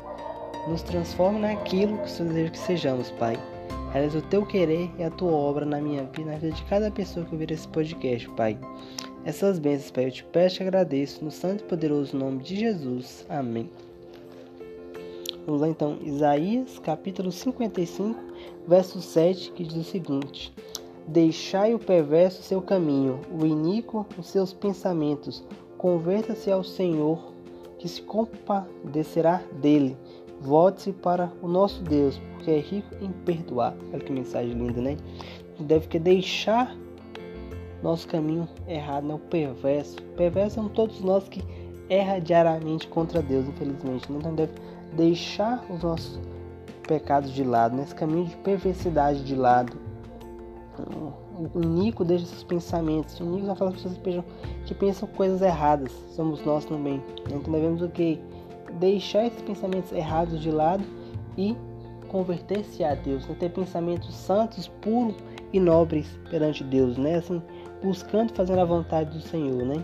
nos 0.68 0.83
transforme 0.83 1.40
naquilo 1.40 1.98
que 1.98 2.22
o 2.22 2.24
deseja 2.24 2.50
que 2.50 2.59
sejamos, 2.59 3.11
Pai. 3.12 3.37
Realiza 3.92 4.18
o 4.18 4.22
teu 4.22 4.44
querer 4.44 4.90
e 4.98 5.05
a 5.05 5.11
tua 5.11 5.31
obra 5.31 5.64
na 5.64 5.81
minha 5.81 6.05
vida, 6.05 6.33
na 6.33 6.38
vida 6.38 6.55
de 6.55 6.64
cada 6.64 6.90
pessoa 6.90 7.24
que 7.24 7.33
ouvir 7.33 7.50
esse 7.50 7.68
podcast, 7.68 8.29
Pai. 8.31 8.59
Essas 9.24 9.59
bênçãos, 9.59 9.90
Pai, 9.90 10.07
eu 10.07 10.11
te 10.11 10.24
peço 10.24 10.62
e 10.62 10.66
agradeço 10.66 11.24
no 11.24 11.31
santo 11.31 11.64
e 11.64 11.68
poderoso 11.68 12.16
nome 12.16 12.42
de 12.42 12.57
Jesus. 12.57 13.24
Amém. 13.29 13.70
Vamos 15.46 15.61
lá 15.61 15.68
então, 15.68 15.98
Isaías 16.03 16.79
capítulo 16.79 17.31
55, 17.31 18.18
verso 18.66 19.00
7, 19.00 19.52
que 19.52 19.64
diz 19.64 19.76
o 19.76 19.90
seguinte: 19.90 20.52
Deixai 21.07 21.74
o 21.74 21.78
perverso 21.78 22.42
seu 22.42 22.62
caminho, 22.62 23.20
o 23.30 23.44
iníquo 23.44 24.07
os 24.18 24.28
seus 24.28 24.52
pensamentos, 24.52 25.44
converta-se 25.76 26.50
ao 26.50 26.64
Senhor, 26.64 27.33
que 27.78 27.88
se 27.88 28.02
compadecerá 28.02 29.42
dele 29.61 29.96
Volte-se 30.44 30.92
para 30.92 31.33
o 31.40 31.48
nosso 31.48 31.83
Deus, 31.83 32.20
porque 32.35 32.50
é 32.50 32.59
rico 32.59 32.94
em 33.00 33.11
perdoar. 33.11 33.74
Olha 33.92 34.04
que 34.04 34.12
mensagem 34.12 34.52
linda, 34.52 34.80
né? 34.80 34.96
Deve 35.59 35.88
que 35.88 35.98
deixar 35.98 36.76
nosso 37.83 38.07
caminho 38.09 38.46
errado, 38.68 39.07
né? 39.07 39.14
o 39.14 39.18
perverso. 39.18 39.96
Perverso 40.16 40.57
são 40.57 40.68
todos 40.68 41.00
nós 41.00 41.28
que 41.28 41.42
erram 41.88 42.20
diariamente 42.20 42.87
contra 42.88 43.22
Deus, 43.22 43.48
infelizmente. 43.48 44.11
Né? 44.12 44.18
Então 44.18 44.35
deve 44.35 44.52
deixar 44.94 45.64
os 45.70 45.83
nossos 45.83 46.20
pecados 46.87 47.33
de 47.33 47.42
lado, 47.44 47.77
nesse 47.77 47.94
caminho 47.94 48.27
de 48.27 48.37
perversidade 48.37 49.25
de 49.25 49.35
lado. 49.35 49.77
O 51.55 51.61
Nico 51.61 52.05
deixa 52.05 52.27
seus 52.27 52.44
pensamentos. 52.44 53.18
O 53.20 53.25
Nico 53.25 53.44
são 53.44 53.55
aquelas 53.55 53.75
pessoas 53.75 53.94
que 53.94 54.01
pensam, 54.01 54.25
que 54.66 54.75
pensam 54.75 55.09
coisas 55.09 55.42
erradas. 55.42 55.92
Somos 56.11 56.44
nós 56.44 56.64
também. 56.64 57.03
Então 57.27 57.53
devemos 57.53 57.83
o 57.83 57.88
que? 57.88 58.20
deixar 58.79 59.27
esses 59.27 59.42
pensamentos 59.42 59.92
errados 59.92 60.40
de 60.40 60.51
lado 60.51 60.85
e 61.37 61.57
converter-se 62.09 62.85
a 62.85 62.94
Deus, 62.94 63.27
né? 63.27 63.37
ter 63.38 63.51
pensamentos 63.51 64.14
santos, 64.14 64.68
puros 64.81 65.16
e 65.53 65.61
nobres 65.61 66.18
perante 66.31 66.62
Deus, 66.62 66.97
né? 66.97 67.16
Assim, 67.16 67.42
buscando 67.83 68.33
fazer 68.33 68.59
a 68.59 68.64
vontade 68.64 69.11
do 69.11 69.20
Senhor, 69.20 69.64
né? 69.64 69.83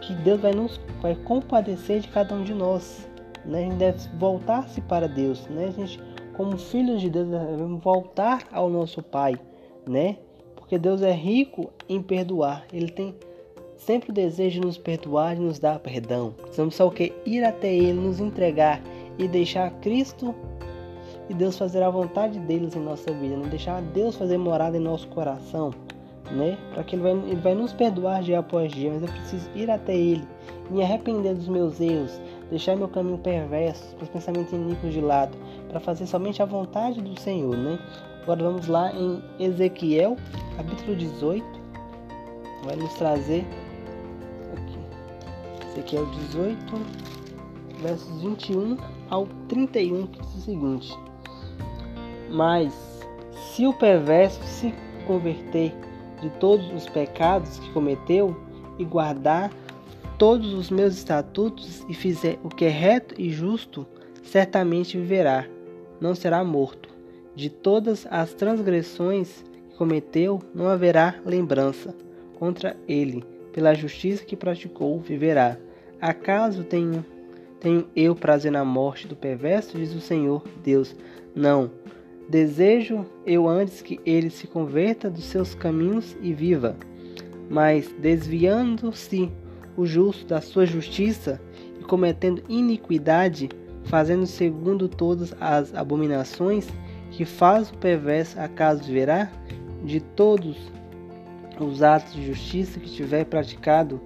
Que 0.00 0.14
Deus 0.14 0.40
vai 0.40 0.52
nos 0.52 0.80
vai 1.00 1.14
compadecer 1.14 2.00
de 2.00 2.08
cada 2.08 2.34
um 2.34 2.44
de 2.44 2.54
nós, 2.54 3.08
né? 3.44 3.58
A 3.58 3.62
gente 3.62 3.76
deve 3.76 4.08
voltar-se 4.18 4.80
para 4.80 5.08
Deus, 5.08 5.46
né? 5.48 5.66
A 5.66 5.70
gente, 5.70 6.00
como 6.36 6.58
filhos 6.58 7.00
de 7.00 7.08
Deus, 7.08 7.28
devemos 7.28 7.82
voltar 7.82 8.42
ao 8.52 8.68
nosso 8.68 9.02
Pai, 9.02 9.36
né? 9.88 10.16
Porque 10.54 10.78
Deus 10.78 11.00
é 11.00 11.12
rico 11.12 11.70
em 11.88 12.02
perdoar. 12.02 12.66
Ele 12.72 12.90
tem 12.90 13.14
sempre 13.76 14.10
o 14.10 14.12
desejo 14.12 14.60
de 14.60 14.66
nos 14.66 14.76
perdoar 14.76 15.36
e 15.36 15.40
nos 15.40 15.58
dar 15.58 15.78
perdão. 15.78 16.34
Precisamos 16.42 16.74
só 16.74 16.86
o 16.86 16.90
que? 16.90 17.12
Ir 17.24 17.42
até 17.42 17.72
Ele, 17.72 17.94
nos 17.94 18.20
entregar 18.20 18.82
e 19.18 19.26
deixar 19.26 19.70
Cristo 19.80 20.34
e 21.28 21.34
Deus 21.34 21.56
fazer 21.56 21.82
a 21.82 21.90
vontade 21.90 22.38
deles 22.40 22.76
em 22.76 22.80
nossa 22.80 23.12
vida, 23.12 23.36
né? 23.36 23.48
deixar 23.48 23.80
Deus 23.80 24.14
fazer 24.14 24.38
morada 24.38 24.76
em 24.76 24.80
nosso 24.80 25.08
coração, 25.08 25.72
né? 26.30 26.58
Para 26.72 26.84
que 26.84 26.96
ele 26.96 27.02
vai, 27.02 27.12
ele 27.12 27.36
vai 27.36 27.54
nos 27.54 27.72
perdoar 27.72 28.22
dia 28.22 28.38
após 28.38 28.70
dia, 28.72 28.92
mas 28.92 29.02
eu 29.02 29.08
preciso 29.08 29.50
ir 29.54 29.70
até 29.70 29.96
Ele, 29.96 30.24
me 30.70 30.82
arrepender 30.82 31.34
dos 31.34 31.48
meus 31.48 31.80
erros, 31.80 32.20
deixar 32.50 32.76
meu 32.76 32.88
caminho 32.88 33.18
perverso, 33.18 33.96
os 34.00 34.08
pensamentos 34.08 34.52
iníquos 34.52 34.92
de 34.92 35.00
lado, 35.00 35.36
para 35.68 35.80
fazer 35.80 36.06
somente 36.06 36.42
a 36.42 36.46
vontade 36.46 37.00
do 37.00 37.18
Senhor, 37.20 37.56
né? 37.56 37.78
Agora 38.22 38.42
vamos 38.42 38.66
lá 38.66 38.92
em 38.92 39.22
Ezequiel, 39.38 40.16
capítulo 40.56 40.96
18, 40.96 41.44
vai 42.64 42.76
nos 42.76 42.92
trazer 42.94 43.44
Ezequiel 45.76 46.06
18, 46.06 46.56
versos 47.82 48.22
21 48.22 48.78
ao 49.10 49.26
31, 49.46 50.06
que 50.06 50.20
diz 50.22 50.34
o 50.34 50.40
seguinte: 50.40 50.98
Mas 52.30 52.72
se 53.34 53.66
o 53.66 53.74
perverso 53.74 54.42
se 54.44 54.74
converter 55.06 55.74
de 56.22 56.30
todos 56.40 56.66
os 56.72 56.88
pecados 56.88 57.58
que 57.58 57.70
cometeu 57.72 58.34
e 58.78 58.84
guardar 58.84 59.50
todos 60.18 60.54
os 60.54 60.70
meus 60.70 60.94
estatutos 60.96 61.84
e 61.88 61.94
fizer 61.94 62.38
o 62.42 62.48
que 62.48 62.64
é 62.64 62.70
reto 62.70 63.14
e 63.18 63.30
justo, 63.30 63.86
certamente 64.22 64.96
viverá, 64.96 65.46
não 66.00 66.14
será 66.14 66.42
morto. 66.42 66.88
De 67.34 67.50
todas 67.50 68.06
as 68.10 68.32
transgressões 68.32 69.44
que 69.68 69.76
cometeu, 69.76 70.40
não 70.54 70.68
haverá 70.68 71.16
lembrança 71.24 71.94
contra 72.38 72.76
ele. 72.88 73.22
Pela 73.52 73.74
justiça 73.74 74.24
que 74.24 74.36
praticou, 74.36 74.98
viverá. 75.00 75.58
Acaso 76.00 76.64
tenho, 76.64 77.04
tenho 77.60 77.86
eu 77.94 78.14
prazer 78.14 78.52
na 78.52 78.64
morte 78.64 79.06
do 79.06 79.16
perverso? 79.16 79.76
Diz 79.76 79.94
o 79.94 80.00
Senhor 80.00 80.42
Deus. 80.62 80.96
Não. 81.34 81.70
Desejo 82.28 83.06
eu 83.24 83.46
antes 83.46 83.82
que 83.82 84.00
ele 84.04 84.30
se 84.30 84.46
converta 84.46 85.10
dos 85.10 85.24
seus 85.24 85.54
caminhos 85.54 86.16
e 86.22 86.32
viva. 86.32 86.74
Mas 87.48 87.94
desviando-se 87.98 89.30
o 89.76 89.86
justo 89.86 90.26
da 90.26 90.40
sua 90.40 90.66
justiça 90.66 91.40
e 91.80 91.84
cometendo 91.84 92.42
iniquidade, 92.48 93.48
fazendo 93.84 94.26
segundo 94.26 94.88
todas 94.88 95.34
as 95.40 95.74
abominações 95.74 96.68
que 97.10 97.24
faz 97.24 97.70
o 97.70 97.78
perverso, 97.78 98.38
acaso 98.40 98.84
verá? 98.84 99.30
De 99.84 100.00
todos 100.00 100.56
os 101.60 101.82
atos 101.82 102.12
de 102.12 102.26
justiça 102.26 102.80
que 102.80 102.90
tiver 102.90 103.24
praticado, 103.24 104.00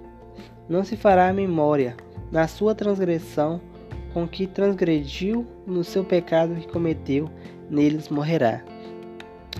não 0.69 0.83
se 0.83 0.95
fará 0.95 1.33
memória 1.33 1.95
na 2.31 2.47
sua 2.47 2.73
transgressão 2.73 3.59
com 4.13 4.27
que 4.27 4.47
transgrediu 4.47 5.45
no 5.65 5.83
seu 5.83 6.03
pecado 6.03 6.55
que 6.55 6.67
cometeu, 6.67 7.29
neles 7.69 8.09
morrerá. 8.09 8.63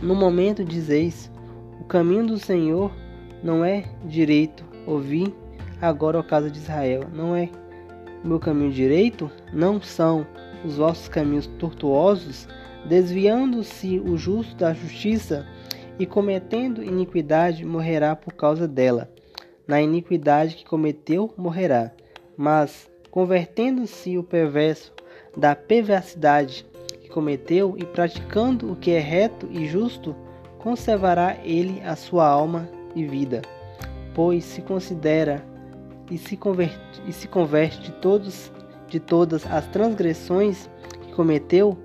No 0.02 0.16
momento 0.16 0.64
dizeis: 0.64 1.32
O 1.80 1.84
caminho 1.86 2.28
do 2.28 2.40
Senhor 2.40 2.92
não 3.44 3.64
é 3.64 3.86
direito. 4.06 4.64
Ouvi 4.86 5.34
agora, 5.82 6.20
ó 6.20 6.24
casa 6.24 6.50
de 6.50 6.60
Israel, 6.60 7.06
não 7.14 7.36
é 7.36 7.50
meu 8.24 8.40
caminho 8.40 8.72
direito? 8.72 9.30
Não 9.52 9.82
são 9.82 10.26
os 10.64 10.78
vossos 10.78 11.08
caminhos 11.08 11.48
tortuosos, 11.58 12.48
desviando-se 12.86 14.00
o 14.00 14.16
justo 14.16 14.56
da 14.56 14.74
justiça 14.74 15.46
e 15.98 16.06
cometendo 16.06 16.84
iniquidade, 16.84 17.66
morrerá 17.66 18.16
por 18.16 18.34
causa 18.34 18.68
dela. 18.68 19.10
Na 19.68 19.82
iniquidade 19.82 20.56
que 20.56 20.66
cometeu, 20.66 21.34
morrerá. 21.38 21.92
Mas, 22.38 22.90
convertendo-se 23.10 24.18
o 24.18 24.24
perverso 24.24 24.94
da 25.36 25.56
perversidade 25.56 26.66
que 27.02 27.10
cometeu 27.10 27.76
e 27.78 27.86
praticando 27.86 28.72
o 28.72 28.76
que 28.76 28.92
é 28.92 29.00
reto 29.00 29.48
e 29.52 29.68
justo, 29.68 30.16
conservará 30.58 31.38
ele 31.44 31.82
a 31.82 31.96
sua 31.96 32.28
alma 32.28 32.70
e 32.96 33.04
vida, 33.04 33.42
pois 34.14 34.44
se 34.44 34.62
considera 34.62 35.51
e 36.12 36.18
se 36.18 36.36
converte, 36.36 37.02
e 37.08 37.14
se 37.14 37.28
converte 37.28 37.82
de, 37.84 37.92
todos, 37.94 38.52
de 38.90 39.00
todas 39.00 39.50
as 39.50 39.66
transgressões 39.68 40.70
que 41.06 41.14
cometeu, 41.14 41.78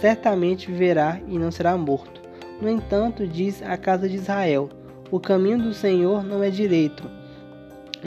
certamente 0.00 0.70
viverá 0.70 1.20
e 1.26 1.36
não 1.36 1.50
será 1.50 1.76
morto. 1.76 2.22
No 2.60 2.70
entanto, 2.70 3.26
diz 3.26 3.60
a 3.60 3.76
casa 3.76 4.08
de 4.08 4.14
Israel: 4.14 4.70
O 5.10 5.18
caminho 5.18 5.58
do 5.58 5.74
Senhor 5.74 6.22
não 6.22 6.44
é 6.44 6.48
direito. 6.48 7.10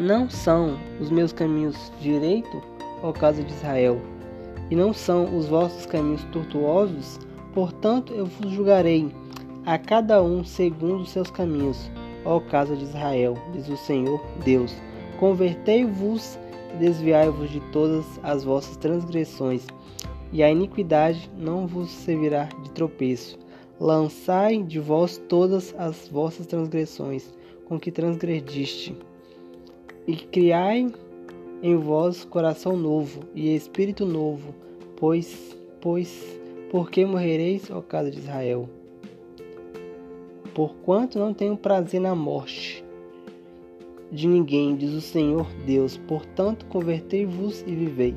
Não 0.01 0.29
são 0.29 0.79
os 0.99 1.09
meus 1.09 1.33
caminhos 1.33 1.91
direito, 1.99 2.63
ó 3.03 3.11
casa 3.11 3.43
de 3.43 3.53
Israel, 3.53 4.01
e 4.69 4.75
não 4.75 4.93
são 4.93 5.37
os 5.37 5.47
vossos 5.47 5.85
caminhos 5.85 6.23
tortuosos? 6.31 7.19
Portanto, 7.53 8.13
eu 8.13 8.25
vos 8.25 8.51
julgarei, 8.51 9.09
a 9.65 9.77
cada 9.77 10.21
um 10.21 10.43
segundo 10.43 11.01
os 11.01 11.11
seus 11.11 11.31
caminhos, 11.31 11.89
ó 12.25 12.39
casa 12.39 12.75
de 12.75 12.83
Israel, 12.83 13.35
diz 13.53 13.69
o 13.69 13.77
Senhor 13.77 14.21
Deus. 14.43 14.75
Convertei-vos 15.19 16.37
e 16.73 16.77
desviai-vos 16.77 17.49
de 17.49 17.59
todas 17.71 18.05
as 18.21 18.43
vossas 18.43 18.75
transgressões, 18.77 19.65
e 20.31 20.43
a 20.43 20.51
iniquidade 20.51 21.29
não 21.37 21.65
vos 21.65 21.89
servirá 21.89 22.49
de 22.63 22.71
tropeço. 22.71 23.39
Lançai 23.79 24.61
de 24.61 24.79
vós 24.79 25.17
todas 25.29 25.73
as 25.77 26.07
vossas 26.07 26.45
transgressões, 26.45 27.33
com 27.65 27.79
que 27.79 27.91
transgrediste, 27.91 28.95
e 30.07 30.15
criai 30.15 30.91
em 31.63 31.75
vós 31.75 32.23
coração 32.25 32.77
novo 32.77 33.21
e 33.33 33.55
espírito 33.55 34.05
novo, 34.05 34.53
pois, 34.97 35.57
pois, 35.81 36.39
porque 36.69 37.05
morrereis, 37.05 37.71
ó 37.71 37.81
casa 37.81 38.11
de 38.11 38.19
Israel? 38.19 38.69
Porquanto 40.53 41.17
não 41.17 41.33
tenho 41.33 41.57
prazer 41.57 41.99
na 41.99 42.13
morte, 42.13 42.84
de 44.15 44.27
ninguém, 44.27 44.75
diz 44.75 44.93
o 44.93 45.01
Senhor 45.01 45.45
Deus. 45.65 45.97
Portanto, 45.97 46.65
convertei-vos 46.67 47.61
e 47.67 47.75
vivei. 47.75 48.15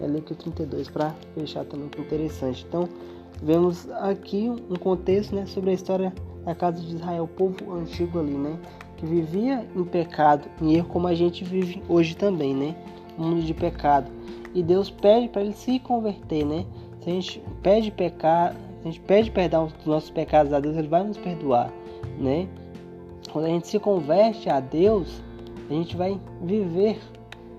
É 0.00 0.06
Levítico 0.06 0.34
32 0.34 0.88
para 0.88 1.14
fechar 1.34 1.64
também 1.64 1.88
que 1.88 2.00
interessante. 2.00 2.64
Então, 2.68 2.88
vemos 3.42 3.90
aqui 3.90 4.48
um 4.48 4.76
contexto, 4.76 5.34
né, 5.34 5.46
sobre 5.46 5.70
a 5.70 5.72
história 5.72 6.12
da 6.44 6.54
casa 6.54 6.80
de 6.80 6.94
Israel, 6.94 7.24
o 7.24 7.28
povo 7.28 7.72
antigo 7.74 8.18
ali, 8.18 8.32
né, 8.32 8.58
que 8.96 9.06
vivia 9.06 9.66
em 9.74 9.84
pecado, 9.84 10.48
em 10.60 10.74
erro 10.74 10.88
como 10.88 11.06
a 11.06 11.14
gente 11.14 11.44
vive 11.44 11.82
hoje 11.88 12.16
também, 12.16 12.54
né, 12.54 12.76
um 13.18 13.28
mundo 13.28 13.42
de 13.42 13.52
pecado. 13.52 14.10
E 14.54 14.62
Deus 14.62 14.90
pede 14.90 15.28
para 15.28 15.42
ele 15.42 15.52
se 15.52 15.78
converter, 15.78 16.44
né? 16.44 16.66
Se 17.00 17.08
a 17.08 17.12
gente 17.12 17.42
pede 17.62 17.90
pecar, 17.90 18.54
a 18.82 18.84
gente 18.84 19.00
pede 19.00 19.30
perdão 19.30 19.66
dos 19.66 19.86
nossos 19.86 20.10
pecados 20.10 20.52
a 20.52 20.58
Deus, 20.58 20.76
ele 20.76 20.88
vai 20.88 21.04
nos 21.04 21.16
perdoar, 21.16 21.72
né? 22.18 22.48
Quando 23.32 23.44
a 23.44 23.48
gente 23.48 23.68
se 23.68 23.78
converte 23.78 24.48
a 24.48 24.58
Deus, 24.58 25.22
a 25.70 25.72
gente 25.72 25.96
vai 25.96 26.20
viver, 26.42 26.98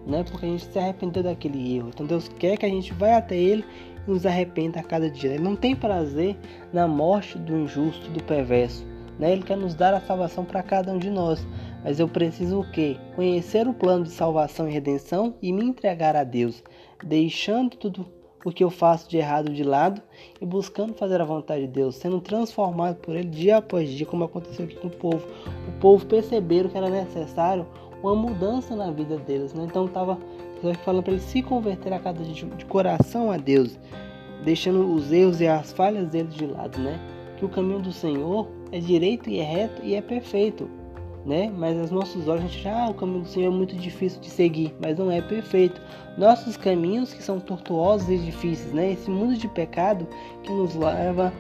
né? 0.06 0.24
Porque 0.24 0.46
a 0.46 0.50
gente 0.50 0.66
se 0.66 0.78
arrependeu 0.78 1.24
daquele 1.24 1.78
erro. 1.78 1.90
Então 1.90 2.06
Deus 2.06 2.28
quer 2.28 2.58
que 2.58 2.66
a 2.66 2.70
gente 2.70 2.94
vá 2.94 3.18
até 3.18 3.36
Ele 3.36 3.64
e 4.06 4.12
nos 4.12 4.26
arrependa 4.26 4.80
a 4.80 4.84
cada 4.84 5.10
dia. 5.10 5.34
Ele 5.34 5.44
não 5.44 5.56
tem 5.56 5.76
prazer 5.76 6.38
na 6.74 6.88
morte 6.88 7.38
do 7.38 7.56
injusto, 7.58 8.10
do 8.12 8.22
perverso. 8.24 8.86
Né? 9.18 9.32
Ele 9.32 9.44
quer 9.44 9.58
nos 9.58 9.76
dar 9.76 9.94
a 9.94 10.02
salvação 10.02 10.44
para 10.44 10.62
cada 10.62 10.92
um 10.92 10.98
de 10.98 11.10
nós. 11.10 11.46
Mas 11.84 12.00
eu 12.00 12.08
preciso 12.08 12.60
o 12.60 12.72
quê? 12.72 12.98
Conhecer 13.16 13.68
o 13.68 13.74
plano 13.74 14.04
de 14.04 14.12
salvação 14.12 14.68
e 14.68 14.72
redenção 14.72 15.36
e 15.42 15.52
me 15.52 15.64
entregar 15.64 16.16
a 16.16 16.24
Deus, 16.24 16.64
deixando 17.04 17.76
tudo 17.76 18.06
o 18.44 18.52
que 18.52 18.64
eu 18.64 18.70
faço 18.70 19.10
de 19.10 19.18
errado 19.18 19.54
de 19.54 19.64
lado 19.64 20.02
e 20.40 20.46
buscando 20.46 20.94
fazer 20.94 21.22
a 21.22 21.26
vontade 21.26 21.62
de 21.62 21.68
Deus, 21.68 21.96
sendo 21.96 22.20
transformado 22.20 22.98
por 22.98 23.16
Ele 23.16 23.30
dia 23.30 23.58
após 23.58 23.90
dia, 23.90 24.06
como 24.06 24.24
aconteceu 24.24 24.66
aqui 24.66 24.76
com 24.76 24.88
o 24.88 24.92
povo. 24.92 25.28
O 25.68 25.80
povo 25.80 26.06
perceberam 26.06 26.70
que 26.70 26.78
era 26.78 26.90
necessário 26.90 27.68
uma 28.02 28.16
mudança 28.16 28.76
na 28.76 28.92
vida 28.92 29.18
deles, 29.18 29.54
né? 29.54 29.66
Então 29.66 29.86
estava 29.86 30.18
falando 30.84 31.04
para 31.04 31.14
eles 31.14 31.24
se 31.24 31.42
converter 31.42 31.94
a 31.94 32.00
cada 32.00 32.24
dia 32.24 32.48
de 32.48 32.66
coração 32.66 33.32
a 33.32 33.38
Deus, 33.38 33.80
deixando 34.44 34.94
os 34.94 35.12
erros 35.12 35.42
e 35.42 35.48
as 35.48 35.72
falhas 35.72 36.10
deles 36.10 36.34
de 36.34 36.46
lado, 36.46 36.80
né? 36.80 37.00
Que 37.38 37.46
o 37.46 37.50
caminho 37.50 37.80
do 37.80 37.92
Senhor 37.92 38.48
é 38.72 38.80
direito 38.80 39.30
e 39.30 39.40
é 39.40 39.44
reto 39.44 39.82
e 39.84 39.96
é 39.96 40.02
perfeito 40.02 40.70
né? 41.26 41.52
Mas 41.56 41.78
aos 41.78 41.92
nossos 41.92 42.28
olhos 42.28 42.46
a 42.46 42.48
gente 42.48 42.64
já, 42.64 42.86
ah, 42.86 42.90
o 42.90 42.94
caminho 42.94 43.22
do 43.22 43.28
Senhor 43.28 43.48
é 43.48 43.56
muito 43.56 43.76
difícil 43.76 44.20
de 44.22 44.30
seguir, 44.30 44.76
mas 44.82 44.98
não 44.98 45.12
é 45.12 45.22
perfeito. 45.22 45.82
Nossos 46.18 46.58
caminhos 46.58 47.14
que 47.14 47.22
são 47.22 47.40
tortuosos 47.40 48.10
e 48.10 48.18
difíceis, 48.18 48.74
né? 48.74 48.94
Esse 48.94 49.10
mundo 49.10 49.36
de 49.38 49.48
pecado 49.48 50.08
que 50.44 50.52
nos 50.52 50.76
leva 50.76 51.32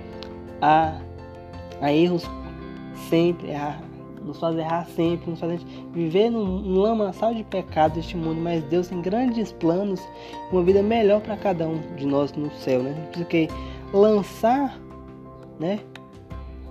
a, 0.61 0.99
a 1.81 1.91
erros 1.91 2.23
sempre, 3.09 3.53
a 3.53 3.79
nos 4.25 4.39
faz 4.39 4.57
errar 4.57 4.85
sempre, 4.95 5.29
nos 5.31 5.39
faz 5.39 5.61
viver 5.93 6.29
num, 6.29 6.79
lamaçal 6.79 7.33
de 7.33 7.43
pecado 7.43 7.95
deste 7.95 8.15
mundo, 8.15 8.39
mas 8.39 8.63
Deus 8.65 8.87
tem 8.87 9.01
grandes 9.01 9.51
planos, 9.51 10.01
uma 10.51 10.63
vida 10.63 10.81
melhor 10.81 11.21
para 11.21 11.35
cada 11.37 11.67
um 11.67 11.79
de 11.95 12.05
nós 12.05 12.31
no 12.33 12.51
céu, 12.51 12.83
né? 12.83 13.09
Porque 13.13 13.47
lançar, 13.93 14.79
né, 15.59 15.79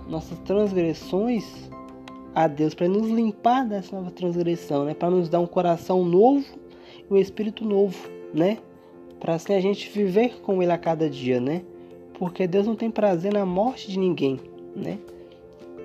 nossas 0.07 0.37
transgressões 0.39 1.69
a 2.33 2.47
Deus 2.47 2.73
para 2.73 2.87
nos 2.87 3.09
limpar 3.09 3.65
dessa 3.65 3.95
nova 3.95 4.11
transgressão, 4.11 4.85
né? 4.85 4.93
Para 4.93 5.09
nos 5.09 5.29
dar 5.29 5.39
um 5.39 5.47
coração 5.47 6.03
novo 6.03 6.45
e 7.09 7.13
um 7.13 7.17
espírito 7.17 7.65
novo, 7.65 8.09
né? 8.33 8.57
Para 9.19 9.35
assim 9.35 9.53
a 9.53 9.59
gente 9.59 9.89
viver 9.89 10.41
com 10.41 10.63
ele 10.63 10.71
a 10.71 10.77
cada 10.77 11.09
dia, 11.09 11.39
né? 11.39 11.61
Porque 12.13 12.47
Deus 12.47 12.67
não 12.67 12.75
tem 12.75 12.89
prazer 12.89 13.33
na 13.33 13.45
morte 13.45 13.89
de 13.89 13.99
ninguém, 13.99 14.39
né? 14.75 14.97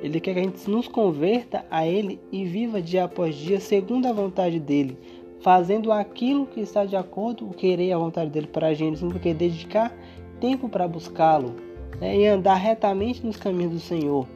Ele 0.03 0.21
quer 0.21 0.35
que 0.35 0.41
a 0.41 0.43
gente 0.43 0.71
nos 0.71 0.87
converta 0.89 1.65
a 1.71 1.87
ele 1.87 2.21
e 2.31 2.45
viva 2.45 2.81
dia 2.83 3.05
após 3.05 3.35
dia 3.35 3.59
segundo 3.59 4.07
a 4.07 4.13
vontade 4.13 4.61
dele, 4.61 4.97
fazendo 5.41 5.91
aquilo 5.91 6.47
que 6.47 6.61
está 6.61 6.85
de 6.85 6.97
acordo 6.97 7.47
com 7.47 7.51
o 7.53 7.55
querer 7.55 7.87
e 7.87 7.93
a 7.93 7.99
vontade 7.99 8.31
dele 8.31 8.47
para 8.47 8.69
a 8.69 8.75
gente, 8.75 9.05
porque 9.05 9.33
dedicar 9.33 9.97
tempo 10.41 10.69
para 10.69 10.87
buscá-lo 10.87 11.55
né? 12.01 12.17
e 12.17 12.27
andar 12.27 12.57
retamente 12.57 13.25
nos 13.25 13.37
caminhos 13.37 13.73
do 13.73 13.81
Senhor 13.81 14.27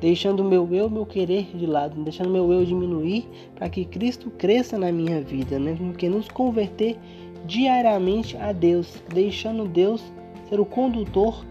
deixando 0.00 0.44
meu 0.44 0.72
eu, 0.72 0.88
meu 0.88 1.04
querer 1.04 1.56
de 1.56 1.66
lado, 1.66 2.00
deixando 2.02 2.30
meu 2.30 2.52
eu 2.52 2.64
diminuir 2.64 3.28
para 3.54 3.68
que 3.68 3.84
Cristo 3.84 4.30
cresça 4.30 4.78
na 4.78 4.92
minha 4.92 5.20
vida, 5.20 5.58
né? 5.58 5.74
Porque 5.76 6.08
nos 6.08 6.28
converter 6.28 6.96
diariamente 7.44 8.36
a 8.36 8.52
Deus, 8.52 9.02
deixando 9.12 9.66
Deus 9.66 10.00
ser 10.48 10.60
o 10.60 10.64
condutor 10.64 11.44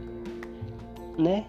né? 1.17 1.45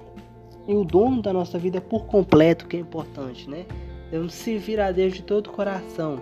E 0.69 0.75
o 0.75 0.85
dono 0.85 1.23
da 1.23 1.33
nossa 1.33 1.59
vida 1.59 1.81
por 1.81 2.05
completo, 2.05 2.67
que 2.67 2.77
é 2.77 2.81
importante, 2.81 3.49
né? 3.49 3.65
Devemos 4.11 4.35
servir 4.35 4.79
a 4.79 4.93
Deus 4.93 5.15
de 5.15 5.23
todo 5.23 5.47
o 5.47 5.51
coração, 5.51 6.21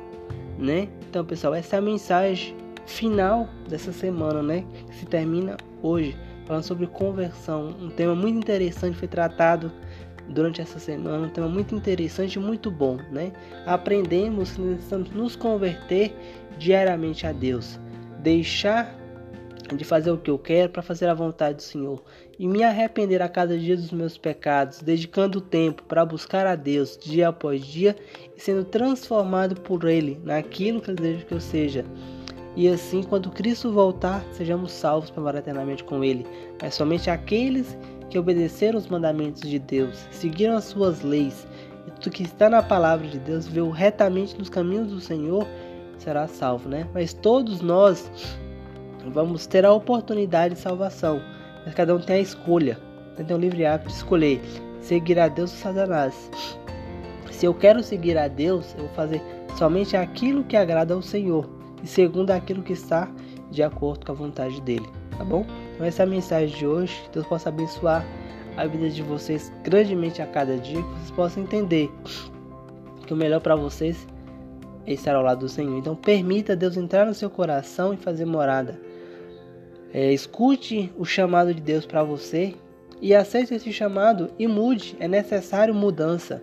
né? 0.57 0.88
Então, 1.11 1.24
pessoal, 1.24 1.55
essa 1.55 1.76
é 1.76 1.78
a 1.80 1.82
mensagem 1.82 2.57
final 2.86 3.49
dessa 3.68 3.92
semana, 3.92 4.42
né? 4.42 4.64
Que 4.88 4.94
se 4.94 5.07
termina 5.07 5.57
hoje, 5.82 6.16
falando 6.47 6.62
sobre 6.62 6.86
conversão. 6.86 7.74
Um 7.80 7.90
tema 7.90 8.14
muito 8.14 8.38
interessante 8.38 8.97
foi 8.97 9.09
tratado 9.09 9.72
durante 10.28 10.61
essa 10.61 10.78
semana, 10.78 11.26
um 11.26 11.30
tema 11.30 11.49
muito 11.49 11.74
interessante 11.74 12.34
e 12.34 12.38
muito 12.38 12.70
bom, 12.70 12.99
né? 13.11 13.32
Aprendemos 13.66 14.53
que 14.53 14.61
necessitamos 14.61 15.11
nos 15.11 15.36
converter 15.36 16.14
diariamente 16.59 17.26
a 17.26 17.32
Deus, 17.32 17.78
deixar 18.22 18.94
de 19.74 19.84
fazer 19.84 20.10
o 20.10 20.18
que 20.18 20.30
eu 20.30 20.38
quero 20.38 20.70
para 20.70 20.82
fazer 20.82 21.08
a 21.08 21.14
vontade 21.14 21.56
do 21.56 21.62
Senhor 21.62 22.02
e 22.38 22.46
me 22.46 22.62
arrepender 22.62 23.22
a 23.22 23.28
cada 23.28 23.58
dia 23.58 23.76
dos 23.76 23.90
meus 23.90 24.18
pecados, 24.18 24.80
dedicando 24.80 25.40
tempo 25.40 25.82
para 25.84 26.04
buscar 26.04 26.46
a 26.46 26.54
Deus 26.54 26.96
dia 26.96 27.28
após 27.28 27.64
dia 27.64 27.96
e 28.36 28.40
sendo 28.40 28.64
transformado 28.64 29.60
por 29.60 29.84
Ele 29.84 30.20
naquilo 30.22 30.80
que 30.80 30.90
Ele 30.90 31.00
deseja 31.00 31.24
que 31.24 31.34
eu 31.34 31.40
seja. 31.40 31.84
E 32.54 32.68
assim, 32.68 33.02
quando 33.02 33.30
Cristo 33.30 33.72
voltar, 33.72 34.24
sejamos 34.32 34.72
salvos 34.72 35.10
para 35.10 35.22
morar 35.22 35.38
eternamente 35.38 35.84
com 35.84 36.02
Ele. 36.02 36.26
Mas 36.60 36.74
somente 36.74 37.10
aqueles 37.10 37.76
que 38.08 38.18
obedeceram 38.18 38.78
os 38.78 38.86
mandamentos 38.86 39.42
de 39.42 39.58
Deus, 39.58 40.06
seguiram 40.10 40.56
as 40.56 40.64
suas 40.64 41.02
leis 41.02 41.46
e 41.86 41.90
tudo 41.90 42.10
que 42.10 42.22
está 42.22 42.48
na 42.48 42.62
palavra 42.62 43.06
de 43.06 43.18
Deus, 43.18 43.46
viveu 43.46 43.70
retamente 43.70 44.38
nos 44.38 44.48
caminhos 44.48 44.88
do 44.88 45.00
Senhor, 45.00 45.46
será 45.98 46.26
salvo, 46.26 46.68
né? 46.68 46.86
Mas 46.94 47.12
todos 47.12 47.60
nós 47.60 48.10
vamos 49.11 49.46
ter 49.46 49.64
a 49.64 49.72
oportunidade 49.72 50.54
de 50.54 50.61
salvação, 50.61 51.20
mas 51.64 51.74
cada 51.74 51.94
um 51.94 52.00
tem 52.00 52.16
a 52.16 52.20
escolha, 52.20 52.78
tem 53.16 53.36
o 53.36 53.38
livre 53.38 53.64
hábito 53.64 53.90
de 53.90 53.96
escolher 53.96 54.40
seguir 54.80 55.18
a 55.18 55.28
Deus 55.28 55.50
ou 55.52 55.59
Satanás. 55.59 56.30
Se 57.30 57.44
eu 57.44 57.52
quero 57.52 57.82
seguir 57.82 58.16
a 58.16 58.28
Deus, 58.28 58.74
eu 58.74 58.84
vou 58.84 58.94
fazer 58.94 59.20
somente 59.59 59.96
aquilo 59.96 60.44
que 60.44 60.57
agrada 60.57 60.94
ao 60.94 61.02
Senhor 61.02 61.48
e 61.82 61.86
segundo 61.86 62.30
aquilo 62.30 62.62
que 62.62 62.72
está 62.72 63.11
de 63.50 63.62
acordo 63.62 64.07
com 64.07 64.12
a 64.12 64.14
vontade 64.14 64.61
dele, 64.62 64.88
tá 65.16 65.24
bom? 65.24 65.44
Então 65.74 65.86
essa 65.86 66.02
é 66.02 66.07
a 66.07 66.09
mensagem 66.09 66.57
de 66.57 66.66
hoje, 66.66 66.94
que 67.04 67.11
Deus 67.14 67.26
possa 67.26 67.48
abençoar 67.48 68.04
a 68.57 68.66
vida 68.66 68.88
de 68.88 69.02
vocês 69.02 69.52
grandemente 69.62 70.22
a 70.22 70.26
cada 70.26 70.57
dia, 70.57 70.82
que 70.82 70.88
vocês 70.88 71.11
possam 71.11 71.42
entender 71.42 71.90
que 73.07 73.12
o 73.12 73.16
melhor 73.16 73.40
para 73.40 73.54
vocês 73.54 74.07
é 74.86 74.92
estar 74.92 75.14
ao 75.14 75.22
lado 75.22 75.40
do 75.40 75.48
Senhor. 75.48 75.76
Então 75.76 75.94
permita 75.94 76.57
Deus 76.57 76.76
entrar 76.76 77.07
no 77.07 77.14
seu 77.14 77.28
coração 77.28 77.92
e 77.92 77.96
fazer 77.96 78.24
morada. 78.24 78.86
É, 79.97 80.12
escute 80.12 80.92
o 80.99 81.07
chamado 81.07 81.55
de 81.55 81.61
Deus 81.62 81.86
para 81.86 82.05
você 82.05 82.55
e 83.01 83.14
aceite 83.14 83.55
esse 83.55 83.72
chamado 83.72 84.30
e 84.38 84.47
mude. 84.47 84.94
É 85.01 85.09
necessário 85.09 85.74
mudança. 85.74 86.42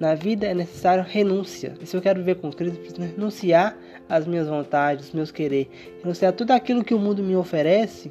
Na 0.00 0.16
vida 0.16 0.44
é 0.44 0.52
necessário 0.52 1.04
renúncia. 1.06 1.74
E 1.80 1.86
se 1.86 1.96
eu 1.96 2.02
quero 2.02 2.18
viver 2.18 2.40
com 2.40 2.52
Cristo, 2.52 2.80
preciso 2.80 3.00
renunciar 3.00 3.78
às 4.08 4.26
minhas 4.26 4.48
vontades, 4.48 5.06
os 5.06 5.12
meus 5.12 5.30
querer, 5.30 5.70
renunciar 6.02 6.30
a 6.30 6.32
tudo 6.32 6.50
aquilo 6.50 6.82
que 6.82 6.92
o 6.92 6.98
mundo 6.98 7.22
me 7.22 7.36
oferece, 7.36 8.10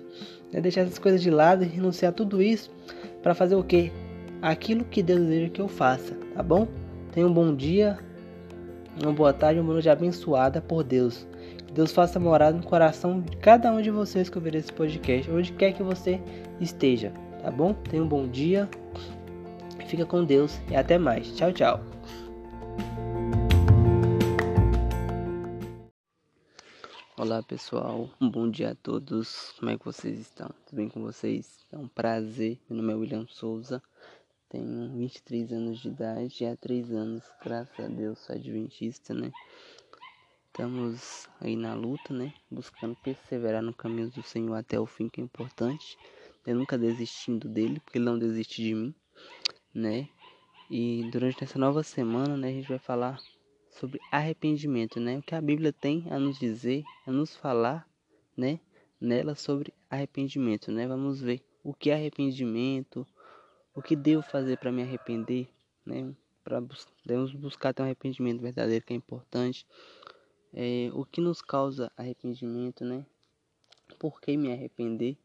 né? 0.49 0.61
deixar 0.61 0.83
essas 0.83 0.97
coisas 0.97 1.21
de 1.21 1.29
lado 1.29 1.65
e 1.65 1.67
renunciar 1.67 2.11
a 2.11 2.15
tudo 2.15 2.41
isso 2.41 2.71
para 3.21 3.35
fazer 3.35 3.55
o 3.55 3.63
que? 3.65 3.91
Aquilo 4.41 4.85
que 4.85 5.03
Deus 5.03 5.19
deseja 5.19 5.49
que 5.49 5.59
eu 5.59 5.67
faça, 5.67 6.15
tá 6.33 6.41
bom? 6.41 6.69
Tenha 7.11 7.27
um 7.27 7.33
bom 7.33 7.53
dia, 7.53 7.99
uma 9.03 9.11
boa 9.11 9.33
tarde, 9.33 9.59
uma 9.59 9.73
noite 9.73 9.89
abençoada 9.89 10.61
por 10.61 10.85
Deus. 10.85 11.27
Deus 11.73 11.91
faça 11.91 12.19
morada 12.19 12.57
no 12.57 12.63
coração 12.63 13.21
de 13.21 13.37
cada 13.37 13.71
um 13.71 13.81
de 13.81 13.91
vocês 13.91 14.27
que 14.27 14.37
ouvir 14.37 14.55
esse 14.55 14.73
podcast, 14.73 15.29
onde 15.29 15.53
quer 15.53 15.71
que 15.73 15.83
você 15.83 16.19
esteja, 16.59 17.13
tá 17.41 17.51
bom? 17.51 17.73
Tenha 17.73 18.03
um 18.03 18.07
bom 18.07 18.27
dia, 18.27 18.67
fica 19.87 20.05
com 20.05 20.23
Deus 20.23 20.59
e 20.69 20.75
até 20.75 20.97
mais. 20.97 21.31
Tchau, 21.35 21.53
tchau. 21.53 21.79
Olá 27.15 27.43
pessoal, 27.43 28.09
um 28.19 28.29
bom 28.29 28.49
dia 28.49 28.71
a 28.71 28.75
todos. 28.75 29.53
Como 29.59 29.69
é 29.69 29.77
que 29.77 29.85
vocês 29.85 30.17
estão? 30.19 30.49
Tudo 30.65 30.77
bem 30.77 30.89
com 30.89 31.01
vocês? 31.01 31.59
É 31.71 31.77
um 31.77 31.87
prazer. 31.87 32.57
Meu 32.67 32.81
nome 32.81 32.93
é 32.93 32.95
William 32.95 33.25
Souza. 33.27 33.83
Tenho 34.49 34.89
23 34.97 35.51
anos 35.51 35.79
de 35.79 35.89
idade 35.89 36.43
e 36.43 36.47
há 36.47 36.55
3 36.55 36.91
anos, 36.91 37.23
graças 37.43 37.79
a 37.79 37.87
Deus, 37.87 38.17
sou 38.17 38.35
adventista, 38.35 39.13
né? 39.13 39.31
Estamos 40.51 41.29
aí 41.39 41.55
na 41.55 41.73
luta, 41.73 42.13
né? 42.13 42.33
Buscando 42.51 42.95
perseverar 42.95 43.61
no 43.61 43.73
caminho 43.73 44.09
do 44.09 44.21
Senhor 44.23 44.55
até 44.55 44.77
o 44.77 44.85
fim, 44.85 45.07
que 45.07 45.21
é 45.21 45.23
importante. 45.23 45.97
Eu 46.45 46.55
nunca 46.55 46.77
desistindo 46.77 47.47
dele, 47.47 47.79
porque 47.79 47.97
ele 47.97 48.05
não 48.05 48.19
desiste 48.19 48.61
de 48.61 48.73
mim, 48.73 48.93
né? 49.73 50.09
E 50.69 51.07
durante 51.11 51.43
essa 51.43 51.57
nova 51.57 51.81
semana, 51.83 52.35
né, 52.35 52.49
a 52.49 52.51
gente 52.51 52.67
vai 52.67 52.79
falar 52.79 53.17
sobre 53.69 54.01
arrependimento, 54.11 54.99
né? 54.99 55.19
O 55.19 55.21
que 55.21 55.33
a 55.33 55.39
Bíblia 55.39 55.71
tem 55.71 56.05
a 56.09 56.19
nos 56.19 56.37
dizer, 56.37 56.83
a 57.05 57.11
nos 57.11 57.35
falar, 57.35 57.87
né? 58.35 58.59
Nela 58.99 59.35
sobre 59.35 59.73
arrependimento, 59.89 60.71
né? 60.71 60.87
Vamos 60.87 61.21
ver 61.21 61.41
o 61.63 61.73
que 61.73 61.89
é 61.89 61.93
arrependimento, 61.93 63.07
o 63.73 63.81
que 63.81 63.95
devo 63.95 64.23
fazer 64.23 64.57
para 64.57 64.71
me 64.71 64.81
arrepender, 64.81 65.47
né? 65.85 66.13
Para 66.43 66.59
bus 66.59 66.87
devemos 67.05 67.31
buscar 67.33 67.73
ter 67.73 67.83
um 67.83 67.85
arrependimento 67.85 68.41
verdadeiro 68.41 68.83
que 68.83 68.93
é 68.93 68.95
importante. 68.95 69.65
É, 70.53 70.89
o 70.93 71.05
que 71.05 71.21
nos 71.21 71.41
causa 71.41 71.91
arrependimento, 71.95 72.83
né? 72.83 73.05
Por 73.99 74.19
que 74.19 74.35
me 74.35 74.51
arrepender, 74.51 75.17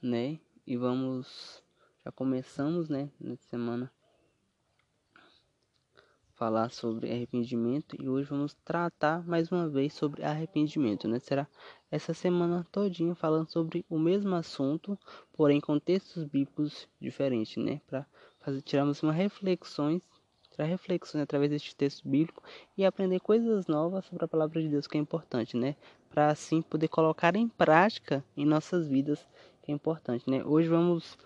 né? 0.00 0.38
E 0.66 0.76
vamos 0.76 1.62
já 2.04 2.10
começamos, 2.10 2.88
né? 2.88 3.10
Nessa 3.20 3.44
semana 3.48 3.90
falar 6.34 6.70
sobre 6.70 7.08
arrependimento 7.08 7.94
e 8.02 8.08
hoje 8.08 8.28
vamos 8.28 8.52
tratar 8.64 9.24
mais 9.24 9.52
uma 9.52 9.68
vez 9.68 9.94
sobre 9.94 10.24
arrependimento, 10.24 11.06
né? 11.06 11.20
Será 11.20 11.46
essa 11.88 12.12
semana 12.12 12.66
todinha 12.72 13.14
falando 13.14 13.48
sobre 13.48 13.86
o 13.88 13.96
mesmo 13.96 14.34
assunto, 14.34 14.98
porém 15.32 15.60
com 15.60 15.78
textos 15.78 16.24
bíblicos 16.24 16.88
diferentes, 17.00 17.62
né? 17.62 17.80
Para 17.86 18.06
tirarmos 18.64 19.00
uma 19.04 19.12
reflexões, 19.12 20.02
tirar 20.52 20.66
reflexões 20.66 21.22
através 21.22 21.50
deste 21.50 21.74
texto 21.74 22.06
bíblico 22.06 22.42
e 22.76 22.84
aprender 22.84 23.20
coisas 23.20 23.66
novas 23.66 24.04
sobre 24.04 24.24
a 24.24 24.28
palavra 24.28 24.60
de 24.60 24.68
Deus, 24.68 24.86
que 24.86 24.96
é 24.96 25.00
importante, 25.00 25.56
né? 25.56 25.74
Para 26.10 26.28
assim 26.28 26.62
poder 26.62 26.88
colocar 26.88 27.34
em 27.34 27.48
prática 27.48 28.22
em 28.36 28.44
nossas 28.44 28.86
vidas, 28.86 29.26
que 29.62 29.72
é 29.72 29.74
importante, 29.74 30.28
né? 30.30 30.44
Hoje 30.44 30.68
vamos 30.68 31.18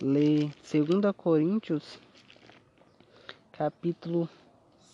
ler 0.00 0.50
2 0.62 1.12
Coríntios 1.16 1.98
capítulo 3.56 4.28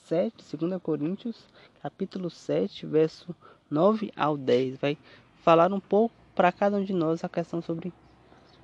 7, 0.05 0.57
2 0.57 0.81
Coríntios, 0.81 1.49
capítulo 1.83 2.31
7, 2.31 2.87
verso 2.87 3.35
9 3.69 4.13
ao 4.15 4.37
10. 4.37 4.79
Vai 4.79 4.97
falar 5.43 5.73
um 5.73 5.81
pouco 5.81 6.15
para 6.35 6.53
cada 6.53 6.77
um 6.77 6.85
de 6.85 6.93
nós 6.93 7.25
a 7.25 7.29
questão 7.29 7.61
sobre 7.61 7.93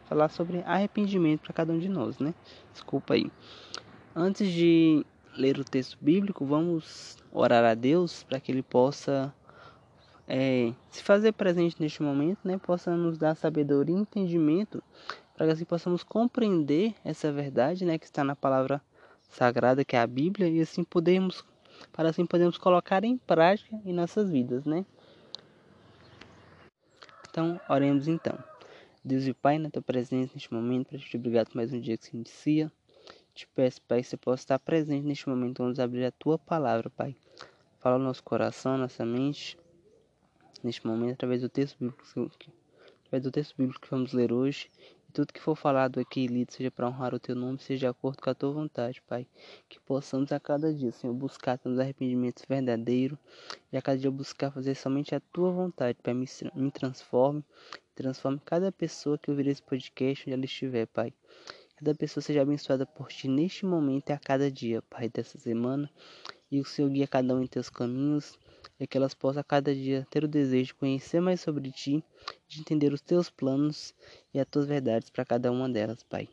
falar 0.09 0.29
sobre 0.31 0.63
arrependimento 0.65 1.41
para 1.41 1.53
cada 1.53 1.73
um 1.73 1.79
de 1.79 1.89
nós, 1.89 2.19
né? 2.19 2.33
Desculpa 2.73 3.15
aí. 3.15 3.31
Antes 4.21 4.51
de 4.51 5.07
ler 5.37 5.61
o 5.61 5.65
texto 5.65 5.97
bíblico, 6.01 6.45
vamos 6.45 7.17
orar 7.31 7.65
a 7.65 7.73
Deus 7.75 8.25
para 8.25 8.41
que 8.41 8.51
ele 8.51 8.65
possa 8.65 9.33
é, 10.27 10.73
se 10.91 11.05
fazer 11.05 11.31
presente 11.31 11.77
neste 11.79 12.03
momento, 12.03 12.41
né? 12.43 12.59
Possa 12.59 12.97
nos 12.97 13.17
dar 13.17 13.37
sabedoria 13.37 13.95
e 13.95 14.01
entendimento 14.01 14.83
para 15.37 15.47
que 15.47 15.53
assim 15.53 15.65
possamos 15.65 16.03
compreender 16.03 16.97
essa 17.05 17.31
verdade, 17.31 17.85
né, 17.85 17.97
que 17.97 18.07
está 18.07 18.25
na 18.25 18.35
palavra 18.35 18.83
sagrada 19.31 19.85
que 19.85 19.95
é 19.95 20.01
a 20.01 20.07
Bíblia 20.09 20.49
e 20.49 20.61
assim 20.61 20.83
podemos 20.83 21.45
para 21.93 22.09
assim 22.09 22.27
podemos 22.27 22.59
colocar 22.59 23.05
em 23.05 23.17
prática 23.19 23.81
em 23.85 23.93
nossas 23.93 24.33
vidas, 24.33 24.65
né? 24.65 24.85
Então, 27.31 27.61
oremos 27.69 28.09
então. 28.09 28.37
Deus 29.05 29.29
e 29.29 29.33
Pai, 29.33 29.59
na 29.59 29.71
tua 29.71 29.81
presença 29.81 30.33
neste 30.35 30.53
momento, 30.53 30.89
para 30.89 30.99
te 30.99 31.17
obrigado 31.17 31.51
por 31.51 31.57
mais 31.57 31.73
um 31.73 31.79
dia 31.79 31.97
que 31.97 32.05
se 32.05 32.17
inicia. 32.17 32.73
Te 33.39 33.47
peço, 33.55 33.81
Pai, 33.83 34.03
que 34.03 34.09
você 34.09 34.17
possa 34.17 34.43
estar 34.43 34.59
presente 34.59 35.07
neste 35.07 35.29
momento, 35.29 35.63
vamos 35.63 35.79
abrir 35.79 36.05
a 36.05 36.11
tua 36.11 36.37
palavra, 36.37 36.91
Pai. 36.91 37.15
Fala 37.79 37.97
no 37.97 38.03
nosso 38.03 38.21
coração, 38.25 38.77
nossa 38.77 39.07
mente, 39.07 39.57
neste 40.61 40.85
momento, 40.85 41.13
através 41.13 41.43
do 41.43 41.49
texto 41.49 41.79
bíblico, 41.79 42.03
através 43.05 43.23
do 43.23 43.31
texto 43.31 43.55
bíblico 43.57 43.81
que 43.81 43.91
vamos 43.93 44.13
ler 44.13 44.33
hoje 44.33 44.69
tudo 45.13 45.33
que 45.33 45.41
for 45.41 45.55
falado 45.55 46.01
aqui, 46.01 46.27
lido, 46.27 46.53
seja 46.53 46.69
para 46.69 46.89
honrar 46.89 47.15
o 47.15 47.21
teu 47.21 47.37
nome, 47.37 47.61
seja 47.61 47.79
de 47.79 47.87
acordo 47.87 48.21
com 48.21 48.29
a 48.29 48.35
tua 48.35 48.51
vontade, 48.51 49.01
Pai. 49.03 49.25
Que 49.69 49.79
possamos 49.81 50.33
a 50.33 50.41
cada 50.41 50.75
dia, 50.75 50.91
Senhor, 50.91 51.15
buscar 51.15 51.57
teus 51.59 51.79
arrependimentos 51.79 52.45
verdadeiros 52.49 53.17
e 53.73 53.77
a 53.77 53.83
cada 53.83 53.99
dia 53.99 54.11
buscar 54.11 54.51
fazer 54.51 54.75
somente 54.75 55.15
a 55.15 55.21
tua 55.33 55.53
vontade, 55.53 55.97
Pai. 56.03 56.13
Me, 56.13 56.27
me 56.55 56.71
transforme, 56.71 57.45
transforme 57.95 58.41
cada 58.45 58.73
pessoa 58.73 59.17
que 59.17 59.31
ouvir 59.31 59.47
esse 59.47 59.63
podcast 59.63 60.25
onde 60.25 60.35
ela 60.35 60.45
estiver, 60.45 60.87
Pai. 60.87 61.13
Cada 61.79 61.95
pessoa 61.95 62.21
seja 62.21 62.43
abençoada 62.43 62.85
por 62.85 63.07
ti 63.07 63.29
neste 63.29 63.65
momento 63.65 64.11
e 64.11 64.13
a 64.13 64.19
cada 64.19 64.51
dia, 64.51 64.83
Pai, 64.83 65.09
dessa 65.09 65.39
semana. 65.39 65.89
E 66.51 66.61
o 66.61 66.65
Senhor 66.65 66.91
guia 66.91 67.07
cada 67.07 67.37
um 67.37 67.41
em 67.41 67.47
teus 67.47 67.71
caminhos 67.71 68.37
e 68.81 68.85
que 68.85 68.99
elas 68.99 69.15
possam 69.15 69.43
a 69.43 69.45
cada 69.45 69.73
dia 69.73 70.05
ter 70.11 70.25
o 70.25 70.29
desejo 70.29 70.67
de 70.67 70.75
conhecer 70.75 71.21
mais 71.21 71.41
sobre 71.41 71.71
ti, 71.71 72.03
de 72.49 72.59
entender 72.59 72.93
os 72.93 73.01
teus 73.01 73.31
planos 73.31 73.95
e 74.35 74.41
as 74.41 74.47
tuas 74.49 74.67
verdades 74.67 75.09
para 75.09 75.25
cada 75.25 75.53
uma 75.53 75.69
delas, 75.69 76.03
Pai. 76.03 76.29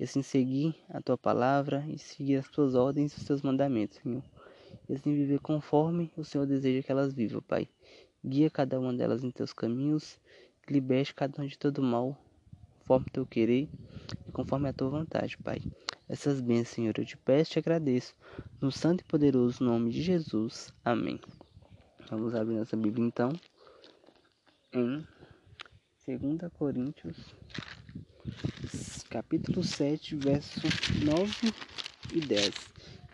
e 0.00 0.02
assim 0.02 0.20
seguir 0.20 0.74
a 0.88 1.00
tua 1.00 1.16
palavra 1.16 1.84
e 1.88 1.96
seguir 1.96 2.38
as 2.38 2.48
tuas 2.48 2.74
ordens 2.74 3.12
e 3.12 3.18
os 3.18 3.24
teus 3.24 3.40
mandamentos, 3.40 3.98
Senhor. 4.02 4.24
E 4.88 4.94
assim 4.94 5.14
viver 5.14 5.38
conforme 5.38 6.10
o 6.16 6.24
Senhor 6.24 6.44
deseja 6.44 6.82
que 6.82 6.90
elas 6.90 7.14
vivam, 7.14 7.40
Pai. 7.40 7.68
Guia 8.24 8.50
cada 8.50 8.80
uma 8.80 8.92
delas 8.92 9.22
em 9.22 9.30
teus 9.30 9.52
caminhos, 9.52 10.18
liberte 10.68 11.14
cada 11.14 11.40
um 11.40 11.46
de 11.46 11.56
todo 11.56 11.80
mal, 11.80 12.18
conforme 12.92 13.06
teu 13.10 13.24
querer 13.24 13.70
e 14.28 14.32
conforme 14.32 14.68
a 14.68 14.72
tua 14.72 14.90
vontade, 14.90 15.38
Pai. 15.38 15.62
Essas 16.08 16.42
bênçãos, 16.42 16.68
Senhor, 16.68 16.94
eu 16.98 17.06
te 17.06 17.16
peço 17.16 17.50
e 17.50 17.52
te 17.54 17.58
agradeço. 17.58 18.14
No 18.60 18.70
santo 18.70 19.00
e 19.00 19.04
poderoso 19.04 19.64
nome 19.64 19.90
de 19.90 20.02
Jesus. 20.02 20.74
Amém. 20.84 21.18
Vamos 22.10 22.34
abrir 22.34 22.56
nossa 22.56 22.76
Bíblia 22.76 23.06
então. 23.06 23.32
Em 24.74 25.06
2 26.06 26.52
Coríntios 26.52 27.16
capítulo 29.08 29.62
7, 29.62 30.16
versos 30.16 30.62
9 31.02 31.54
e 32.12 32.20
10. 32.20 32.50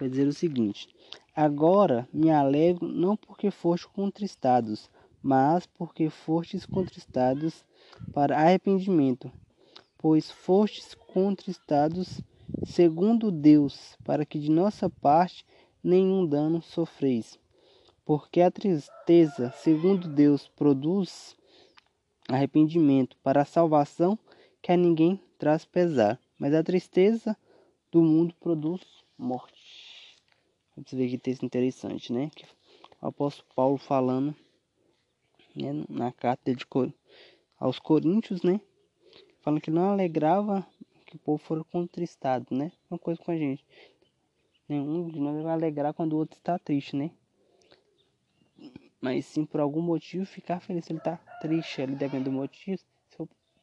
Vai 0.01 0.09
dizer 0.09 0.27
o 0.27 0.33
seguinte: 0.33 0.89
Agora 1.37 2.09
me 2.13 2.31
alegro 2.31 2.89
não 2.89 3.17
porque 3.17 3.51
foste 3.51 3.87
contristados, 3.89 4.91
mas 5.23 5.67
porque 5.67 6.11
fostes 6.11 6.67
contristados 6.67 7.65
para 8.13 8.37
arrependimento, 8.37 9.31
pois 9.99 10.31
fostes 10.31 10.95
contristados 10.95 12.23
segundo 12.65 13.31
Deus, 13.31 13.97
para 14.05 14.25
que 14.25 14.39
de 14.39 14.51
nossa 14.51 14.89
parte 14.89 15.45
nenhum 15.83 16.27
dano 16.27 16.63
sofreis. 16.63 17.39
Porque 18.05 18.41
a 18.41 18.51
tristeza, 18.51 19.53
segundo 19.53 20.09
Deus, 20.09 20.49
produz 20.49 21.37
arrependimento 22.29 23.17
para 23.23 23.43
a 23.43 23.47
salvação 23.47 24.19
que 24.63 24.73
a 24.73 24.77
ninguém 24.77 25.21
traz 25.39 25.65
pesar, 25.65 26.19
mas 26.39 26.55
a 26.55 26.63
tristeza 26.63 27.37
do 27.91 28.03
mundo 28.03 28.35
produz 28.41 28.83
morte. 29.17 30.17
Vamos 30.75 30.91
ver 30.93 31.09
que 31.09 31.19
texto 31.19 31.45
interessante, 31.45 32.13
né? 32.13 32.31
Que 32.35 32.45
o 33.01 33.09
apóstolo 33.09 33.49
Paulo 33.55 33.79
falando 33.79 34.35
né, 35.55 35.85
na 35.89 36.13
carta 36.13 36.55
de 36.55 36.67
Cor 36.67 36.93
aos 37.59 37.79
Coríntios, 37.79 38.43
né? 38.43 38.61
Falando 39.49 39.63
que 39.63 39.71
não 39.71 39.93
alegrava 39.93 40.67
que 41.07 41.17
o 41.17 41.19
povo 41.19 41.39
for 41.39 41.65
contristado, 41.65 42.55
né? 42.55 42.71
Uma 42.91 42.99
coisa 42.99 43.19
com 43.19 43.31
a 43.31 43.35
gente. 43.35 43.65
Nenhum 44.69 45.09
de 45.09 45.19
nós 45.19 45.43
vai 45.43 45.55
alegrar 45.55 45.95
quando 45.95 46.13
o 46.13 46.17
outro 46.19 46.37
está 46.37 46.59
triste, 46.59 46.95
né? 46.95 47.11
Mas 49.01 49.25
sim 49.25 49.47
por 49.47 49.59
algum 49.59 49.81
motivo 49.81 50.27
ficar 50.27 50.61
feliz. 50.61 50.91
Ele 50.91 50.99
está 50.99 51.17
triste, 51.41 51.81
ele 51.81 51.95
depende 51.95 52.25
do 52.25 52.31
motivo 52.31 52.83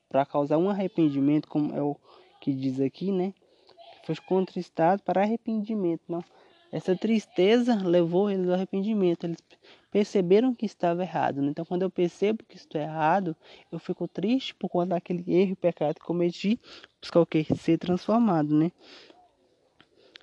para 0.09 0.25
causar 0.25 0.57
um 0.57 0.71
arrependimento, 0.71 1.47
como 1.47 1.71
é 1.75 1.83
o 1.83 1.95
que 2.41 2.51
diz 2.51 2.79
aqui, 2.79 3.11
né? 3.11 3.31
Foi 4.07 4.15
contristado 4.15 5.03
para 5.03 5.21
arrependimento. 5.21 6.01
Não. 6.07 6.23
Essa 6.71 6.95
tristeza 6.95 7.75
levou 7.75 8.31
eles 8.31 8.47
ao 8.47 8.55
arrependimento. 8.55 9.27
Perceberam 9.95 10.53
que 10.53 10.65
estava 10.65 11.03
errado. 11.03 11.41
Né? 11.41 11.51
Então, 11.51 11.63
quando 11.63 11.83
eu 11.83 11.89
percebo 11.89 12.43
que 12.43 12.57
estou 12.57 12.81
errado, 12.81 13.33
eu 13.71 13.79
fico 13.79 14.09
triste 14.09 14.53
por 14.53 14.67
conta 14.67 14.87
daquele 14.87 15.23
erro 15.25 15.53
e 15.53 15.55
pecado 15.55 15.95
que 15.95 16.01
cometi, 16.01 16.59
buscar 16.99 17.21
o 17.21 17.25
que? 17.25 17.45
Ser 17.55 17.77
transformado, 17.77 18.53
né? 18.53 18.73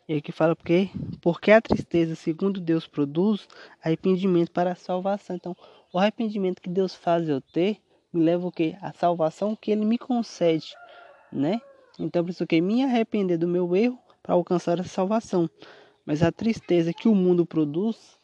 E 0.06 0.16
aqui 0.16 0.30
fala 0.30 0.54
porque, 0.54 0.90
porque 1.22 1.50
a 1.50 1.58
tristeza, 1.62 2.14
segundo 2.14 2.60
Deus, 2.60 2.86
produz 2.86 3.48
arrependimento 3.82 4.50
para 4.50 4.72
a 4.72 4.74
salvação. 4.74 5.36
Então, 5.36 5.56
o 5.90 5.98
arrependimento 5.98 6.60
que 6.60 6.68
Deus 6.68 6.94
faz 6.94 7.26
eu 7.26 7.40
ter 7.40 7.78
me 8.12 8.22
leva 8.22 8.46
o 8.46 8.52
que? 8.52 8.76
A 8.82 8.92
salvação 8.92 9.56
que 9.56 9.70
ele 9.70 9.86
me 9.86 9.96
concede, 9.96 10.74
né? 11.32 11.58
Então 11.98 12.22
preciso 12.22 12.46
que 12.46 12.60
me 12.60 12.84
arrepender 12.84 13.38
do 13.38 13.48
meu 13.48 13.74
erro 13.74 13.98
para 14.22 14.34
alcançar 14.34 14.78
a 14.78 14.84
salvação. 14.84 15.48
Mas 16.04 16.22
a 16.22 16.30
tristeza 16.30 16.92
que 16.92 17.08
o 17.08 17.14
mundo 17.14 17.46
produz 17.46 18.20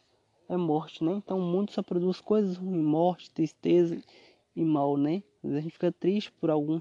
é 0.49 0.57
morte, 0.57 1.05
né? 1.05 1.13
Então 1.13 1.39
o 1.39 1.43
mundo 1.43 1.71
só 1.71 1.83
produz 1.83 2.21
coisas 2.21 2.57
ruins, 2.57 2.83
morte, 2.83 3.31
tristeza 3.31 4.01
e 4.57 4.65
mal, 4.65 4.97
né? 4.97 5.23
Às 5.43 5.51
vezes 5.51 5.59
a 5.59 5.61
gente 5.61 5.73
fica 5.73 5.93
triste 5.93 6.33
por 6.33 6.51
algum, 6.51 6.81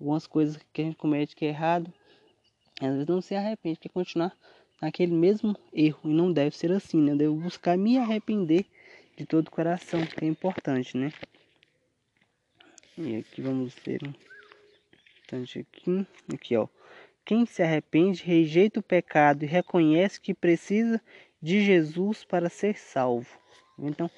algumas 0.00 0.26
coisas 0.26 0.58
que 0.72 0.82
a 0.82 0.84
gente 0.84 0.96
comete 0.96 1.36
que 1.36 1.44
é 1.44 1.48
errado. 1.48 1.92
Às 2.80 2.90
vezes 2.90 3.06
não 3.06 3.20
se 3.20 3.34
arrepende, 3.34 3.78
quer 3.78 3.88
continuar 3.90 4.36
naquele 4.82 5.12
mesmo 5.12 5.56
erro. 5.72 6.00
E 6.04 6.08
não 6.08 6.32
deve 6.32 6.56
ser 6.56 6.72
assim, 6.72 7.00
né? 7.00 7.12
Eu 7.12 7.16
devo 7.16 7.36
buscar 7.36 7.78
me 7.78 7.96
arrepender 7.98 8.66
de 9.16 9.24
todo 9.24 9.48
o 9.48 9.50
coração, 9.50 10.04
que 10.04 10.24
é 10.24 10.28
importante, 10.28 10.96
né? 10.96 11.12
E 12.98 13.16
aqui 13.16 13.40
vamos 13.40 13.74
ter 13.74 14.00
um 14.04 14.12
instante 15.18 15.60
aqui. 15.60 16.06
Aqui, 16.32 16.56
ó. 16.56 16.68
Quem 17.24 17.46
se 17.46 17.62
arrepende, 17.62 18.22
rejeita 18.22 18.80
o 18.80 18.82
pecado 18.82 19.44
e 19.44 19.48
reconhece 19.48 20.20
que 20.20 20.34
precisa 20.34 21.00
de 21.44 21.62
Jesus 21.62 22.24
para 22.24 22.48
ser 22.48 22.74
salvo. 22.74 23.28
Então, 23.78 24.10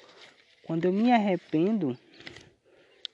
quando 0.63 0.85
eu 0.85 0.93
me 0.93 1.11
arrependo, 1.11 1.97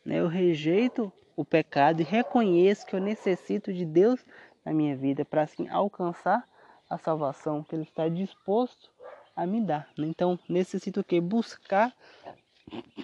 né, 0.05 0.19
eu 0.19 0.27
rejeito 0.27 1.11
o 1.35 1.43
pecado 1.43 1.99
e 1.99 2.05
reconheço 2.05 2.85
que 2.85 2.95
eu 2.95 2.99
necessito 2.99 3.73
de 3.73 3.83
Deus 3.83 4.23
na 4.63 4.71
minha 4.71 4.95
vida 4.95 5.25
para 5.25 5.41
assim 5.41 5.67
alcançar 5.67 6.47
a 6.87 6.95
salvação 6.95 7.63
que 7.63 7.73
Ele 7.73 7.85
está 7.85 8.07
disposto 8.07 8.91
a 9.35 9.47
me 9.47 9.59
dar. 9.65 9.89
Então, 9.97 10.37
necessito 10.47 11.03
que? 11.03 11.19
Buscar 11.19 11.91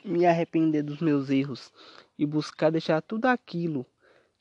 me 0.05 0.27
arrepender 0.27 0.83
dos 0.83 1.01
meus 1.01 1.31
erros 1.31 1.73
e 2.19 2.25
buscar 2.25 2.69
deixar 2.69 3.01
tudo 3.01 3.25
aquilo 3.25 3.83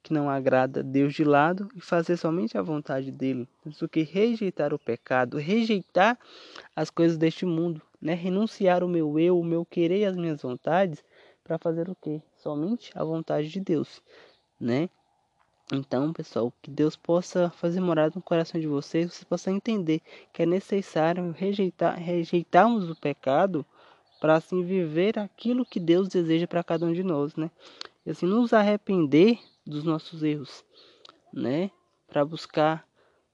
que 0.08 0.14
não 0.14 0.28
agrada 0.30 0.82
Deus 0.82 1.12
de 1.12 1.22
lado 1.22 1.68
e 1.76 1.80
fazer 1.82 2.16
somente 2.16 2.56
a 2.56 2.62
vontade 2.62 3.12
dele, 3.12 3.46
do 3.78 3.88
que 3.88 4.02
rejeitar 4.02 4.72
o 4.72 4.78
pecado, 4.78 5.36
rejeitar 5.36 6.18
as 6.74 6.88
coisas 6.88 7.18
deste 7.18 7.44
mundo, 7.44 7.82
né? 8.00 8.14
Renunciar 8.14 8.82
o 8.82 8.88
meu 8.88 9.18
eu, 9.18 9.38
o 9.38 9.44
meu 9.44 9.66
querer 9.66 10.00
e 10.00 10.04
as 10.06 10.16
minhas 10.16 10.40
vontades 10.40 11.04
para 11.44 11.58
fazer 11.58 11.90
o 11.90 11.94
que? 11.94 12.22
Somente 12.38 12.90
a 12.94 13.04
vontade 13.04 13.50
de 13.50 13.60
Deus, 13.60 14.02
né? 14.58 14.88
Então, 15.70 16.10
pessoal, 16.14 16.50
que 16.62 16.70
Deus 16.70 16.96
possa 16.96 17.50
fazer 17.50 17.80
morada 17.80 18.14
no 18.16 18.22
coração 18.22 18.58
de 18.58 18.66
vocês, 18.66 19.12
vocês 19.12 19.24
possam 19.24 19.54
entender 19.54 20.00
que 20.32 20.42
é 20.42 20.46
necessário 20.46 21.30
rejeitar, 21.32 21.98
rejeitarmos 21.98 22.88
o 22.88 22.96
pecado 22.96 23.64
para 24.18 24.36
assim 24.36 24.64
viver 24.64 25.18
aquilo 25.18 25.66
que 25.66 25.78
Deus 25.78 26.08
deseja 26.08 26.46
para 26.46 26.64
cada 26.64 26.86
um 26.86 26.94
de 26.94 27.02
nós, 27.02 27.36
né? 27.36 27.50
E 28.06 28.10
assim 28.10 28.24
nos 28.24 28.54
arrepender 28.54 29.38
dos 29.68 29.84
nossos 29.84 30.22
erros, 30.22 30.64
né? 31.32 31.70
Para 32.06 32.24
buscar 32.24 32.88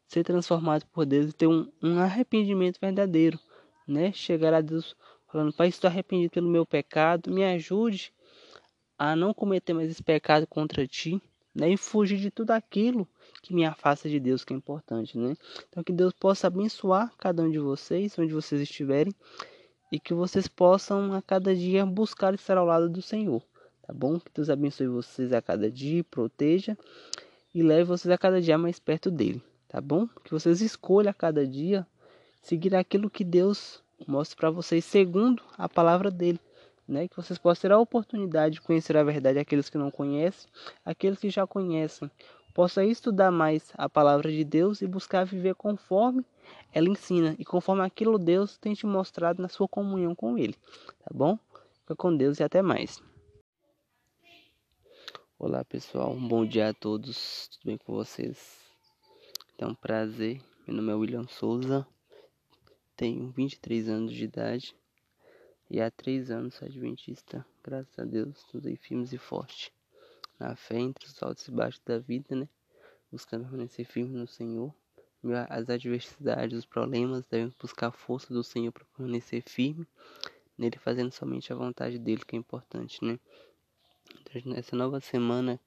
ser 0.08 0.24
transformado 0.24 0.84
por 0.86 1.06
Deus 1.06 1.30
e 1.30 1.32
ter 1.32 1.46
um, 1.46 1.70
um 1.82 1.98
arrependimento 1.98 2.78
verdadeiro, 2.80 3.38
né? 3.86 4.12
Chegar 4.12 4.52
a 4.52 4.60
Deus 4.60 4.96
falando, 5.30 5.52
Pai, 5.52 5.68
estou 5.68 5.88
arrependido 5.88 6.32
pelo 6.32 6.50
meu 6.50 6.66
pecado, 6.66 7.30
me 7.30 7.44
ajude 7.44 8.12
a 8.98 9.14
não 9.14 9.32
cometer 9.32 9.72
mais 9.72 9.90
esse 9.90 10.02
pecado 10.02 10.46
contra 10.46 10.86
Ti, 10.86 11.22
né? 11.54 11.70
E 11.70 11.76
fugir 11.76 12.18
de 12.18 12.30
tudo 12.30 12.50
aquilo 12.50 13.08
que 13.40 13.54
me 13.54 13.64
afasta 13.64 14.08
de 14.08 14.18
Deus, 14.18 14.44
que 14.44 14.52
é 14.52 14.56
importante, 14.56 15.16
né? 15.16 15.36
Então 15.68 15.84
que 15.84 15.92
Deus 15.92 16.12
possa 16.12 16.48
abençoar 16.48 17.12
cada 17.16 17.42
um 17.42 17.50
de 17.50 17.60
vocês, 17.60 18.18
onde 18.18 18.34
vocês 18.34 18.60
estiverem, 18.60 19.14
e 19.92 20.00
que 20.00 20.12
vocês 20.12 20.48
possam 20.48 21.12
a 21.12 21.22
cada 21.22 21.54
dia 21.54 21.86
buscar 21.86 22.34
estar 22.34 22.58
ao 22.58 22.66
lado 22.66 22.88
do 22.88 23.00
Senhor, 23.00 23.40
tá 23.86 23.92
bom? 23.92 24.18
Que 24.18 24.30
Deus 24.34 24.50
abençoe 24.50 24.86
vocês 24.86 25.32
a 25.32 25.42
cada 25.42 25.70
dia, 25.70 26.02
proteja 26.04 26.76
e 27.54 27.62
leve 27.62 27.84
vocês 27.84 28.10
a 28.12 28.18
cada 28.18 28.40
dia 28.40 28.58
mais 28.58 28.78
perto 28.78 29.10
dele, 29.10 29.42
tá 29.68 29.80
bom? 29.80 30.08
Que 30.24 30.30
vocês 30.30 30.60
escolham 30.60 31.10
a 31.10 31.14
cada 31.14 31.46
dia 31.46 31.86
seguir 32.42 32.74
aquilo 32.74 33.10
que 33.10 33.24
Deus 33.24 33.82
mostra 34.06 34.36
para 34.36 34.50
vocês 34.50 34.84
segundo 34.84 35.42
a 35.56 35.68
palavra 35.68 36.10
dele. 36.10 36.40
Né, 36.86 37.08
que 37.08 37.16
vocês 37.16 37.38
possam 37.38 37.62
ter 37.62 37.72
a 37.72 37.78
oportunidade 37.78 38.56
de 38.56 38.60
conhecer 38.60 38.94
a 38.94 39.02
verdade 39.02 39.38
aqueles 39.38 39.70
que 39.70 39.78
não 39.78 39.90
conhecem, 39.90 40.50
aqueles 40.84 41.18
que 41.18 41.30
já 41.30 41.46
conhecem, 41.46 42.10
possa 42.52 42.84
estudar 42.84 43.30
mais 43.30 43.72
a 43.72 43.88
palavra 43.88 44.30
de 44.30 44.44
Deus 44.44 44.82
e 44.82 44.86
buscar 44.86 45.24
viver 45.24 45.54
conforme 45.54 46.26
ela 46.74 46.90
ensina 46.90 47.34
e 47.38 47.44
conforme 47.44 47.80
aquilo 47.80 48.18
Deus 48.18 48.58
tem 48.58 48.74
te 48.74 48.84
mostrado 48.84 49.40
na 49.40 49.48
sua 49.48 49.66
comunhão 49.66 50.14
com 50.14 50.36
Ele. 50.36 50.54
Tá 51.00 51.10
bom? 51.14 51.38
Fica 51.80 51.96
com 51.96 52.14
Deus 52.14 52.38
e 52.38 52.42
até 52.42 52.60
mais. 52.60 53.02
Olá 55.36 55.64
pessoal, 55.64 56.12
um 56.12 56.28
bom 56.28 56.46
dia 56.46 56.68
a 56.68 56.72
todos, 56.72 57.48
tudo 57.48 57.64
bem 57.64 57.76
com 57.76 57.92
vocês? 57.92 58.56
É 59.58 59.66
um 59.66 59.74
prazer, 59.74 60.40
meu 60.64 60.76
nome 60.76 60.92
é 60.92 60.94
William 60.94 61.26
Souza, 61.26 61.84
tenho 62.96 63.30
23 63.32 63.88
anos 63.88 64.12
de 64.12 64.24
idade 64.24 64.76
e 65.68 65.80
há 65.80 65.90
3 65.90 66.30
anos 66.30 66.54
sou 66.54 66.68
adventista, 66.68 67.44
graças 67.64 67.98
a 67.98 68.04
Deus, 68.04 68.46
aí 68.64 68.76
firmes 68.76 69.12
e 69.12 69.18
forte 69.18 69.72
na 70.38 70.54
fé 70.54 70.78
entre 70.78 71.04
os 71.04 71.20
altos 71.20 71.48
e 71.48 71.50
baixos 71.50 71.82
da 71.84 71.98
vida, 71.98 72.36
né? 72.36 72.48
Buscando 73.10 73.48
permanecer 73.48 73.84
firme 73.84 74.16
no 74.16 74.28
Senhor. 74.28 74.72
As 75.48 75.68
adversidades, 75.68 76.56
os 76.56 76.64
problemas, 76.64 77.26
devemos 77.26 77.54
buscar 77.60 77.88
a 77.88 77.92
força 77.92 78.32
do 78.32 78.44
Senhor 78.44 78.70
para 78.70 78.84
permanecer 78.96 79.42
firme 79.42 79.84
nele, 80.56 80.78
fazendo 80.78 81.10
somente 81.10 81.52
a 81.52 81.56
vontade 81.56 81.98
dele, 81.98 82.24
que 82.24 82.36
é 82.36 82.38
importante, 82.38 83.04
né? 83.04 83.18
Nessa 84.44 84.74
nova 84.74 85.00
semana 85.00 85.60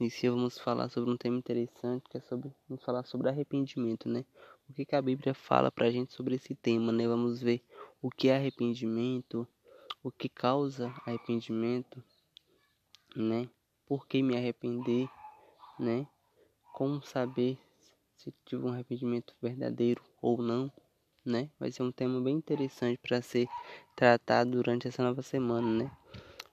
inicia, 0.00 0.30
vamos 0.30 0.58
falar 0.58 0.88
sobre 0.88 1.10
um 1.10 1.16
tema 1.16 1.36
interessante, 1.36 2.08
que 2.08 2.16
é 2.16 2.20
sobre, 2.20 2.54
vamos 2.68 2.82
falar 2.84 3.04
sobre 3.04 3.28
arrependimento, 3.28 4.08
né? 4.08 4.24
O 4.68 4.72
que, 4.72 4.84
que 4.84 4.96
a 4.96 5.02
Bíblia 5.02 5.34
fala 5.34 5.70
pra 5.70 5.90
gente 5.90 6.12
sobre 6.12 6.36
esse 6.36 6.54
tema, 6.54 6.92
né? 6.92 7.06
Vamos 7.06 7.42
ver 7.42 7.62
o 8.00 8.10
que 8.10 8.28
é 8.28 8.36
arrependimento, 8.36 9.46
o 10.02 10.10
que 10.10 10.28
causa 10.28 10.92
arrependimento, 11.06 12.02
né? 13.14 13.48
Por 13.86 14.06
que 14.06 14.22
me 14.22 14.36
arrepender, 14.36 15.08
né? 15.78 16.06
Como 16.72 17.02
saber 17.02 17.58
se 18.16 18.32
tive 18.44 18.64
um 18.64 18.72
arrependimento 18.72 19.34
verdadeiro 19.40 20.02
ou 20.20 20.42
não, 20.42 20.72
né? 21.24 21.50
Vai 21.58 21.70
ser 21.70 21.82
um 21.82 21.92
tema 21.92 22.20
bem 22.20 22.36
interessante 22.36 22.98
para 22.98 23.20
ser 23.20 23.48
tratado 23.94 24.52
durante 24.52 24.88
essa 24.88 25.02
nova 25.02 25.22
semana, 25.22 25.84
né? 25.84 25.90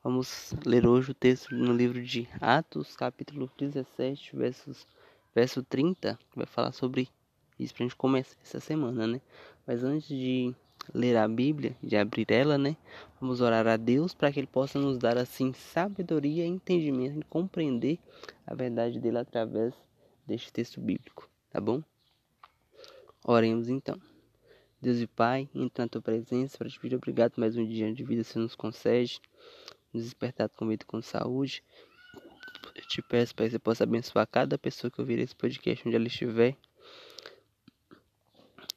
Vamos 0.05 0.53
ler 0.63 0.85
hoje 0.85 1.09
o 1.09 1.13
texto 1.15 1.55
no 1.55 1.73
livro 1.73 1.99
de 1.99 2.29
Atos, 2.39 2.95
capítulo 2.95 3.49
17, 3.57 4.35
versos, 4.35 4.85
verso 5.33 5.63
30, 5.63 6.19
que 6.29 6.37
vai 6.37 6.45
falar 6.45 6.73
sobre 6.73 7.09
isso 7.57 7.73
pra 7.73 7.83
gente 7.85 7.95
começar 7.95 8.37
essa 8.43 8.59
semana, 8.59 9.07
né? 9.07 9.21
Mas 9.65 9.83
antes 9.83 10.07
de 10.07 10.53
ler 10.93 11.17
a 11.17 11.27
Bíblia, 11.27 11.75
de 11.81 11.97
abrir 11.97 12.27
ela, 12.29 12.55
né? 12.55 12.77
Vamos 13.19 13.41
orar 13.41 13.65
a 13.65 13.77
Deus 13.77 14.13
para 14.13 14.31
que 14.31 14.39
Ele 14.39 14.45
possa 14.45 14.77
nos 14.77 14.99
dar, 14.99 15.17
assim, 15.17 15.51
sabedoria 15.53 16.45
e 16.45 16.49
entendimento 16.49 17.17
de 17.17 17.25
compreender 17.25 17.97
a 18.45 18.53
verdade 18.53 18.99
dele 18.99 19.17
através 19.17 19.73
deste 20.23 20.53
texto 20.53 20.79
bíblico, 20.79 21.27
tá 21.49 21.59
bom? 21.59 21.81
Oremos 23.23 23.69
então. 23.69 23.99
Deus 24.79 24.99
e 24.99 25.07
Pai, 25.07 25.49
entra 25.55 25.85
na 25.85 25.89
tua 25.89 25.99
presença 25.99 26.59
para 26.59 26.69
te 26.69 26.79
pedir 26.79 26.95
obrigado 26.95 27.33
mais 27.37 27.57
um 27.57 27.65
dia 27.65 27.91
de 27.91 28.03
vida 28.03 28.23
você 28.23 28.37
nos 28.37 28.53
concede 28.53 29.19
nos 29.95 30.03
despertar 30.03 30.49
com 30.49 30.67
vida 30.67 30.85
com 30.85 31.01
saúde. 31.01 31.63
Eu 32.75 32.85
te 32.87 33.01
peço 33.01 33.33
para 33.33 33.45
que 33.45 33.51
você 33.51 33.59
possa 33.59 33.83
abençoar 33.83 34.27
cada 34.27 34.57
pessoa 34.57 34.91
que 34.91 34.99
ouvir 34.99 35.19
esse 35.19 35.35
podcast 35.35 35.87
onde 35.87 35.95
ela 35.95 36.07
estiver. 36.07 36.55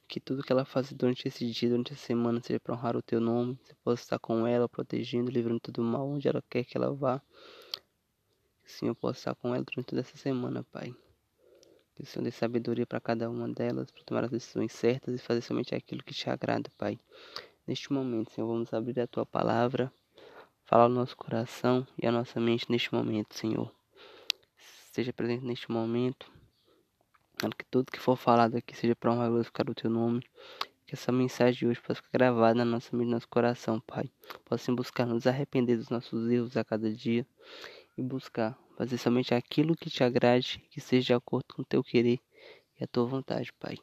Que 0.07 0.19
tudo 0.19 0.41
que 0.41 0.51
ela 0.51 0.65
faça 0.65 0.95
durante 0.95 1.27
esse 1.27 1.49
dia, 1.51 1.69
durante 1.69 1.93
a 1.93 1.95
semana, 1.97 2.41
seja 2.41 2.59
para 2.59 2.73
honrar 2.73 2.95
o 2.95 3.01
teu 3.01 3.19
nome. 3.19 3.59
Você 3.63 3.75
possa 3.83 4.01
estar 4.01 4.19
com 4.19 4.47
ela, 4.47 4.67
protegendo, 4.67 5.29
livrando 5.29 5.59
todo 5.59 5.83
mal 5.83 6.07
onde 6.09 6.27
ela 6.27 6.43
quer 6.49 6.63
que 6.63 6.77
ela 6.77 6.91
vá. 6.93 7.21
Sim, 8.65 8.87
eu 8.87 8.95
posso 8.95 9.19
estar 9.19 9.35
com 9.35 9.53
ela 9.53 9.63
durante 9.63 9.87
toda 9.87 10.01
essa 10.01 10.17
semana, 10.17 10.63
Pai. 10.71 10.95
Que 11.93 12.03
o 12.03 12.05
Senhor 12.05 12.23
dê 12.23 12.31
sabedoria 12.31 12.87
para 12.87 12.99
cada 12.99 13.29
uma 13.29 13.47
delas, 13.49 13.91
para 13.91 14.03
tomar 14.03 14.23
as 14.23 14.31
decisões 14.31 14.71
certas 14.71 15.13
e 15.13 15.17
fazer 15.17 15.41
somente 15.41 15.75
aquilo 15.75 16.03
que 16.03 16.13
te 16.13 16.29
agrada, 16.29 16.71
Pai. 16.77 16.97
Neste 17.67 17.91
momento, 17.91 18.31
Senhor, 18.31 18.47
vamos 18.47 18.73
abrir 18.73 18.99
a 18.99 19.07
tua 19.07 19.25
palavra 19.25 19.91
Fala 20.69 20.83
ao 20.83 20.89
nosso 20.89 21.17
coração 21.17 21.87
e 21.97 22.05
a 22.05 22.11
nossa 22.11 22.39
mente 22.39 22.69
neste 22.69 22.93
momento, 22.93 23.33
Senhor. 23.33 23.73
Seja 24.91 25.11
presente 25.11 25.43
neste 25.43 25.71
momento. 25.71 26.31
Que 27.57 27.65
tudo 27.71 27.91
que 27.91 27.99
for 27.99 28.15
falado 28.15 28.55
aqui 28.55 28.77
seja 28.77 28.95
para 28.95 29.11
honrar 29.11 29.25
e 29.25 29.31
glorificar 29.31 29.67
o 29.67 29.73
teu 29.73 29.89
nome. 29.89 30.21
Que 30.85 30.93
essa 30.93 31.11
mensagem 31.11 31.57
de 31.57 31.65
hoje 31.65 31.81
possa 31.81 31.95
ficar 31.95 32.19
gravada 32.19 32.53
na 32.53 32.65
nossa 32.65 32.95
mente, 32.95 33.07
no 33.07 33.13
nosso 33.13 33.27
coração, 33.27 33.79
Pai. 33.79 34.11
Possa 34.45 34.71
buscar 34.71 35.07
nos 35.07 35.25
arrepender 35.25 35.75
dos 35.75 35.89
nossos 35.89 36.29
erros 36.29 36.55
a 36.55 36.63
cada 36.63 36.93
dia 36.93 37.25
e 37.97 38.03
buscar 38.03 38.55
fazer 38.77 38.99
somente 38.99 39.33
aquilo 39.33 39.75
que 39.75 39.89
te 39.89 40.03
agrade, 40.03 40.63
que 40.69 40.79
seja 40.79 41.07
de 41.07 41.13
acordo 41.15 41.45
com 41.51 41.63
o 41.63 41.65
teu 41.65 41.83
querer 41.83 42.19
e 42.79 42.83
a 42.83 42.87
tua 42.87 43.05
vontade, 43.05 43.51
Pai. 43.53 43.79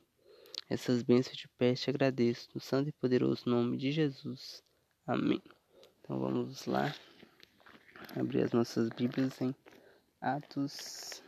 Essas 0.70 1.02
bênçãos 1.02 1.36
te 1.36 1.48
peço 1.58 1.82
e 1.82 1.84
te 1.86 1.90
agradeço, 1.90 2.48
no 2.54 2.60
santo 2.60 2.90
e 2.90 2.92
poderoso 2.92 3.42
nome 3.50 3.76
de 3.76 3.90
Jesus. 3.90 4.62
Amém. 5.04 5.42
Então 6.06 6.20
vamos 6.20 6.66
lá 6.66 6.94
abrir 8.14 8.44
as 8.44 8.52
nossas 8.52 8.88
Bíblias 8.90 9.40
em 9.40 9.52
Atos 10.20 11.20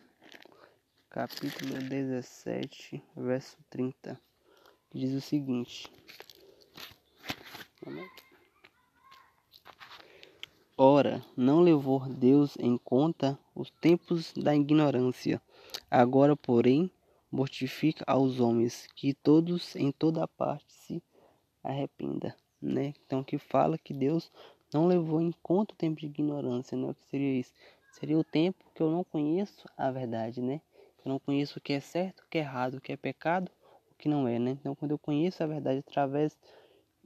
capítulo 1.11 1.75
17, 1.81 3.03
verso 3.17 3.57
30, 3.71 4.21
que 4.89 5.01
diz 5.01 5.13
o 5.15 5.21
seguinte: 5.21 5.91
Ora, 10.77 11.25
não 11.37 11.61
levou 11.61 12.09
Deus 12.09 12.57
em 12.61 12.79
conta 12.79 13.37
os 13.57 13.73
tempos 13.81 14.33
da 14.33 14.55
ignorância. 14.55 15.43
Agora, 15.91 16.37
porém, 16.37 16.89
mortifica 17.33 18.05
aos 18.07 18.39
homens 18.39 18.87
que 18.95 19.13
todos 19.13 19.75
em 19.75 19.91
toda 19.91 20.29
parte 20.29 20.73
se 20.73 21.03
arrependa, 21.65 22.37
né? 22.63 22.95
Então 23.05 23.25
que 23.25 23.39
fala 23.39 23.77
que 23.77 23.93
Deus 23.93 24.31
não 24.73 24.87
levou 24.87 25.21
em 25.21 25.33
conta 25.43 25.75
o 25.75 25.77
tempo 25.77 26.01
de 26.01 26.07
ignorância, 26.07 26.77
né? 26.77 26.91
O 26.91 26.95
que 26.95 27.05
seria 27.07 27.41
isso? 27.41 27.53
Seria 27.93 28.19
o 28.19 28.25
tempo 28.25 28.65
que 28.75 28.83
eu 28.83 28.91
não 28.91 29.03
conheço 29.03 29.69
a 29.77 29.91
verdade, 29.91 30.41
né? 30.41 30.61
Eu 31.05 31.11
não 31.11 31.19
conheço 31.19 31.59
o 31.59 31.63
que 31.63 31.73
é 31.73 31.81
certo, 31.81 32.21
o 32.21 32.29
que 32.29 32.39
é 32.39 32.43
errado, 32.43 32.75
o 32.75 32.81
que 32.81 32.93
é 32.93 32.97
pecado, 32.97 33.51
o 33.91 33.95
que 33.97 34.09
não 34.09 34.29
é, 34.29 34.39
né? 34.39 34.53
Então, 34.53 34.75
quando 34.75 34.91
eu 34.91 34.99
conheço 34.99 35.43
a 35.43 35.47
verdade 35.47 35.79
através 35.79 36.37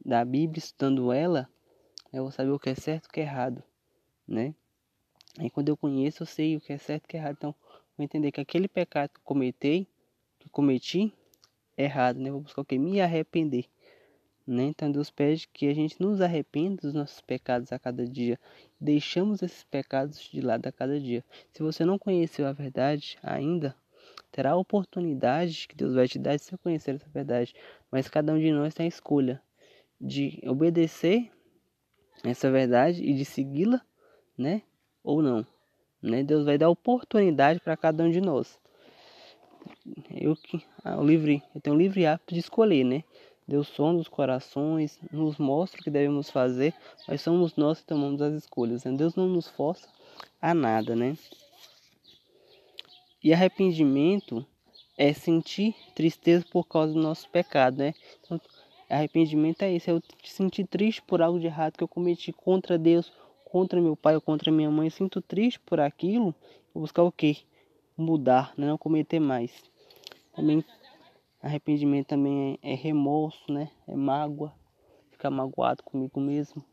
da 0.05 0.25
Bíblia, 0.25 0.59
estudando 0.59 1.13
ela, 1.13 1.49
eu 2.13 2.25
vou 2.25 2.33
saber 2.33 2.51
o 2.51 2.59
que 2.59 2.71
é 2.71 2.75
certo, 2.75 3.07
o 3.07 3.09
que 3.11 3.21
é 3.21 3.23
errado, 3.23 3.63
né? 4.27 4.55
Aí, 5.39 5.49
quando 5.49 5.69
eu 5.69 5.77
conheço, 5.77 6.23
eu 6.23 6.27
sei 6.27 6.57
o 6.57 6.61
que 6.61 6.73
é 6.73 6.79
certo, 6.79 7.05
o 7.05 7.09
que 7.09 7.17
é 7.17 7.21
errado. 7.21 7.37
Então, 7.39 7.55
vou 7.97 8.05
entender 8.05 8.33
que 8.33 8.41
aquele 8.41 8.69
pecado 8.69 9.11
que 9.11 9.21
eu 9.21 9.25
cometi, 9.25 9.89
que 10.39 10.47
eu 10.47 10.51
cometi, 10.51 11.13
é 11.77 11.85
errado, 11.85 12.19
né? 12.19 12.31
Vou 12.31 12.41
buscar 12.41 12.63
o 12.63 12.65
que? 12.65 12.79
Me 12.79 13.01
arrepender. 13.01 13.67
Né? 14.47 14.65
Então 14.65 14.91
Deus 14.91 15.11
pede 15.11 15.49
que 15.53 15.69
a 15.69 15.75
gente 15.75 16.01
nos 16.01 16.21
arrependa 16.21 16.83
dos 16.83 16.93
nossos 16.93 17.21
pecados 17.21 17.73
a 17.73 17.79
cada 17.79 18.07
dia. 18.07 18.39
Deixamos 18.81 19.43
esses 19.43 19.63
pecados 19.65 20.19
de 20.19 20.41
lado 20.41 20.67
a 20.67 20.73
cada 20.73 20.99
dia. 20.99 21.25
Se 21.53 21.63
você 21.63 21.85
não 21.85 21.99
conheceu 21.99 22.47
a 22.47 22.53
verdade 22.53 23.17
ainda, 23.23 23.77
terá 24.33 24.53
a 24.53 24.57
oportunidade 24.57 25.69
que 25.69 25.77
Deus 25.77 25.95
vai 25.95 26.09
te 26.09 26.19
dar 26.19 26.37
de 26.37 26.43
você 26.43 26.57
conhecer 26.59 26.97
essa 26.97 27.09
verdade. 27.09 27.55
Mas 27.91 28.09
cada 28.09 28.33
um 28.33 28.39
de 28.39 28.51
nós 28.51 28.75
tem 28.75 28.87
a 28.87 28.89
escolha 28.89 29.41
de 30.01 30.41
obedecer 30.45 31.31
essa 32.25 32.51
verdade 32.51 33.03
e 33.03 33.15
de 33.15 33.25
segui-la, 33.25 33.81
né? 34.37 34.63
Ou 35.05 35.23
não. 35.23 35.47
Né? 36.03 36.25
Deus 36.25 36.45
vai 36.45 36.59
dar 36.59 36.69
oportunidade 36.69 37.61
para 37.61 37.77
cada 37.77 38.03
um 38.03 38.11
de 38.11 38.21
nós. 38.21 38.61
Eu 40.11 40.35
que 40.35 40.65
ah, 40.83 41.01
o 41.01 41.05
livre, 41.05 41.43
eu 41.55 41.61
tenho 41.61 41.77
o 41.77 41.79
livre 41.79 42.05
hábito 42.05 42.35
de 42.35 42.41
escolher, 42.41 42.85
né? 42.85 43.05
Deus 43.47 43.69
sonda 43.69 44.01
os 44.01 44.09
corações, 44.09 44.99
nos 45.11 45.37
mostra 45.37 45.81
o 45.81 45.85
que 45.85 45.91
devemos 45.91 46.31
fazer, 46.31 46.75
mas 47.09 47.21
somos 47.21 47.57
nós 47.57 47.81
que 47.81 47.87
tomamos 47.87 48.23
as 48.23 48.35
escolhas. 48.35 48.85
Né? 48.85 48.93
Deus 48.93 49.15
não 49.15 49.29
nos 49.29 49.49
força 49.49 49.89
a 50.41 50.55
nada, 50.55 50.95
né? 50.95 51.17
E 53.23 53.33
arrependimento 53.33 54.45
é 54.97 55.13
sentir 55.13 55.75
tristeza 55.95 56.45
por 56.51 56.65
causa 56.65 56.93
do 56.93 57.01
nosso 57.01 57.29
pecado, 57.29 57.79
né? 57.79 57.95
Então, 58.21 58.41
arrependimento 58.89 59.63
é 59.63 59.73
isso, 59.73 59.91
é 59.91 59.93
eu 59.93 60.03
sentir 60.25 60.67
triste 60.67 61.03
por 61.03 61.23
algo 61.23 61.39
de 61.39 61.47
errado 61.47 61.77
que 61.77 61.85
eu 61.85 61.89
cometi 61.89 62.33
contra 62.33 62.79
Deus, 62.79 63.13
contra 63.45 63.81
meu 63.81 63.97
pai 63.97 64.15
ou 64.15 64.21
contra 64.21 64.51
minha 64.51 64.71
mãe. 64.71 64.87
Eu 64.87 64.91
sinto 64.91 65.21
triste 65.21 65.61
por 65.61 65.81
aquilo, 65.81 66.35
vou 66.75 66.83
buscar 66.83 67.03
o 67.03 67.13
quê? 67.13 67.39
Mudar, 67.97 68.53
né? 68.57 68.67
não 68.67 68.79
cometer 68.79 69.21
mais. 69.21 69.53
Também 70.35 70.65
Arrependimento 71.43 72.07
também 72.07 72.57
é, 72.63 72.73
é 72.73 72.75
remorso, 72.77 73.53
né? 73.53 73.69
É 73.89 73.97
mágoa, 73.97 74.55
ficar 75.11 75.29
magoado 75.29 75.83
comigo 75.83 76.21
mesmo, 76.21 76.65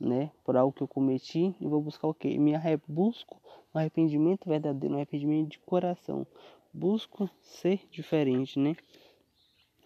né? 0.00 0.32
Por 0.44 0.56
algo 0.56 0.72
que 0.72 0.82
eu 0.82 0.88
cometi 0.88 1.54
e 1.60 1.66
vou 1.66 1.80
buscar 1.80 2.08
o 2.08 2.14
quê? 2.14 2.36
Me 2.36 2.52
busco 2.88 3.40
um 3.72 3.78
arrependimento 3.78 4.48
verdadeiro, 4.48 4.94
um 4.94 4.98
arrependimento 4.98 5.50
de 5.50 5.58
coração. 5.60 6.26
Busco 6.74 7.30
ser 7.40 7.86
diferente, 7.88 8.58
né? 8.58 8.76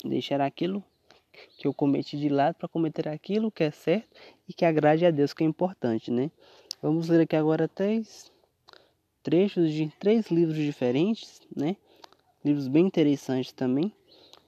Deixar 0.03 0.40
aquilo 0.40 0.82
que 1.59 1.66
eu 1.66 1.74
cometi 1.74 2.16
de 2.16 2.30
lado 2.30 2.55
para 2.55 2.68
cometer 2.68 3.07
aquilo 3.09 3.51
que 3.51 3.62
é 3.62 3.70
certo 3.70 4.09
e 4.49 4.55
que 4.55 4.64
agrade 4.64 5.05
a 5.05 5.11
Deus, 5.11 5.34
que 5.34 5.45
é 5.45 5.47
importante, 5.47 6.11
né? 6.11 6.30
Vamos 6.80 7.09
ler 7.09 7.20
aqui 7.20 7.36
agora 7.36 7.68
três 7.68 8.32
trechos 9.22 9.70
de 9.70 9.88
três 9.99 10.30
livros 10.30 10.57
diferentes, 10.57 11.40
né? 11.55 11.76
Livros 12.45 12.68
bem 12.68 12.86
interessantes 12.86 13.53
também. 13.53 13.93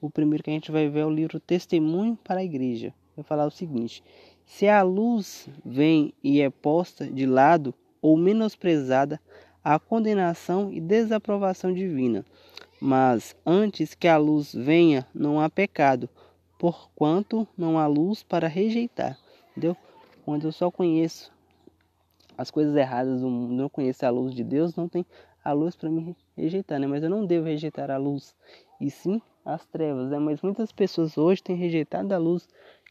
O 0.01 0.09
primeiro 0.09 0.43
que 0.43 0.49
a 0.49 0.53
gente 0.53 0.71
vai 0.71 0.87
ver 0.89 0.99
é 0.99 1.05
o 1.05 1.09
livro 1.09 1.39
Testemunho 1.39 2.17
para 2.23 2.41
a 2.41 2.43
Igreja. 2.43 2.93
Vai 3.15 3.23
falar 3.23 3.45
o 3.45 3.51
seguinte: 3.51 4.03
se 4.45 4.67
a 4.67 4.81
luz 4.83 5.49
vem 5.63 6.13
e 6.23 6.41
é 6.41 6.49
posta 6.49 7.07
de 7.07 7.25
lado 7.25 7.73
ou 8.01 8.15
menosprezada, 8.17 9.19
a 9.63 9.79
condenação 9.79 10.71
e 10.71 10.79
desaprovação 10.79 11.73
divina. 11.73 12.23
Mas 12.79 13.35
antes 13.45 13.95
que 13.95 14.07
a 14.07 14.17
luz 14.17 14.53
venha, 14.53 15.07
não 15.13 15.39
há 15.39 15.49
pecado, 15.49 16.07
porquanto 16.59 17.47
não 17.57 17.79
há 17.79 17.87
luz 17.87 18.21
para 18.21 18.47
rejeitar. 18.47 19.17
Entendeu? 19.51 19.75
Quando 20.23 20.45
eu 20.45 20.51
só 20.51 20.69
conheço 20.69 21.31
as 22.37 22.51
coisas 22.51 22.75
erradas 22.75 23.21
do 23.21 23.29
mundo, 23.29 23.53
não 23.53 23.69
conheço 23.69 24.05
a 24.05 24.09
luz 24.09 24.35
de 24.35 24.43
Deus, 24.43 24.75
não 24.75 24.87
tem 24.87 25.05
a 25.43 25.53
luz 25.53 25.75
para 25.75 25.89
me 25.89 26.15
rejeitar, 26.35 26.79
né? 26.79 26.87
Mas 26.87 27.03
eu 27.03 27.09
não 27.09 27.25
devo 27.25 27.45
rejeitar 27.45 27.89
a 27.89 27.97
luz, 27.97 28.35
e 28.79 28.89
sim 28.89 29.21
as 29.43 29.65
trevas, 29.65 30.09
né? 30.09 30.19
Mas 30.19 30.41
muitas 30.41 30.71
pessoas 30.71 31.17
hoje 31.17 31.43
têm 31.43 31.55
rejeitado 31.55 32.13
a 32.13 32.17
luz 32.17 32.47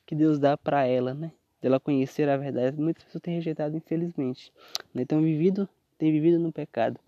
que 0.07 0.15
Deus 0.15 0.39
dá 0.39 0.57
para 0.57 0.87
ela, 0.87 1.15
né? 1.15 1.33
Dela 1.61 1.81
conhecer 1.81 2.29
a 2.29 2.37
verdade. 2.37 2.81
Muitas 2.81 3.05
pessoas 3.05 3.23
têm 3.23 3.35
rejeitado, 3.35 3.77
infelizmente. 3.77 4.53
Né? 4.93 5.03
Então, 5.03 5.21
vivido, 5.21 5.69
têm 5.99 6.13
vivido 6.13 6.39
no 6.39 6.53
pecado. 6.53 7.01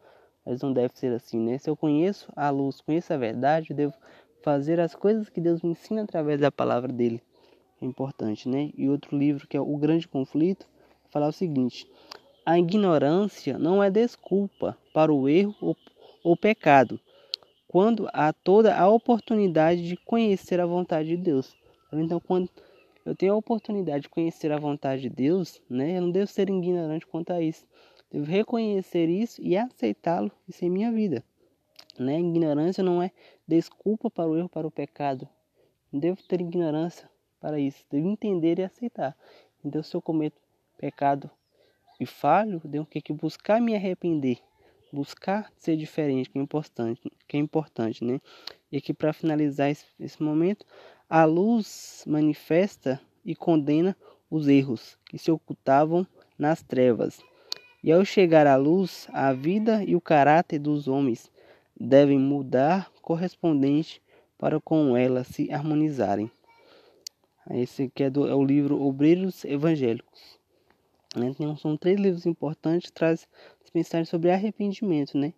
Mas 0.44 0.62
não 0.62 0.72
deve 0.72 0.96
ser 0.96 1.12
assim, 1.12 1.38
né? 1.38 1.58
Se 1.58 1.68
eu 1.68 1.76
conheço 1.76 2.32
a 2.34 2.48
luz, 2.50 2.80
conheço 2.80 3.12
a 3.12 3.16
verdade, 3.16 3.70
eu 3.70 3.76
devo 3.76 3.94
fazer 4.42 4.80
as 4.80 4.94
coisas 4.94 5.28
que 5.28 5.40
Deus 5.40 5.60
me 5.60 5.70
ensina 5.70 6.02
através 6.02 6.40
da 6.40 6.50
palavra 6.50 6.92
dele. 6.92 7.20
É 7.82 7.84
importante, 7.84 8.48
né? 8.48 8.70
E 8.76 8.88
outro 8.88 9.16
livro 9.16 9.46
que 9.46 9.56
é 9.56 9.60
O 9.60 9.76
Grande 9.76 10.08
Conflito, 10.08 10.66
falar 11.10 11.28
o 11.28 11.32
seguinte: 11.32 11.86
a 12.44 12.58
ignorância 12.58 13.58
não 13.58 13.82
é 13.82 13.90
desculpa 13.90 14.78
para 14.94 15.12
o 15.12 15.28
erro 15.28 15.54
ou, 15.60 15.76
ou 16.26 16.36
pecado, 16.36 16.98
quando 17.68 18.08
há 18.12 18.32
toda 18.32 18.76
a 18.76 18.88
oportunidade 18.88 19.86
de 19.86 19.96
conhecer 19.96 20.58
a 20.58 20.66
vontade 20.66 21.10
de 21.10 21.16
Deus. 21.16 21.56
Então, 21.92 22.18
quando 22.18 22.50
eu 23.04 23.14
tenho 23.14 23.32
a 23.32 23.36
oportunidade 23.36 24.02
de 24.02 24.08
conhecer 24.08 24.50
a 24.50 24.58
vontade 24.58 25.02
de 25.02 25.08
Deus, 25.08 25.62
né? 25.70 25.96
Eu 25.96 26.02
não 26.02 26.10
devo 26.10 26.26
ser 26.26 26.50
ignorante 26.50 27.06
quanto 27.06 27.32
a 27.32 27.40
isso. 27.40 27.64
Devo 28.10 28.24
reconhecer 28.24 29.08
isso 29.08 29.40
e 29.40 29.56
aceitá-lo 29.56 30.32
isso 30.48 30.64
em 30.64 30.68
minha 30.68 30.90
vida. 30.90 31.22
Né? 31.96 32.18
Ignorância 32.18 32.82
não 32.82 33.00
é 33.00 33.12
desculpa 33.46 34.10
para 34.10 34.28
o 34.28 34.36
erro, 34.36 34.48
para 34.48 34.66
o 34.66 34.70
pecado. 34.70 35.28
Não 35.92 36.00
devo 36.00 36.20
ter 36.24 36.40
ignorância 36.40 37.08
para 37.40 37.60
isso. 37.60 37.86
Devo 37.88 38.08
entender 38.08 38.58
e 38.58 38.64
aceitar. 38.64 39.16
Então, 39.64 39.80
se 39.80 39.94
eu 39.94 40.02
cometo 40.02 40.40
pecado 40.76 41.30
e 42.00 42.04
falho, 42.04 42.60
devo 42.64 42.84
que 42.84 43.12
buscar 43.12 43.60
me 43.60 43.76
arrepender, 43.76 44.40
buscar 44.92 45.52
ser 45.58 45.76
diferente, 45.76 46.30
que 46.30 46.38
é 46.38 46.42
importante, 46.42 47.00
que 47.26 47.36
é 47.36 47.40
importante, 47.40 48.04
né? 48.04 48.20
E 48.70 48.76
aqui 48.76 48.92
para 48.92 49.12
finalizar 49.12 49.70
esse, 49.70 49.84
esse 49.98 50.22
momento, 50.22 50.64
a 51.08 51.24
luz 51.24 52.04
manifesta 52.06 53.00
e 53.24 53.34
condena 53.34 53.96
os 54.30 54.48
erros 54.48 54.98
que 55.04 55.18
se 55.18 55.30
ocultavam 55.30 56.06
nas 56.38 56.62
trevas. 56.62 57.20
E 57.82 57.92
ao 57.92 58.04
chegar 58.04 58.46
à 58.46 58.56
luz, 58.56 59.06
a 59.12 59.32
vida 59.32 59.84
e 59.84 59.94
o 59.94 60.00
caráter 60.00 60.58
dos 60.58 60.88
homens 60.88 61.30
devem 61.78 62.18
mudar 62.18 62.90
correspondente 63.02 64.02
para 64.38 64.60
com 64.60 64.96
ela 64.96 65.24
se 65.24 65.52
harmonizarem. 65.52 66.30
Esse 67.50 67.84
aqui 67.84 68.02
é, 68.02 68.10
do, 68.10 68.26
é 68.26 68.34
o 68.34 68.44
livro 68.44 68.82
Obreiros 68.82 69.44
Evangélicos. 69.44 70.36
Né? 71.14 71.28
Então, 71.28 71.56
são 71.56 71.76
três 71.76 71.98
livros 71.98 72.26
importantes 72.26 72.90
que 72.90 73.26
mensagens 73.76 74.08
sobre 74.08 74.30
arrependimento, 74.30 75.18
né? 75.18 75.34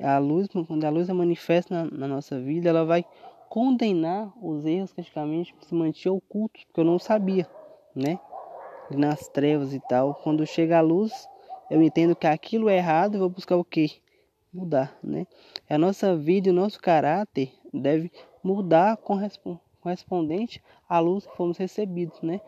A 0.00 0.18
luz, 0.18 0.48
quando 0.48 0.84
a 0.84 0.88
luz 0.88 1.08
é 1.08 1.12
manifesta 1.12 1.74
na, 1.74 1.90
na 1.90 2.08
nossa 2.08 2.40
vida, 2.40 2.70
ela 2.70 2.84
vai 2.84 3.04
condenar 3.48 4.32
os 4.40 4.64
erros 4.64 4.92
que 4.92 5.00
antigamente 5.00 5.54
se 5.60 5.74
mantinham 5.74 6.16
ocultos, 6.16 6.64
porque 6.64 6.80
eu 6.80 6.84
não 6.84 6.98
sabia, 6.98 7.46
né? 7.94 8.18
Nas 8.90 9.28
trevas 9.28 9.74
e 9.74 9.80
tal. 9.80 10.14
Quando 10.14 10.46
chega 10.46 10.78
a 10.78 10.80
luz, 10.80 11.12
eu 11.68 11.82
entendo 11.82 12.14
que 12.14 12.26
aquilo 12.26 12.68
é 12.68 12.76
errado 12.76 13.16
e 13.16 13.18
vou 13.18 13.28
buscar 13.28 13.56
o 13.56 13.64
quê? 13.64 13.90
Mudar, 14.52 14.96
né? 15.02 15.26
A 15.68 15.76
nossa 15.76 16.16
vida 16.16 16.48
e 16.48 16.50
o 16.50 16.54
nosso 16.54 16.80
caráter 16.80 17.52
deve 17.74 18.10
mudar 18.42 18.96
correspondente 18.96 20.62
à 20.88 20.98
luz 20.98 21.26
que 21.26 21.36
fomos 21.36 21.58
recebidos, 21.58 22.20
né? 22.22 22.40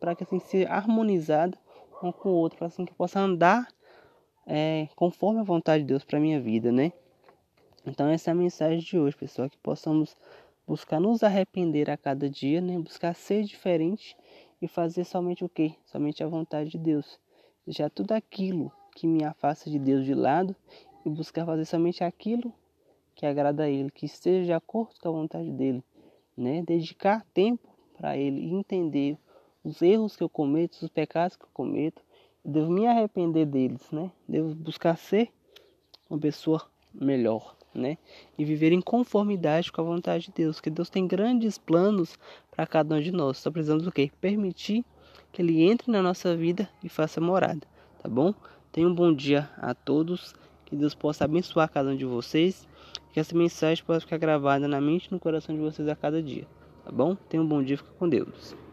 Para 0.00 0.14
que 0.16 0.24
assim 0.24 0.40
seja 0.40 0.68
harmonizada 0.70 1.56
um 2.02 2.10
com 2.10 2.30
o 2.30 2.34
outro, 2.34 2.58
para 2.58 2.68
assim 2.68 2.84
que 2.84 2.94
possa 2.94 3.20
andar 3.20 3.68
é, 4.48 4.88
conforme 4.96 5.40
a 5.40 5.42
vontade 5.42 5.84
de 5.84 5.88
Deus 5.88 6.02
para 6.02 6.18
minha 6.18 6.40
vida, 6.40 6.72
né? 6.72 6.90
Então 7.86 8.08
essa 8.08 8.30
é 8.30 8.32
a 8.32 8.34
mensagem 8.34 8.78
de 8.78 8.98
hoje, 8.98 9.14
pessoal, 9.14 9.48
que 9.48 9.58
possamos 9.58 10.16
buscar 10.66 10.98
nos 10.98 11.22
arrepender 11.22 11.90
a 11.90 11.98
cada 11.98 12.30
dia, 12.30 12.60
né? 12.60 12.78
Buscar 12.78 13.14
ser 13.14 13.44
diferente 13.44 14.16
e 14.60 14.66
fazer 14.66 15.04
somente 15.04 15.44
o 15.44 15.48
que? 15.50 15.74
Somente 15.84 16.24
a 16.24 16.26
vontade 16.26 16.70
de 16.70 16.78
Deus. 16.78 17.20
Deixar 17.66 17.90
tudo 17.90 18.12
aquilo 18.12 18.72
que 18.96 19.06
me 19.06 19.22
afasta 19.22 19.70
de 19.70 19.78
Deus 19.78 20.06
de 20.06 20.14
lado 20.14 20.56
e 21.04 21.10
buscar 21.10 21.44
fazer 21.44 21.66
somente 21.66 22.02
aquilo 22.02 22.52
que 23.14 23.26
agrada 23.26 23.64
a 23.64 23.68
Ele, 23.68 23.90
que 23.90 24.06
esteja 24.06 24.46
de 24.46 24.52
acordo 24.52 24.94
com 24.98 25.08
a 25.08 25.12
vontade 25.12 25.50
dEle, 25.52 25.84
né? 26.34 26.62
Dedicar 26.62 27.22
tempo 27.34 27.68
para 27.98 28.16
Ele 28.16 28.50
entender 28.50 29.18
os 29.62 29.82
erros 29.82 30.16
que 30.16 30.22
eu 30.22 30.28
cometo, 30.28 30.78
os 30.80 30.88
pecados 30.88 31.36
que 31.36 31.44
eu 31.44 31.50
cometo, 31.52 32.02
devo 32.44 32.70
me 32.70 32.86
arrepender 32.86 33.46
deles, 33.46 33.90
né? 33.90 34.10
Devo 34.28 34.54
buscar 34.54 34.96
ser 34.96 35.30
uma 36.08 36.18
pessoa 36.18 36.62
melhor 36.94 37.58
né? 37.74 37.96
E 38.36 38.44
viver 38.44 38.72
em 38.72 38.80
conformidade 38.80 39.70
com 39.70 39.80
a 39.80 39.84
vontade 39.84 40.26
de 40.26 40.32
Deus, 40.32 40.60
que 40.60 40.70
Deus 40.70 40.90
tem 40.90 41.06
grandes 41.06 41.58
planos 41.58 42.18
para 42.50 42.66
cada 42.66 42.94
um 42.94 43.00
de 43.00 43.12
nós. 43.12 43.38
Só 43.38 43.50
precisamos 43.50 43.84
do 43.84 43.92
quê? 43.92 44.10
Permitir 44.20 44.84
que 45.32 45.42
ele 45.42 45.62
entre 45.62 45.90
na 45.90 46.02
nossa 46.02 46.36
vida 46.36 46.68
e 46.82 46.88
faça 46.88 47.20
morada, 47.20 47.66
tá 48.02 48.08
bom? 48.08 48.34
Tenha 48.72 48.88
um 48.88 48.94
bom 48.94 49.12
dia 49.12 49.48
a 49.56 49.74
todos, 49.74 50.34
que 50.64 50.76
Deus 50.76 50.94
possa 50.94 51.24
abençoar 51.24 51.70
cada 51.70 51.90
um 51.90 51.96
de 51.96 52.04
vocês, 52.04 52.66
que 53.12 53.20
essa 53.20 53.36
mensagem 53.36 53.84
possa 53.84 54.00
ficar 54.00 54.18
gravada 54.18 54.68
na 54.68 54.80
mente 54.80 55.06
e 55.06 55.12
no 55.12 55.20
coração 55.20 55.54
de 55.54 55.60
vocês 55.60 55.88
a 55.88 55.96
cada 55.96 56.22
dia, 56.22 56.46
tá 56.84 56.90
bom? 56.90 57.14
Tenha 57.14 57.42
um 57.42 57.46
bom 57.46 57.62
dia, 57.62 57.76
fica 57.76 57.90
com 57.98 58.08
Deus. 58.08 58.67